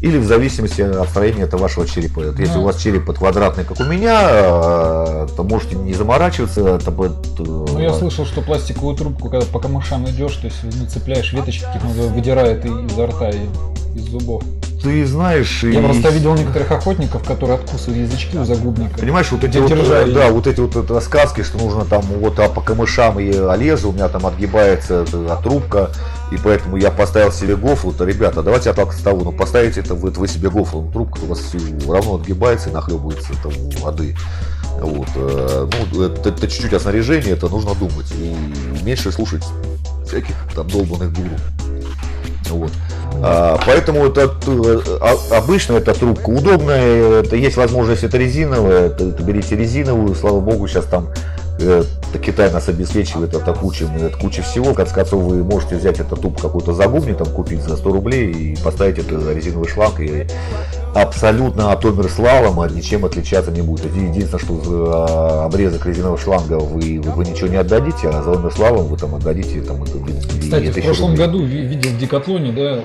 или 0.02 0.18
в 0.18 0.26
зависимости 0.26 0.82
от 0.82 1.10
строения 1.10 1.44
это 1.44 1.58
вашего 1.58 1.88
черепа. 1.88 2.22
Вот 2.22 2.40
Если 2.40 2.58
у 2.58 2.64
вас 2.64 2.78
череп 2.78 3.06
квадратный, 3.06 3.64
как 3.64 3.80
у 3.80 3.84
меня, 3.84 4.20
э, 4.30 5.28
то 5.36 5.44
можете 5.44 5.76
не 5.76 5.94
заморачиваться. 5.94 6.68
Это 6.76 6.92
будет, 6.92 7.12
э, 7.40 7.44
Ну 7.44 7.80
я 7.80 7.94
слышал, 7.94 8.26
что 8.26 8.42
пластиковую 8.42 8.96
трубку, 8.96 9.30
когда 9.30 9.46
по 9.46 9.60
камышам 9.60 10.10
идешь, 10.10 10.36
то 10.38 10.46
есть 10.48 10.58
ну, 10.64 10.88
цепляешь 10.88 11.32
веточки, 11.34 11.66
выдирает 12.14 12.66
изо 12.66 13.08
рта 13.08 13.30
и 13.30 13.40
из 13.96 14.06
зубов. 14.06 14.44
Ты 14.84 15.06
знаешь, 15.08 15.64
Я 15.64 15.80
и- 15.80 15.84
просто 15.84 16.10
видел 16.10 16.36
некоторых 16.36 16.70
охотников, 16.72 17.24
которые 17.24 17.56
откусывают 17.58 18.10
язычки 18.10 18.36
у 18.36 18.44
загубника. 18.44 19.00
Понимаешь, 19.00 19.32
вот 19.32 19.44
эти 19.44 19.58
вот, 19.58 19.70
держали. 19.70 20.12
да, 20.12 20.30
вот 20.30 20.46
эти 20.46 20.60
вот 20.60 20.76
это 20.76 21.00
сказки, 21.00 21.42
что 21.42 21.58
нужно 21.58 21.86
там 21.86 22.02
вот 22.02 22.38
а 22.40 22.50
по 22.50 22.62
камышам 22.62 23.20
и 23.20 23.32
лезу, 23.58 23.90
у 23.90 23.94
меня 23.94 24.10
там 24.10 24.26
отгибается 24.26 25.04
эта 25.04 25.36
трубка, 25.42 25.90
и 26.32 26.38
поэтому 26.38 26.76
я 26.78 26.92
поставил 26.92 27.32
себе 27.32 27.56
гофру. 27.56 27.92
Вот, 27.92 28.06
ребята, 28.06 28.44
давайте 28.44 28.70
я 28.70 28.74
так 28.76 28.92
с 28.94 29.02
того, 29.02 29.24
ну 29.24 29.32
поставите 29.32 29.80
это 29.80 29.96
вы, 29.96 30.12
вы 30.12 30.28
себе 30.28 30.50
гофру, 30.50 30.82
ну, 30.82 30.92
трубка 30.92 31.20
у 31.24 31.28
вас 31.28 31.40
всё 31.40 31.60
равно 31.92 32.16
отгибается 32.16 32.70
и 32.70 32.74
нахлебывается 32.74 33.32
там 33.42 33.52
воды. 33.82 34.16
Вот, 34.82 35.08
э, 35.16 35.68
ну, 35.94 36.02
это, 36.04 36.30
это 36.30 36.48
чуть-чуть 36.48 36.74
о 36.74 36.80
снаряжении, 36.80 37.32
это 37.32 37.48
нужно 37.48 37.74
думать. 37.76 38.12
И 38.18 38.36
меньше 38.84 39.12
слушать 39.12 39.44
всяких 40.06 40.36
там 40.54 40.68
долбанных 40.68 41.14
гуру. 41.14 41.30
Вот. 42.50 42.72
А, 43.22 43.60
поэтому 43.66 44.06
это 44.06 44.34
а- 45.02 45.38
обычно 45.38 45.74
эта 45.74 45.94
трубка 45.94 46.30
удобная, 46.30 47.22
это 47.22 47.36
есть 47.36 47.58
возможность 47.58 48.04
это 48.04 48.18
резиновая, 48.18 48.88
это, 48.88 49.06
это 49.06 49.24
берите 49.24 49.56
резиновую, 49.56 50.16
слава 50.16 50.40
богу, 50.40 50.68
сейчас 50.68 50.86
там 50.86 51.10
э, 51.60 51.84
Китай 52.24 52.52
нас 52.52 52.68
обеспечивает 52.68 53.34
это 53.34 53.54
кучей, 53.54 53.88
это 53.96 54.18
куча 54.18 54.42
всего. 54.42 54.74
В 54.74 54.76
конце 54.76 54.94
концов, 54.94 55.24
вы 55.24 55.44
можете 55.44 55.76
взять 55.76 56.00
этот 56.00 56.22
туб 56.22 56.40
какой-то 56.42 56.74
загубник, 56.74 57.18
там 57.18 57.28
купить 57.28 57.62
за 57.62 57.78
100 57.78 57.92
рублей 57.92 58.32
и 58.32 58.56
поставить 58.58 59.00
это 59.00 59.16
резиновый 59.34 59.70
шланг 59.70 60.00
и 60.00 60.28
абсолютно 60.94 61.72
от 61.72 61.84
слалома 62.10 62.70
ничем 62.70 63.06
отличаться 63.06 63.52
не 63.52 63.62
будет. 63.62 63.96
Единственное, 63.96 64.40
что 64.40 64.62
за 64.62 65.46
обрезок 65.46 65.86
резинового 65.86 66.18
шланга 66.18 66.60
вы, 66.60 67.00
вы, 67.02 67.12
вы 67.12 67.26
ничего 67.26 67.48
не 67.48 67.58
отдадите, 67.58 68.10
а 68.10 68.22
за 68.22 68.50
слалом 68.50 68.88
вы 68.88 68.98
там 68.98 69.16
отдадите 69.16 69.62
там, 69.62 69.84
Кстати, 69.84 70.72
в 70.80 70.84
прошлом 70.84 71.12
рублей. 71.12 71.26
году 71.26 71.44
видел 71.46 71.90
в 71.92 71.98
Декатлоне, 71.98 72.52
да, 72.52 72.84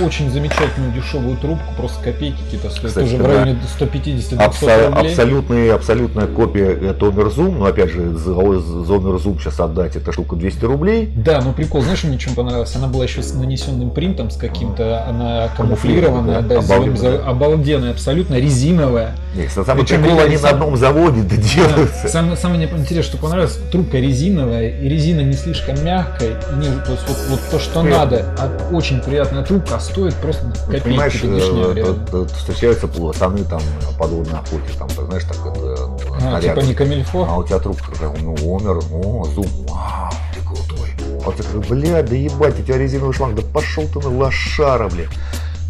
очень 0.00 0.30
замечательную 0.30 0.92
дешевую 0.92 1.36
трубку, 1.36 1.74
просто 1.76 2.02
копейки 2.02 2.36
какие-то 2.44 2.70
стоят, 2.70 2.88
Кстати, 2.88 3.04
тоже 3.10 3.22
в 3.22 3.26
районе 3.26 3.56
150 3.74 4.38
Абсо- 4.40 4.86
рублей. 4.88 5.10
Абсолютная, 5.10 5.74
абсолютная 5.74 6.26
копия 6.26 6.92
Томер 6.94 7.26
Zoom, 7.26 7.58
но 7.58 7.66
опять 7.66 7.90
же, 7.90 8.14
за 8.16 8.30
Zomer 8.32 9.16
Zoom 9.22 9.38
сейчас 9.38 9.60
отдать, 9.60 9.96
эта 9.96 10.12
штука 10.12 10.36
200 10.36 10.64
рублей. 10.64 11.10
Да, 11.16 11.40
но 11.40 11.52
прикол, 11.52 11.82
знаешь, 11.82 12.04
мне 12.04 12.18
чем 12.18 12.34
понравилось? 12.34 12.74
Она 12.76 12.86
была 12.88 13.04
еще 13.04 13.22
с 13.22 13.34
нанесенным 13.34 13.90
принтом, 13.90 14.30
с 14.30 14.36
каким-то, 14.36 15.04
она 15.08 15.48
камуфлированная, 15.56 16.42
да, 16.42 16.58
обалденная. 16.58 17.22
обалденная, 17.24 17.90
абсолютно 17.92 18.34
резиновая. 18.34 19.14
Нет, 19.36 19.50
самое 19.52 19.86
прикол, 19.86 20.18
они 20.20 20.38
на 20.38 20.48
одном 20.48 20.76
заводе 20.76 21.20
это 21.20 21.36
делаются. 21.36 22.04
Да, 22.04 22.08
самое, 22.08 22.36
самое 22.36 22.64
интересное, 22.64 23.02
что 23.02 23.18
понравилось, 23.18 23.58
трубка 23.70 23.98
резиновая, 23.98 24.70
и 24.80 24.88
резина 24.88 25.20
не 25.20 25.34
слишком 25.34 25.82
мягкая, 25.84 26.40
не, 26.56 26.68
то 26.84 26.92
есть 26.92 27.06
вот, 27.06 27.18
вот 27.28 27.40
то, 27.50 27.58
что 27.58 27.82
Нет. 27.82 27.92
надо, 27.92 28.34
а 28.38 28.74
очень 28.74 29.00
приятная 29.00 29.44
трубка, 29.44 29.78
стоит 29.78 30.14
просто 30.14 30.46
копейки. 30.66 30.84
Понимаешь, 30.84 31.20
э, 31.22 32.26
встречаются 32.34 32.88
пацаны 32.88 33.44
там 33.44 33.60
подводной 33.98 34.38
охоте, 34.38 34.72
там, 34.78 34.88
знаешь, 34.88 35.24
так 35.24 35.36
это... 35.54 35.90
А, 36.22 36.40
типа 36.40 36.60
не 36.60 36.74
камильфо? 36.74 37.26
А 37.28 37.36
у 37.36 37.44
тебя 37.44 37.58
трубка 37.58 37.92
такая, 37.92 38.10
ну, 38.18 38.34
умер, 38.42 38.80
ну, 38.90 39.24
зуб, 39.34 39.46
вау, 39.68 40.12
ты 40.34 40.40
крутой. 40.40 40.90
А 41.26 41.30
ты 41.32 41.42
такой, 41.42 41.60
бля, 41.68 42.02
да 42.02 42.14
ебать, 42.14 42.58
у 42.58 42.62
тебя 42.62 42.78
резиновый 42.78 43.12
шланг, 43.12 43.34
да 43.34 43.42
пошел 43.42 43.84
ты 43.86 44.00
на 44.00 44.16
лошара, 44.16 44.88
бля. 44.88 45.04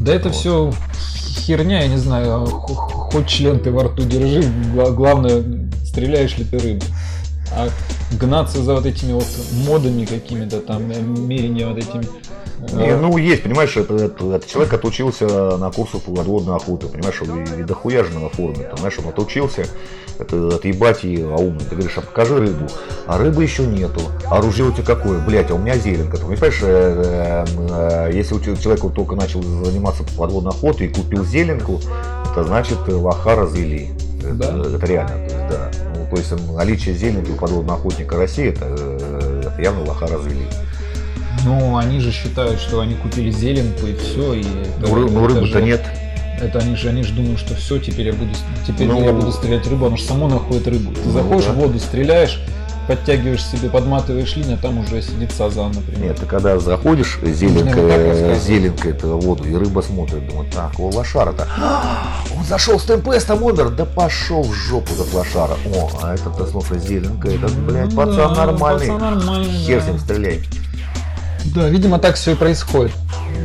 Да 0.01 0.15
это 0.15 0.29
вот. 0.29 0.37
все 0.37 0.73
херня, 1.47 1.83
я 1.83 1.89
не 1.89 1.97
знаю, 1.97 2.47
хоть 2.47 3.27
член 3.27 3.61
ты 3.61 3.71
во 3.71 3.85
рту 3.85 4.03
держи, 4.03 4.43
главное, 4.75 5.43
стреляешь 5.85 6.37
ли 6.39 6.45
ты 6.45 6.59
рыбу. 6.59 6.85
А 7.57 7.69
гнаться 8.21 8.63
за 8.63 8.75
вот 8.75 8.87
этими 8.87 9.13
вот 9.13 9.27
модами 9.67 10.05
какими-то 10.05 10.61
там, 10.61 10.87
мерения 11.27 11.67
вот 11.67 11.79
этими 11.79 12.07
не, 12.73 12.97
ну, 12.97 13.17
есть, 13.19 13.43
понимаешь, 13.43 13.77
это, 13.77 13.95
это, 13.95 14.35
это 14.35 14.49
человек 14.49 14.73
отучился 14.73 15.57
на 15.59 15.71
курсах 15.71 16.03
по 16.03 16.13
подводной 16.13 16.57
охоты, 16.57 16.87
понимаешь, 16.87 17.21
и, 17.21 17.61
и 17.61 17.63
дохуя 17.65 18.03
же 18.03 18.19
на 18.19 18.31
форуме, 18.31 18.65
понимаешь, 18.65 18.99
он 18.99 19.09
отучился, 19.09 19.67
это 20.19 20.57
отъебать 20.57 21.05
и 21.05 21.23
а 21.23 21.37
умный. 21.37 21.61
Ты 21.61 21.77
говоришь, 21.77 21.99
а 21.99 22.01
покажи 22.01 22.39
рыбу. 22.39 22.67
А 23.07 23.19
рыбы 23.19 23.43
еще 23.43 23.67
нету. 23.67 24.01
А 24.31 24.41
ружье 24.41 24.65
у 24.65 24.73
тебя 24.73 24.85
какое? 24.85 25.19
Блять, 25.21 25.51
а 25.51 25.55
у 25.55 25.59
меня 25.59 25.77
зеленка. 25.77 26.17
Ты 26.17 26.25
понимаешь, 26.25 26.61
э, 26.63 27.45
э, 27.47 28.11
если 28.15 28.35
у 28.35 28.41
человек 28.41 28.85
вот 28.85 28.95
только 28.95 29.15
начал 29.15 29.43
заниматься 29.43 30.05
подводной 30.17 30.53
охотой 30.53 30.87
и 30.87 30.89
купил 30.89 31.25
зеленку, 31.25 31.81
это 32.31 32.45
значит 32.45 32.79
лоха 32.89 33.35
развели. 33.35 33.91
Да. 34.23 34.47
Это, 34.47 34.77
это 34.77 34.87
реально. 34.87 35.36
То 36.11 36.17
есть, 36.17 36.33
наличие 36.53 36.95
зеленки 36.95 37.31
у 37.31 37.35
подводного 37.35 37.79
охотника 37.79 38.17
России, 38.17 38.49
это, 38.49 38.65
э, 38.69 39.43
это 39.47 39.63
явно 39.63 39.85
лоха 39.85 40.07
развели. 40.07 40.47
Ну, 41.45 41.77
они 41.77 42.01
же 42.01 42.13
считают, 42.13 42.61
что 42.61 42.81
они 42.81 42.95
купили 42.95 43.31
зеленку 43.31 43.87
и 43.87 43.95
все. 43.95 44.35
И 44.35 44.41
это, 44.41 44.89
ну, 44.89 45.09
ну 45.09 45.27
рыбы-то 45.27 45.61
нет. 45.61 45.85
Это 46.41 46.59
они 46.59 46.77
же, 46.77 46.89
они 46.91 47.03
же 47.03 47.15
думают, 47.15 47.39
что 47.39 47.55
все, 47.55 47.79
теперь 47.79 48.09
я 48.09 48.13
буду, 48.13 48.31
теперь 48.67 48.87
ну, 48.87 49.03
я 49.03 49.13
буду 49.13 49.33
стрелять 49.33 49.67
рыбу, 49.67 49.87
оно 49.87 49.97
же 49.97 50.05
само 50.05 50.29
находит 50.29 50.69
рыбу. 50.69 50.93
Ты 50.93 51.01
ну, 51.07 51.13
заходишь 51.13 51.47
да. 51.47 51.53
в 51.53 51.57
воду, 51.57 51.79
стреляешь, 51.79 52.43
подтягиваешь 52.87 53.45
себе, 53.45 53.69
подматываешь 53.69 54.37
линию, 54.37 54.57
а 54.59 54.63
там 54.63 54.79
уже 54.79 55.03
сидит 55.03 55.33
сазан, 55.33 55.73
например. 55.73 56.11
Нет, 56.11 56.17
ты 56.19 56.27
когда 56.27 56.59
заходишь, 56.59 57.19
зеленка, 57.23 58.37
зеленка 58.37 58.89
это 58.91 59.09
воду, 59.09 59.45
и 59.45 59.55
рыба 59.55 59.81
смотрит, 59.81 60.27
думает, 60.29 60.53
так, 60.53 60.79
о, 60.79 60.89
лошара-то. 60.89 61.47
Он 62.37 62.45
зашел 62.45 62.79
с 62.79 62.85
ТМПС, 62.85 63.25
там 63.25 63.43
умер, 63.43 63.71
да 63.71 63.85
пошел 63.85 64.43
в 64.43 64.53
жопу 64.53 64.93
этот 64.93 65.13
лошара. 65.13 65.57
О, 65.75 65.91
а 66.03 66.15
этот-то, 66.15 66.47
слушай, 66.47 66.79
зеленка, 66.79 67.29
этот, 67.29 67.53
блядь, 67.59 67.93
ну, 67.93 67.97
пацан 67.97 68.35
да, 68.35 68.47
нормальный. 68.47 68.87
Пацан 68.87 69.01
нормальный, 69.01 69.51
Хер 69.51 69.83
с 69.83 69.87
ним 69.87 69.99
стреляй. 69.99 70.43
Да, 71.55 71.69
видимо, 71.69 71.99
так 71.99 72.17
все 72.17 72.33
и 72.33 72.35
происходит. 72.35 72.93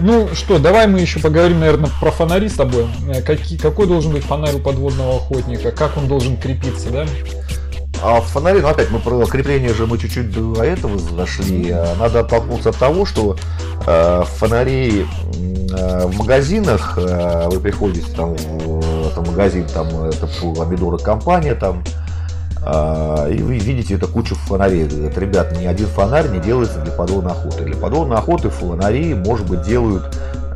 Ну 0.01 0.29
что, 0.33 0.57
давай 0.57 0.87
мы 0.87 0.99
еще 0.99 1.19
поговорим, 1.19 1.59
наверное, 1.59 1.91
про 1.99 2.11
фонари 2.11 2.49
с 2.49 2.53
тобой. 2.53 2.87
Э, 3.07 3.21
какие, 3.21 3.59
какой 3.59 3.85
должен 3.85 4.11
быть 4.11 4.23
фонарь 4.23 4.55
у 4.55 4.59
подводного 4.59 5.17
охотника? 5.17 5.71
Как 5.71 5.97
он 5.97 6.07
должен 6.07 6.37
крепиться, 6.37 6.89
да? 6.89 7.05
А 8.03 8.19
в 8.19 8.25
фонаре, 8.25 8.61
ну 8.61 8.67
опять, 8.67 8.89
мы 8.89 8.99
про 8.99 9.25
крепление 9.25 9.73
же 9.73 9.85
мы 9.85 9.97
чуть-чуть 9.97 10.31
до 10.31 10.63
этого 10.63 10.97
зашли. 10.97 11.69
Э, 11.69 11.95
надо 11.99 12.21
оттолкнуться 12.21 12.69
от 12.69 12.77
того, 12.77 13.05
что 13.05 13.35
э, 13.85 14.23
фонари 14.37 15.05
э, 15.05 16.07
в 16.07 16.17
магазинах, 16.17 16.97
э, 16.97 17.49
вы 17.49 17.59
приходите 17.59 18.11
там 18.15 18.35
в, 18.35 19.15
в 19.15 19.27
магазин, 19.27 19.67
там 19.67 19.87
это 20.05 20.27
помидоры 20.55 20.97
компания, 20.97 21.53
там 21.53 21.83
а, 22.63 23.27
и 23.27 23.41
вы 23.41 23.57
видите 23.57 23.95
это 23.95 24.07
кучу 24.07 24.35
фонарей. 24.35 24.83
Это, 24.83 25.19
ребят, 25.19 25.57
ни 25.57 25.65
один 25.65 25.87
фонарь 25.87 26.29
не 26.29 26.39
делается 26.39 26.79
для 26.79 26.91
подводной 26.91 27.31
охоты. 27.31 27.63
Для 27.63 27.75
подводной 27.75 28.17
охоты 28.17 28.49
фонари, 28.49 29.15
может 29.15 29.47
быть, 29.49 29.63
делают 29.63 30.03
э, 30.13 30.50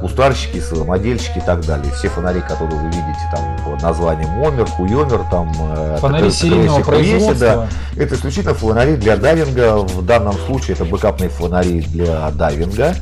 кустарщики, 0.00 0.60
самодельщики 0.60 1.38
и 1.38 1.40
так 1.42 1.64
далее. 1.64 1.92
Все 1.92 2.08
фонари, 2.08 2.40
которые 2.40 2.80
вы 2.80 2.86
видите 2.86 3.20
там 3.32 3.56
под 3.64 3.82
названием 3.82 4.30
Омер, 4.42 4.66
Хуйомер, 4.66 5.24
там 5.30 5.52
э, 5.58 5.98
фонари 6.00 6.26
это, 6.26 6.34
серийного 6.34 6.82
производства. 6.82 7.34
Да, 7.36 7.68
это 7.96 8.14
исключительно 8.14 8.54
фонари 8.54 8.96
для 8.96 9.16
дайвинга. 9.16 9.78
В 9.78 10.04
данном 10.04 10.34
случае 10.46 10.74
это 10.74 10.84
бэкапные 10.84 11.28
фонари 11.28 11.80
для 11.80 12.30
дайвинга. 12.30 12.94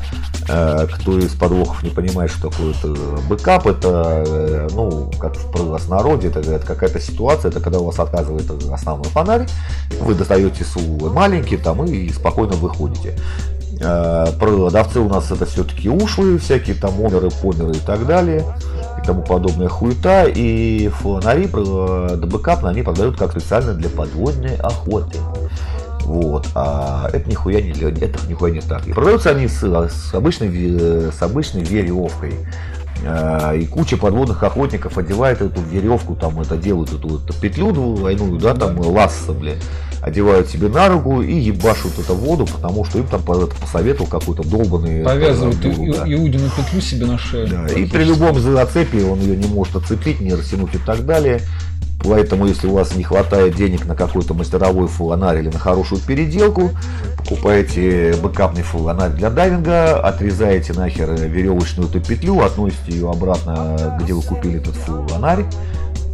Э, 0.48 0.86
кто 0.90 1.18
из 1.18 1.34
подвохов 1.34 1.82
не 1.82 1.90
понимает, 1.90 2.30
что 2.30 2.48
такое 2.48 2.70
это 2.70 2.88
backup, 3.28 3.66
это, 3.66 4.24
э, 4.26 4.68
ну, 4.72 5.10
как 5.20 5.36
в 5.36 5.50
простонародье, 5.50 6.30
это, 6.30 6.40
это 6.40 6.66
какая-то 6.66 7.00
ситуация, 7.00 7.50
это 7.50 7.60
когда 7.60 7.80
у 7.80 7.84
вас 7.84 7.98
отказывает 7.98 8.50
основной 8.72 9.08
фонарь, 9.08 9.46
вы 10.00 10.14
достаете 10.14 10.64
свой 10.64 11.10
маленький 11.10 11.58
там 11.58 11.84
и 11.84 12.08
спокойно 12.10 12.54
выходите. 12.54 13.14
Э, 13.80 14.26
продавцы 14.38 14.98
у 14.98 15.08
нас 15.08 15.30
это 15.30 15.46
все-таки 15.46 15.88
ушлые, 15.88 16.38
всякие 16.38 16.74
там 16.74 16.94
омеры, 16.98 17.30
померы 17.30 17.72
и 17.72 17.80
так 17.80 18.06
далее, 18.06 18.44
и 19.00 19.06
тому 19.06 19.22
подобная 19.22 19.68
хуета, 19.68 20.24
и 20.24 20.88
фонари, 20.88 21.46
backup, 21.46 22.64
они 22.64 22.82
продают 22.82 23.16
как 23.16 23.32
специально 23.32 23.74
для 23.74 23.88
подводной 23.88 24.56
охоты. 24.56 25.18
Вот. 26.00 26.46
А 26.54 27.08
это 27.12 27.28
нихуя 27.28 27.60
не, 27.60 27.70
это 27.70 28.26
нихуя 28.26 28.50
не 28.50 28.60
так. 28.60 28.86
И 28.86 28.92
продаются 28.92 29.30
они 29.30 29.46
с, 29.46 29.62
с, 29.62 30.14
обычной, 30.14 31.12
с 31.12 31.22
обычной 31.22 31.62
веревкой. 31.62 32.34
А, 33.06 33.52
и 33.54 33.64
куча 33.66 33.96
подводных 33.96 34.42
охотников 34.42 34.98
одевает 34.98 35.40
эту 35.40 35.60
веревку, 35.60 36.16
там 36.16 36.40
это 36.40 36.56
делают 36.56 36.92
эту, 36.92 37.18
эту 37.18 37.32
петлю 37.40 37.70
двойную, 37.72 38.40
да, 38.40 38.54
там 38.54 38.80
ласса, 38.80 39.32
блядь 39.32 39.62
одевают 40.00 40.48
себе 40.48 40.68
на 40.68 40.88
руку 40.88 41.22
и 41.22 41.34
ебашут 41.34 41.98
эту 41.98 42.14
воду, 42.14 42.46
потому 42.46 42.84
что 42.84 42.98
им 42.98 43.06
там 43.06 43.22
посоветовал 43.22 44.08
какой-то 44.08 44.42
долбанный... 44.42 45.04
Повязывают 45.04 45.64
и, 45.64 45.92
да. 45.92 46.04
Иудину 46.06 46.48
петлю 46.50 46.80
себе 46.80 47.06
на 47.06 47.18
шею. 47.18 47.48
Да, 47.48 47.66
и 47.66 47.84
при 47.86 48.04
любом 48.04 48.38
зацепе 48.38 49.04
он 49.04 49.20
ее 49.20 49.36
не 49.36 49.46
может 49.46 49.76
оцепить, 49.76 50.20
не 50.20 50.34
растянуть 50.34 50.74
и 50.74 50.78
так 50.78 51.04
далее. 51.04 51.40
Поэтому, 52.04 52.46
если 52.46 52.68
у 52.68 52.74
вас 52.74 52.94
не 52.94 53.02
хватает 53.02 53.56
денег 53.56 53.84
на 53.84 53.96
какой-то 53.96 54.32
мастеровой 54.32 54.86
фонарь 54.86 55.38
или 55.38 55.48
на 55.48 55.58
хорошую 55.58 56.00
переделку, 56.00 56.70
покупаете 57.16 58.14
бэкапный 58.22 58.62
фонарь 58.62 59.10
для 59.10 59.30
дайвинга, 59.30 59.98
отрезаете 59.98 60.74
нахер 60.74 61.10
веревочную 61.14 61.88
эту 61.88 62.00
петлю, 62.00 62.40
относите 62.40 62.92
ее 62.92 63.10
обратно, 63.10 63.98
где 64.00 64.12
вы 64.12 64.22
купили 64.22 64.58
этот 64.58 64.76
фонарь, 64.76 65.44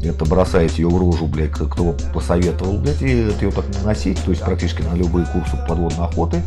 это 0.08 0.24
бросаете 0.24 0.82
ее 0.82 0.88
в 0.88 0.98
рожу, 0.98 1.26
блядь, 1.26 1.52
кто 1.52 1.96
посоветовал, 2.12 2.78
блядь, 2.78 3.02
и 3.02 3.28
это 3.28 3.44
ее 3.44 3.50
так 3.50 3.64
носить, 3.84 4.22
то 4.24 4.30
есть 4.30 4.42
практически 4.42 4.82
на 4.82 4.94
любые 4.94 5.26
курсы 5.26 5.56
подводной 5.68 6.06
охоты. 6.06 6.42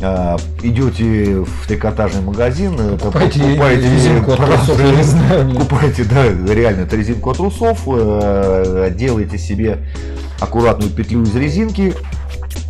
А, 0.00 0.36
идете 0.62 1.40
в 1.40 1.66
трикотажный 1.66 2.22
магазин, 2.22 2.76
покупаете, 2.98 3.40
покупаете 3.40 3.92
резинку 3.92 4.32
от 4.32 4.38
трусов, 4.38 4.80
я 4.80 4.94
не 4.94 5.02
знаю. 5.02 5.50
Покупаете, 5.50 6.04
да, 6.04 6.24
реально, 6.52 6.82
это 6.82 6.96
резинку 6.96 7.30
от 7.30 7.36
трусов, 7.38 7.80
э, 7.86 8.92
делаете 8.96 9.38
себе 9.38 9.78
аккуратную 10.40 10.90
петлю 10.92 11.22
из 11.22 11.34
резинки, 11.34 11.94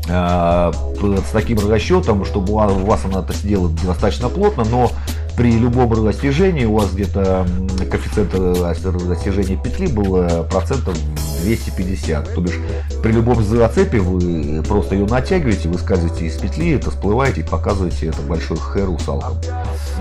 э, 0.08 0.72
с 0.72 1.30
таким 1.30 1.58
расчетом, 1.68 2.24
чтобы 2.24 2.52
у 2.52 2.86
вас 2.86 3.04
она 3.04 3.20
это 3.20 3.34
сделала 3.34 3.68
достаточно 3.84 4.30
плотно, 4.30 4.64
но 4.64 4.90
при 5.38 5.52
любом 5.52 5.92
растяжении 6.04 6.64
у 6.64 6.74
вас 6.74 6.90
где-то 6.90 7.46
коэффициент 7.88 8.34
растяжения 8.34 9.56
петли 9.56 9.86
был 9.86 10.16
э, 10.16 10.42
процентов 10.42 10.96
250. 11.42 12.34
То 12.34 12.40
бишь 12.40 12.58
при 13.04 13.12
любом 13.12 13.42
зацепе 13.44 14.00
вы 14.00 14.64
просто 14.64 14.96
ее 14.96 15.06
натягиваете, 15.06 15.68
вы 15.68 15.78
скальзываете 15.78 16.26
из 16.26 16.36
петли, 16.36 16.74
это 16.74 16.90
всплываете 16.90 17.42
и 17.42 17.44
показываете 17.44 18.08
это 18.08 18.20
большой 18.22 18.56
х 18.56 18.84
русалкам. 18.84 19.36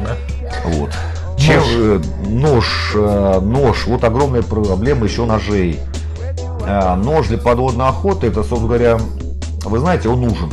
Да. 0.03 0.17
Вот. 0.65 0.89
Чем, 1.37 1.61
нож. 1.61 1.67
Э, 1.75 1.99
нож, 2.27 2.91
э, 2.95 3.39
нож, 3.39 3.85
вот 3.85 4.03
огромная 4.03 4.41
проблема 4.41 5.05
еще 5.05 5.25
ножей. 5.25 5.79
Нож 6.97 7.27
для 7.27 7.37
подводной 7.37 7.87
охоты, 7.87 8.27
это, 8.27 8.43
собственно 8.43 8.67
говоря, 8.67 8.97
вы 9.63 9.79
знаете, 9.79 10.09
он 10.09 10.19
нужен 10.19 10.49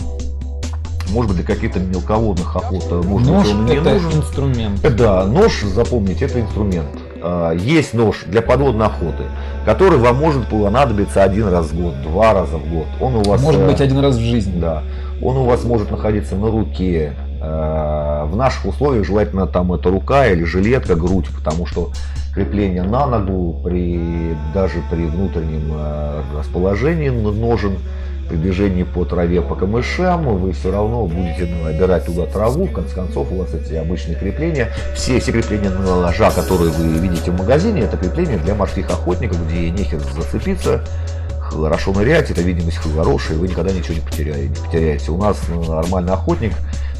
может 1.14 1.30
быть, 1.30 1.44
для 1.44 1.54
каких-то 1.54 1.78
мелководных 1.78 2.54
охот. 2.56 2.90
Может 3.04 3.28
нож 3.28 3.46
быть, 3.46 3.54
он 3.54 3.64
не 3.66 3.76
это 3.76 3.90
нужен. 3.94 4.12
инструмент. 4.20 4.96
Да, 4.96 5.24
нож, 5.24 5.62
запомните, 5.62 6.24
это 6.26 6.40
инструмент. 6.40 6.88
э, 7.22 7.56
есть 7.60 7.94
нож 7.94 8.24
для 8.26 8.42
подводной 8.42 8.86
охоты, 8.86 9.24
который 9.64 9.98
вам 9.98 10.16
может 10.16 10.46
понадобиться 10.48 11.22
один 11.22 11.48
раз 11.48 11.66
в 11.68 11.80
год, 11.80 11.94
два 12.02 12.34
раза 12.34 12.58
в 12.58 12.68
год. 12.68 12.86
Он 13.00 13.14
у 13.14 13.22
вас 13.22 13.40
может 13.40 13.60
э, 13.60 13.66
быть 13.66 13.80
один 13.80 14.00
раз 14.00 14.16
в 14.16 14.20
жизни. 14.20 14.60
Да. 14.60 14.82
Он 15.22 15.36
у 15.38 15.44
вас 15.44 15.64
может 15.64 15.90
находиться 15.90 16.34
на 16.34 16.50
руке. 16.50 17.12
Э, 17.40 18.26
в 18.26 18.36
наших 18.36 18.66
условиях 18.66 19.06
желательно 19.06 19.46
там 19.46 19.72
это 19.72 19.90
рука 19.90 20.26
или 20.26 20.44
жилетка, 20.44 20.96
грудь, 20.96 21.28
потому 21.34 21.66
что 21.66 21.92
крепление 22.34 22.82
на 22.82 23.06
ногу 23.06 23.60
при 23.62 24.36
даже 24.52 24.82
при 24.90 25.04
внутреннем 25.06 25.70
э, 25.72 26.22
расположении 26.36 27.08
ножен 27.08 27.78
при 28.28 28.36
движении 28.36 28.82
по 28.82 29.04
траве, 29.04 29.40
по 29.42 29.54
камышам, 29.54 30.38
вы 30.38 30.52
все 30.52 30.72
равно 30.72 31.06
будете 31.06 31.46
ну, 31.46 31.64
набирать 31.64 32.06
туда 32.06 32.26
траву, 32.26 32.66
в 32.66 32.72
конце 32.72 32.94
концов 32.94 33.30
у 33.30 33.36
вас 33.36 33.54
эти 33.54 33.74
обычные 33.74 34.16
крепления, 34.16 34.70
все, 34.94 35.20
все 35.20 35.32
крепления 35.32 35.70
на 35.70 35.96
ложа, 35.96 36.30
которые 36.30 36.70
вы 36.70 36.98
видите 36.98 37.30
в 37.30 37.38
магазине, 37.38 37.82
это 37.82 37.96
крепления 37.96 38.38
для 38.38 38.54
морских 38.54 38.90
охотников, 38.90 39.38
где 39.46 39.70
нехер 39.70 40.00
зацепиться, 40.00 40.84
хорошо 41.40 41.92
нырять, 41.92 42.30
это 42.30 42.42
видимость 42.42 42.78
хорошая, 42.78 43.38
вы 43.38 43.48
никогда 43.48 43.72
ничего 43.72 43.94
не 43.94 44.00
потеряете. 44.00 44.48
Не 44.48 44.66
потеряете. 44.66 45.10
У 45.10 45.18
нас 45.18 45.40
ну, 45.48 45.62
нормальный 45.64 46.12
охотник 46.12 46.52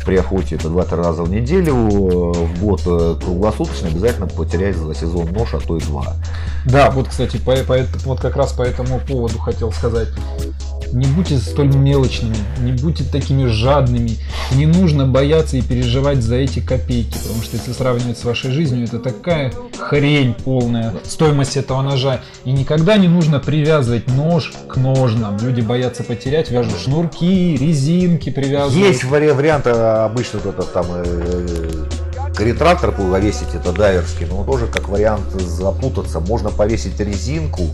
при 0.05 0.17
охоте 0.17 0.57
это 0.57 0.69
2-3 0.69 0.97
раза 0.97 1.23
в 1.23 1.31
неделю, 1.31 1.75
в 1.75 2.61
год 2.61 2.83
э, 2.87 3.17
круглосуточно 3.23 3.89
обязательно 3.89 4.27
потерять 4.27 4.77
за 4.77 4.95
сезон 4.95 5.33
нож, 5.33 5.55
а 5.55 5.61
то 5.61 5.77
и 5.77 5.81
два. 5.81 6.15
Да, 6.65 6.91
вот, 6.91 7.09
кстати, 7.09 7.37
по, 7.37 7.55
по, 7.57 7.79
вот 8.05 8.21
как 8.21 8.37
раз 8.37 8.53
по 8.53 8.63
этому 8.63 9.01
поводу 9.01 9.39
хотел 9.39 9.73
сказать. 9.73 10.09
Не 10.93 11.07
будьте 11.07 11.39
столь 11.39 11.75
мелочными, 11.75 12.37
не 12.61 12.71
будьте 12.71 13.03
такими 13.03 13.47
жадными. 13.47 14.13
Не 14.55 14.67
нужно 14.67 15.07
бояться 15.07 15.57
и 15.57 15.63
переживать 15.63 16.23
за 16.23 16.37
эти 16.37 16.61
копейки, 16.61 17.19
потому 17.19 17.43
что 17.43 17.57
если 17.57 17.73
сравнивать 17.73 18.17
с 18.17 18.25
вашей 18.25 18.53
жизнью, 18.53 18.85
это 18.85 19.01
такая 19.01 19.53
хрень 19.77 20.35
полная, 20.35 20.95
стоимость 21.03 21.57
этого 21.57 21.83
ножа. 21.83 22.21
И 22.45 22.53
никогда 22.53 22.97
не 22.97 23.09
нужно 23.09 23.41
привязывать 23.41 24.07
нож 24.09 24.53
к 24.69 24.77
ножнам. 24.77 25.37
Люди 25.39 25.63
боятся 25.63 26.05
потерять, 26.05 26.53
вяжут 26.53 26.79
шнурки, 26.79 27.57
резинки 27.57 28.31
привязывают. 28.31 28.87
Есть 28.87 29.03
вариант 29.03 29.67
обычно 30.03 30.41
вот 30.41 30.59
это 30.59 30.67
там 30.67 30.87
э, 30.91 31.87
ретрактор 32.39 32.93
повесить, 32.93 33.55
это 33.55 33.73
дайверский, 33.73 34.27
но 34.27 34.45
тоже 34.45 34.67
как 34.67 34.89
вариант 34.89 35.31
запутаться. 35.41 36.21
Можно 36.21 36.51
повесить 36.51 36.99
резинку, 37.01 37.71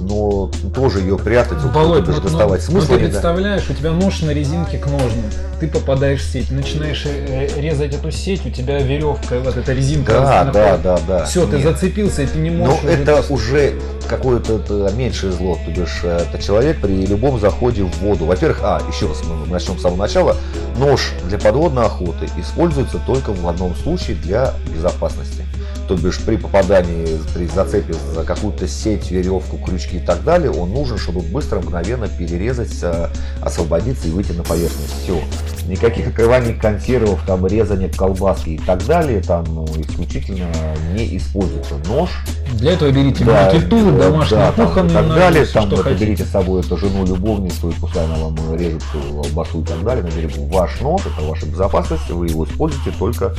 но 0.00 0.50
тоже 0.74 1.00
ее 1.00 1.18
прятать, 1.18 1.62
Володь, 1.62 2.06
вот, 2.06 2.22
доставать. 2.22 2.60
Ну, 2.62 2.72
Смысла 2.72 2.94
ну, 2.94 2.98
ты 2.98 3.04
представляешь, 3.06 3.68
у 3.68 3.74
тебя 3.74 3.92
нож 3.92 4.22
на 4.22 4.30
резинке 4.30 4.78
к 4.78 4.86
ножным, 4.86 5.24
ты 5.60 5.68
попадаешь 5.68 6.20
в 6.20 6.32
сеть, 6.32 6.50
начинаешь 6.50 7.04
э, 7.06 7.60
резать 7.60 7.94
эту 7.94 8.10
сеть, 8.10 8.44
у 8.46 8.50
тебя 8.50 8.80
веревка, 8.80 9.40
вот 9.40 9.56
эта 9.56 9.72
резинка. 9.72 10.12
Да, 10.12 10.44
да, 10.44 10.76
да, 10.78 10.98
да. 11.06 11.24
Все, 11.24 11.46
ты 11.46 11.62
зацепился, 11.62 12.22
и 12.22 12.26
ты 12.26 12.38
не 12.38 12.50
можешь. 12.50 12.82
Но 12.82 12.88
это 12.90 13.24
уже 13.28 13.74
какое-то 14.08 14.92
меньшее 14.96 15.32
зло, 15.32 15.56
то 15.64 15.70
бишь 15.70 16.00
э, 16.02 16.24
это 16.28 16.42
человек 16.42 16.80
при 16.80 17.06
любом 17.06 17.38
заходе 17.38 17.84
в 17.84 17.98
воду. 17.98 18.24
Во-первых, 18.24 18.60
а, 18.62 18.80
еще 18.92 19.06
раз 19.06 19.22
мы 19.24 19.46
начнем 19.46 19.78
с 19.78 19.82
самого 19.82 19.98
начала, 19.98 20.36
нож 20.78 21.12
для 21.28 21.38
подводной 21.38 21.84
охоты 21.84 22.28
используется 22.36 22.98
только 23.06 23.32
в 23.32 23.46
одном 23.46 23.74
случае 23.76 24.16
для 24.16 24.54
безопасности 24.74 25.44
то 25.90 25.96
бишь 25.96 26.20
при 26.20 26.36
попадании, 26.36 27.18
при 27.34 27.46
зацепе 27.46 27.94
за 28.14 28.22
какую-то 28.22 28.68
сеть, 28.68 29.10
веревку, 29.10 29.58
крючки 29.58 29.96
и 29.96 29.98
так 29.98 30.22
далее, 30.22 30.52
он 30.52 30.70
нужен, 30.70 30.98
чтобы 30.98 31.20
быстро, 31.20 31.58
мгновенно 31.58 32.06
перерезать, 32.06 32.78
э, 32.82 33.08
освободиться 33.42 34.06
и 34.06 34.12
выйти 34.12 34.30
на 34.30 34.44
поверхность. 34.44 35.02
Все. 35.02 35.20
Никаких 35.66 36.06
открываний 36.06 36.54
консервов, 36.54 37.20
там, 37.26 37.44
резания 37.44 37.88
колбаски 37.88 38.50
и 38.50 38.58
так 38.58 38.86
далее, 38.86 39.20
там 39.20 39.44
ну, 39.48 39.66
исключительно 39.78 40.46
не 40.94 41.16
используется. 41.16 41.74
Нож. 41.88 42.10
Для 42.52 42.74
этого 42.74 42.92
берите 42.92 43.24
да, 43.24 43.32
маркету, 43.32 43.78
да, 43.90 44.10
домашние 44.10 44.40
да, 44.40 44.52
кухонные, 44.52 44.90
и 44.90 44.94
так 44.94 45.08
далее. 45.08 45.46
Там 45.46 45.66
что 45.66 45.80
это, 45.80 45.94
берите 45.94 46.24
с 46.24 46.28
собой 46.28 46.60
эту 46.60 46.76
жену, 46.76 47.04
любовницу, 47.04 47.70
и 47.70 47.72
пускай 47.72 48.04
она 48.04 48.14
вам 48.14 48.36
режет 48.54 48.84
колбасу 48.92 49.62
и 49.62 49.64
так 49.64 49.82
далее. 49.82 50.04
На 50.04 50.10
берегу 50.10 50.46
ваш 50.46 50.80
нож, 50.80 51.02
это 51.02 51.26
ваша 51.26 51.46
безопасность, 51.46 52.08
вы 52.10 52.28
его 52.28 52.44
используете 52.44 52.92
только 52.96 53.34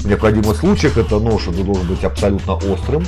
в 0.00 0.06
необходимых 0.06 0.56
случаях. 0.56 0.96
Это 0.96 1.18
нож, 1.18 1.48
он 1.48 1.54
должен 1.64 1.77
быть 1.84 2.04
абсолютно 2.04 2.54
острым. 2.54 3.04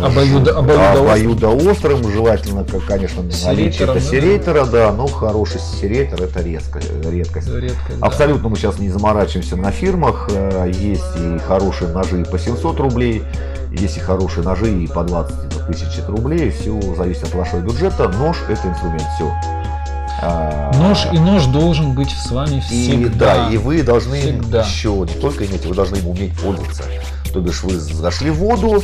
Обоюдо, 0.00 0.58
обоюдо, 0.58 1.48
острым, 1.48 2.08
желательно, 2.10 2.64
как, 2.64 2.84
конечно, 2.86 3.22
наличие 3.44 3.86
это 3.86 4.00
серейтера, 4.00 4.64
да, 4.64 4.90
но 4.90 5.06
хороший 5.06 5.60
серейтер 5.60 6.22
это 6.22 6.40
резко, 6.40 6.80
редкость. 7.04 7.48
редкость 7.48 7.98
Абсолютно 8.00 8.44
да. 8.44 8.48
мы 8.48 8.56
сейчас 8.56 8.78
не 8.78 8.88
заморачиваемся 8.88 9.56
на 9.56 9.70
фирмах, 9.70 10.30
э, 10.32 10.72
есть 10.74 11.04
и 11.18 11.38
хорошие 11.46 11.90
ножи 11.90 12.24
по 12.24 12.38
700 12.38 12.80
рублей, 12.80 13.22
есть 13.70 13.98
и 13.98 14.00
хорошие 14.00 14.44
ножи 14.44 14.72
и 14.72 14.86
по 14.86 15.04
20 15.04 15.66
тысяч 15.66 16.00
рублей, 16.08 16.50
все 16.50 16.80
зависит 16.96 17.24
от 17.24 17.34
вашего 17.34 17.60
бюджета, 17.60 18.08
нож 18.08 18.38
это 18.48 18.68
инструмент, 18.68 19.04
все. 19.16 19.30
А, 20.22 20.70
нож 20.74 21.06
и 21.12 21.18
нож 21.18 21.46
должен 21.46 21.94
быть 21.94 22.10
с 22.10 22.30
вами 22.30 22.60
всегда. 22.60 22.94
И, 22.94 23.08
да, 23.08 23.48
и 23.50 23.56
вы 23.56 23.82
должны 23.82 24.20
всегда. 24.20 24.62
еще 24.62 24.90
не 24.90 25.20
только 25.20 25.44
иметь, 25.44 25.66
вы 25.66 25.74
должны 25.74 25.96
им 25.96 26.08
уметь 26.08 26.32
пользоваться. 26.40 26.84
То 27.32 27.40
бишь 27.40 27.62
вы 27.62 27.78
зашли 27.78 28.30
в 28.30 28.36
воду, 28.36 28.82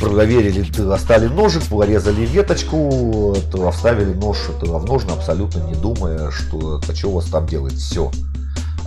проверили, 0.00 0.62
достали 0.62 1.26
ножик, 1.26 1.62
порезали 1.64 2.24
веточку, 2.24 3.36
то 3.52 3.70
вставили 3.70 4.14
нож 4.14 4.38
в 4.60 4.84
ножны, 4.86 5.10
абсолютно 5.10 5.60
не 5.60 5.74
думая, 5.74 6.30
что, 6.30 6.80
а 6.86 6.94
что 6.94 7.08
у 7.08 7.12
вас 7.12 7.26
там 7.26 7.46
делает. 7.46 7.74
Все. 7.74 8.10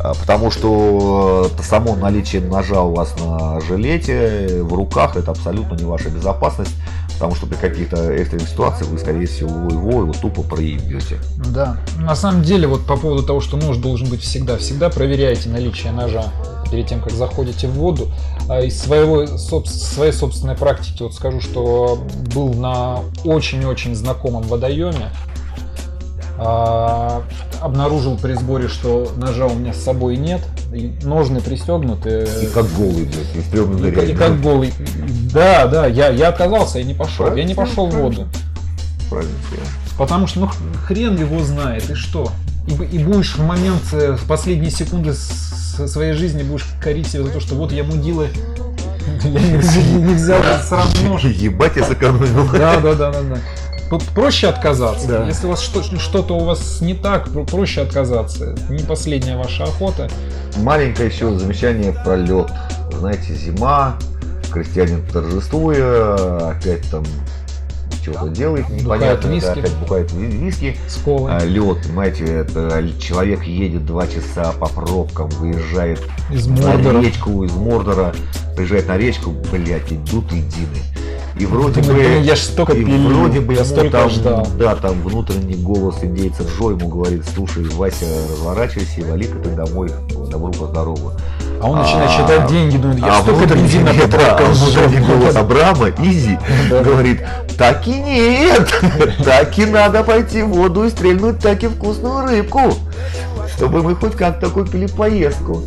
А, 0.01 0.13
потому 0.13 0.49
что 0.49 1.51
э, 1.57 1.61
само 1.63 1.95
наличие 1.95 2.41
ножа 2.41 2.81
у 2.81 2.95
вас 2.95 3.13
на 3.19 3.59
жилете, 3.59 4.63
в 4.63 4.73
руках, 4.73 5.17
это 5.17 5.31
абсолютно 5.31 5.75
не 5.75 5.83
ваша 5.83 6.09
безопасность, 6.09 6.73
потому 7.13 7.35
что 7.35 7.47
при 7.47 7.55
каких-то 7.55 8.11
экстренных 8.13 8.47
ситуациях 8.47 8.89
вы, 8.89 8.97
скорее 8.97 9.27
всего, 9.27 9.69
его, 9.69 10.01
его 10.03 10.13
тупо 10.13 10.41
проебете. 10.41 11.17
Да. 11.53 11.77
На 11.97 12.15
самом 12.15 12.43
деле, 12.43 12.67
вот 12.67 12.85
по 12.85 12.95
поводу 12.95 13.23
того, 13.23 13.41
что 13.41 13.57
нож 13.57 13.77
должен 13.77 14.07
быть 14.07 14.21
всегда, 14.21 14.57
всегда 14.57 14.89
проверяйте 14.89 15.49
наличие 15.49 15.91
ножа 15.91 16.31
перед 16.69 16.87
тем, 16.87 17.01
как 17.01 17.11
заходите 17.11 17.67
в 17.67 17.73
воду. 17.73 18.09
А 18.47 18.61
из 18.61 18.79
своего, 18.79 19.27
своей 19.27 20.11
собственной 20.11 20.55
практики 20.55 21.03
вот 21.03 21.13
скажу, 21.13 21.41
что 21.41 21.99
был 22.33 22.53
на 22.53 22.99
очень-очень 23.23 23.95
знакомом 23.95 24.43
водоеме, 24.43 25.11
а, 26.37 27.23
обнаружил 27.59 28.17
при 28.17 28.33
сборе, 28.33 28.69
что 28.69 29.11
ножа 29.17 29.45
у 29.45 29.55
меня 29.55 29.73
с 29.73 29.83
собой 29.83 30.17
нет, 30.17 30.41
ножны 31.03 31.41
пристегнуты. 31.41 32.27
И 32.41 32.45
как 32.47 32.65
голый, 32.73 33.05
блядь, 33.05 34.09
и, 34.09 34.11
и 34.11 34.15
как 34.15 34.41
голый. 34.41 34.73
Да, 35.33 35.67
да, 35.67 35.85
я, 35.87 36.09
я 36.09 36.29
отказался, 36.29 36.79
я 36.79 36.85
не 36.85 36.93
пошел. 36.93 37.25
Правильно, 37.25 37.41
я 37.41 37.47
не 37.47 37.55
пошел 37.55 37.87
в 37.87 37.95
воду. 37.95 38.27
Правильно. 39.09 39.33
Потому 39.97 40.27
что, 40.27 40.39
ну, 40.39 40.49
хрен 40.87 41.17
его 41.17 41.43
знает, 41.43 41.89
и 41.89 41.93
что? 41.93 42.31
И, 42.67 42.71
и 42.95 43.03
будешь 43.03 43.35
в 43.35 43.45
момент, 43.45 43.81
э, 43.91 44.13
в 44.13 44.25
последние 44.25 44.71
секунды 44.71 45.13
своей 45.87 46.13
жизни 46.13 46.43
будешь 46.43 46.65
корить 46.81 47.07
себя 47.07 47.23
за 47.23 47.29
то, 47.29 47.39
что 47.39 47.55
вот 47.55 47.71
я 47.71 47.83
мудила, 47.83 48.27
я 49.23 49.29
не 49.29 50.13
взял 50.13 50.41
сразу 50.67 51.03
нож. 51.03 51.23
Ебать, 51.23 51.75
я 51.75 51.83
сэкономил. 51.83 52.49
Да, 52.51 52.79
да, 52.79 52.93
да, 52.93 53.11
да, 53.11 53.21
да. 53.21 53.37
Проще 54.13 54.47
отказаться. 54.47 55.07
Да. 55.07 55.25
Если 55.25 55.47
у 55.47 55.49
вас 55.49 55.61
что-то 55.61 56.35
у 56.35 56.43
вас 56.43 56.79
не 56.81 56.93
так, 56.93 57.29
проще 57.47 57.81
отказаться. 57.81 58.55
Не 58.69 58.83
последняя 58.83 59.35
ваша 59.35 59.63
охота. 59.63 60.07
Маленькое 60.57 61.09
еще 61.09 61.35
замечание 61.37 61.91
про 61.91 62.15
лед. 62.15 62.51
Знаете, 62.91 63.33
зима, 63.33 63.97
крестьянин 64.51 65.03
торжествуя, 65.07 66.49
опять 66.49 66.89
там 66.91 67.03
чего-то 68.13 68.29
делает 68.29 68.69
непонятно, 68.69 69.27
виски. 69.29 69.45
Да, 69.45 69.51
опять 69.53 69.75
бухает 69.77 70.11
виски, 70.11 70.77
а, 71.05 71.45
лед, 71.45 71.77
понимаете, 71.83 72.25
это 72.25 72.85
человек 72.99 73.43
едет 73.43 73.85
два 73.85 74.07
часа 74.07 74.51
по 74.53 74.67
пробкам, 74.67 75.29
выезжает 75.29 76.01
из 76.31 76.47
на 76.47 77.01
речку, 77.01 77.43
из 77.43 77.53
Мордора, 77.53 78.13
приезжает 78.55 78.87
на 78.87 78.97
речку, 78.97 79.33
блядь, 79.51 79.91
идут 79.91 80.31
едины. 80.31 80.79
И 81.39 81.45
вроде 81.45 81.81
бы, 81.81 82.21
я 82.21 82.35
ж 82.35 82.39
столько 82.39 82.73
и 82.73 82.83
пилил, 82.83 83.09
вроде 83.09 83.39
бы 83.39 83.53
ему 83.53 83.89
там, 83.89 84.09
ждал. 84.09 84.47
да, 84.57 84.75
там 84.75 85.01
внутренний 85.01 85.55
голос 85.55 86.03
индейца 86.03 86.43
Джо 86.43 86.71
ему 86.71 86.89
говорит, 86.89 87.23
слушай, 87.33 87.63
Вася, 87.63 88.05
разворачивайся 88.29 89.01
и 89.01 89.03
вали-ка 89.05 89.39
ты 89.39 89.49
домой, 89.51 89.89
добру 90.29 90.51
по 90.51 90.67
здорову. 90.67 91.13
А 91.61 91.69
он 91.69 91.77
а, 91.77 91.81
начинает 91.81 92.11
считать 92.11 92.47
деньги, 92.47 92.77
думает, 92.77 92.99
я 92.99 93.17
а 93.17 93.21
столько 93.21 93.53
бензина. 93.53 93.91
Внутренний 93.91 95.05
голос 95.05 95.35
Абрама, 95.35 95.89
Изи, 95.89 96.37
говорит, 96.69 97.21
так 97.57 97.85
и 97.85 97.99
нет, 97.99 98.69
так 99.25 99.57
и 99.59 99.65
надо 99.65 100.03
пойти 100.03 100.41
в 100.41 100.49
воду 100.49 100.85
и 100.85 100.89
стрельнуть 100.89 101.39
таки 101.39 101.67
вкусную 101.67 102.27
рыбку, 102.27 102.61
чтобы 103.55 103.83
мы 103.83 103.95
хоть 103.95 104.15
как-то 104.15 104.49
купили 104.49 104.87
поездку. 104.87 105.63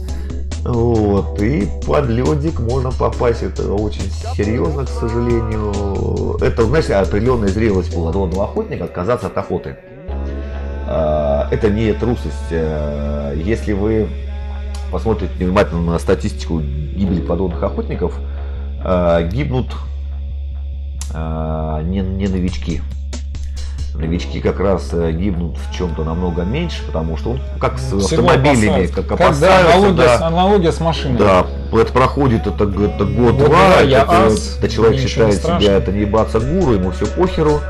Вот, 0.64 1.42
и 1.42 1.68
под 1.86 2.08
ледик 2.08 2.60
можно 2.60 2.92
попасть, 2.92 3.42
это 3.42 3.74
очень 3.74 4.10
серьезно, 4.36 4.86
к 4.86 4.88
сожалению. 4.88 6.38
Это, 6.40 6.64
знаешь, 6.64 6.88
определенная 6.88 7.48
зрелость 7.48 7.92
полнодонного 7.92 8.44
охотника 8.44 8.84
отказаться 8.84 9.26
от 9.26 9.36
охоты. 9.36 9.76
А, 10.86 11.48
это 11.50 11.68
не 11.68 11.92
трусость. 11.92 12.50
Если 12.50 13.72
вы 13.72 14.08
посмотрите 14.92 15.32
внимательно 15.38 15.92
на 15.92 15.98
статистику 15.98 16.60
гибели 16.60 17.22
подводных 17.22 17.62
охотников, 17.62 18.14
э, 18.84 19.28
гибнут 19.32 19.74
э, 21.14 21.82
не, 21.84 22.00
не 22.00 22.28
новички. 22.28 22.82
Новички 23.94 24.40
как 24.40 24.58
раз 24.58 24.88
э, 24.92 25.12
гибнут 25.12 25.56
в 25.58 25.74
чем-то 25.76 26.02
намного 26.02 26.42
меньше, 26.42 26.82
потому 26.86 27.16
что 27.18 27.32
он 27.32 27.40
как 27.60 27.78
с 27.78 27.82
Всего 27.88 27.98
автомобилями, 28.00 28.66
опасаются. 28.68 29.02
как 29.02 29.18
Как, 29.18 29.38
да, 29.38 29.60
аналогия, 29.60 29.92
да. 29.96 30.18
с- 30.18 30.22
аналогия 30.22 30.72
с 30.72 30.80
машиной. 30.80 31.18
Да, 31.18 31.46
это 31.72 31.92
проходит 31.92 32.46
это, 32.46 32.64
это 32.64 33.04
год-два, 33.04 33.82
это, 33.82 34.26
ас, 34.26 34.56
это 34.58 34.68
человек 34.70 34.98
считает 35.06 35.42
себя, 35.42 35.74
это 35.76 35.92
не 35.92 36.00
ебаться 36.00 36.40
гуру, 36.40 36.72
ему 36.72 36.90
все 36.92 37.06
похеру, 37.06 37.60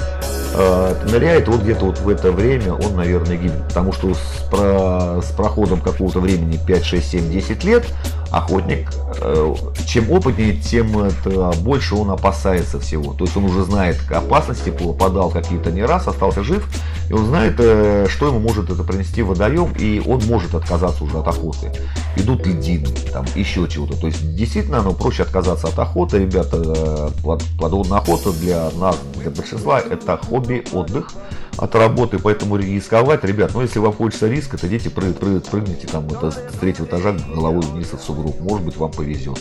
э, 0.55 0.95
ныряет, 1.11 1.49
вот 1.49 1.63
где-то 1.63 1.87
вот 1.87 1.99
в 1.99 2.09
это 2.09 2.31
время 2.31 2.73
он, 2.75 2.95
наверное, 2.95 3.37
гибнет, 3.37 3.67
потому 3.69 3.93
что 3.93 4.15
с, 4.15 4.19
про- 4.51 5.21
с 5.23 5.33
проходом 5.33 5.81
какого-то 5.81 6.21
времени 6.21 6.59
5, 6.65 6.85
6, 6.85 7.11
7, 7.11 7.31
10 7.33 7.65
лет 7.65 7.85
охотник, 8.33 8.91
э, 9.21 9.55
чем 9.87 10.11
опытнее, 10.11 10.57
тем 10.57 10.99
это, 10.99 11.53
больше 11.61 11.95
он 11.95 12.11
опасается 12.11 12.81
всего, 12.81 13.13
то 13.13 13.25
есть 13.25 13.37
он 13.37 13.45
уже 13.45 13.63
знает 13.65 13.99
опасности, 14.11 14.71
попадал 14.71 15.31
какие-то 15.31 15.71
не 15.71 15.83
раз, 15.83 16.09
остался 16.09 16.43
жив, 16.43 16.67
и 17.11 17.13
он 17.13 17.27
знает, 17.27 17.57
э, 17.59 18.07
что 18.09 18.29
ему 18.29 18.39
может 18.39 18.71
это 18.71 18.83
принести 18.85 19.23
водоем, 19.23 19.73
и 19.79 20.01
он 20.05 20.23
может 20.25 20.55
отказаться 20.55 21.05
уже 21.05 21.19
от 21.19 21.29
охоты. 21.29 21.71
Идут 22.17 22.47
льдины, 22.47 22.89
там 23.13 23.27
еще 23.35 23.69
чего-то. 23.69 24.01
То 24.01 24.07
есть 24.07 24.35
действительно 24.35 24.83
ну, 24.83 24.95
проще 24.95 25.23
отказаться 25.23 25.69
от 25.69 25.79
охоты, 25.79 26.19
ребята. 26.19 26.63
э, 26.65 27.39
Подводная 27.61 27.99
охота 27.99 28.33
для 28.33 28.71
нас, 28.79 28.97
для 29.21 29.31
большинства, 29.31 29.81
это 29.81 30.17
хобби, 30.17 30.65
отдых 30.73 31.13
от 31.59 31.75
работы, 31.75 32.19
поэтому 32.19 32.57
рисковать, 32.57 33.25
ребят, 33.25 33.53
ну 33.55 33.63
если 33.63 33.79
вам 33.79 33.93
хочется 33.93 34.29
риска, 34.29 34.57
то 34.59 34.67
идите 34.67 34.89
пры- 34.89 35.17
пры- 35.17 35.41
прыгните 35.51 35.87
там 35.87 36.07
это, 36.09 36.31
с 36.31 36.59
третьего 36.61 36.87
этажа 36.87 37.13
головой 37.35 37.63
вниз 37.73 37.89
в 37.93 38.03
сугроб, 38.05 38.41
может 38.41 38.65
быть 38.67 38.77
вам 38.77 38.91
повезет. 38.91 39.39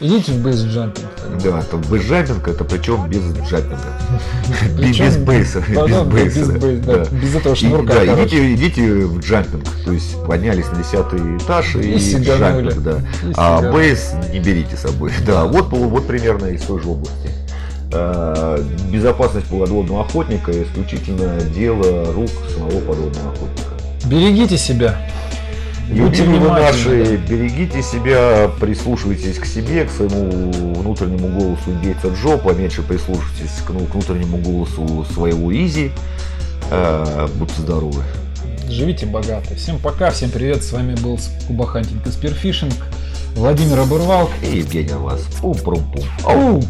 Идите 0.00 0.30
в 0.30 0.44
бейсджампинг. 0.44 1.06
Да, 1.42 1.58
это 1.58 1.76
бейсджампинг, 1.76 2.46
это 2.46 2.62
причем 2.64 3.08
без 3.08 3.20
джампинга. 3.48 3.78
Без 4.78 5.16
бейса. 5.16 5.60
Без 5.60 6.02
бейса. 6.02 7.08
без 7.10 7.34
этого 7.34 7.56
шнурка. 7.56 7.94
да, 7.94 8.22
идите, 8.22 8.54
идите 8.54 8.94
в 9.06 9.18
джампинг, 9.18 9.64
то 9.84 9.92
есть 9.92 10.24
поднялись 10.24 10.66
на 10.70 10.78
десятый 10.82 11.36
этаж 11.38 11.74
и, 11.74 11.96
джампинг, 12.16 12.80
да. 12.82 13.00
А 13.36 13.72
бейс 13.72 14.12
не 14.32 14.38
берите 14.38 14.76
с 14.76 14.80
собой. 14.82 15.12
Да, 15.26 15.44
вот, 15.46 15.68
вот 15.72 16.06
примерно 16.06 16.46
из 16.46 16.62
той 16.62 16.80
же 16.80 16.88
области. 16.88 17.30
Э, 17.92 18.62
Безопасность 18.90 19.46
подводного 19.46 20.02
охотника 20.02 20.50
исключительно 20.62 21.40
дело 21.54 22.12
рук 22.12 22.30
самого 22.54 22.80
подводного 22.80 23.32
охотника. 23.32 23.70
Берегите 24.06 24.56
себя. 24.58 24.96
Будьте 25.90 26.22
внимательны. 26.24 26.60
наши, 26.60 27.16
берегите 27.16 27.82
себя, 27.82 28.50
прислушивайтесь 28.60 29.38
к 29.38 29.46
себе, 29.46 29.84
к 29.84 29.90
своему 29.90 30.52
внутреннему 30.74 31.28
голосу 31.28 31.62
индейца 31.68 32.08
Джо, 32.08 32.36
поменьше 32.36 32.82
прислушивайтесь 32.82 33.62
к, 33.66 33.70
ну, 33.70 33.80
к 33.86 33.94
внутреннему 33.94 34.36
голосу 34.36 35.06
своего 35.14 35.50
Изи. 35.54 35.90
Э, 36.70 37.26
Будьте 37.36 37.62
здоровы. 37.62 38.02
Живите 38.68 39.06
богато. 39.06 39.54
Всем 39.54 39.78
пока, 39.78 40.10
всем 40.10 40.30
привет. 40.30 40.62
С 40.62 40.72
вами 40.72 40.94
был 40.96 41.18
Cuba 41.46 41.66
Hunting 41.66 42.06
и 42.06 42.10
Spearfishing. 42.10 42.74
Владимир 43.34 43.80
Обырвал. 43.80 44.28
И 44.42 44.58
Евгений 44.58 44.92
вас. 44.92 45.22
Пум-прум-пум. 45.40 46.62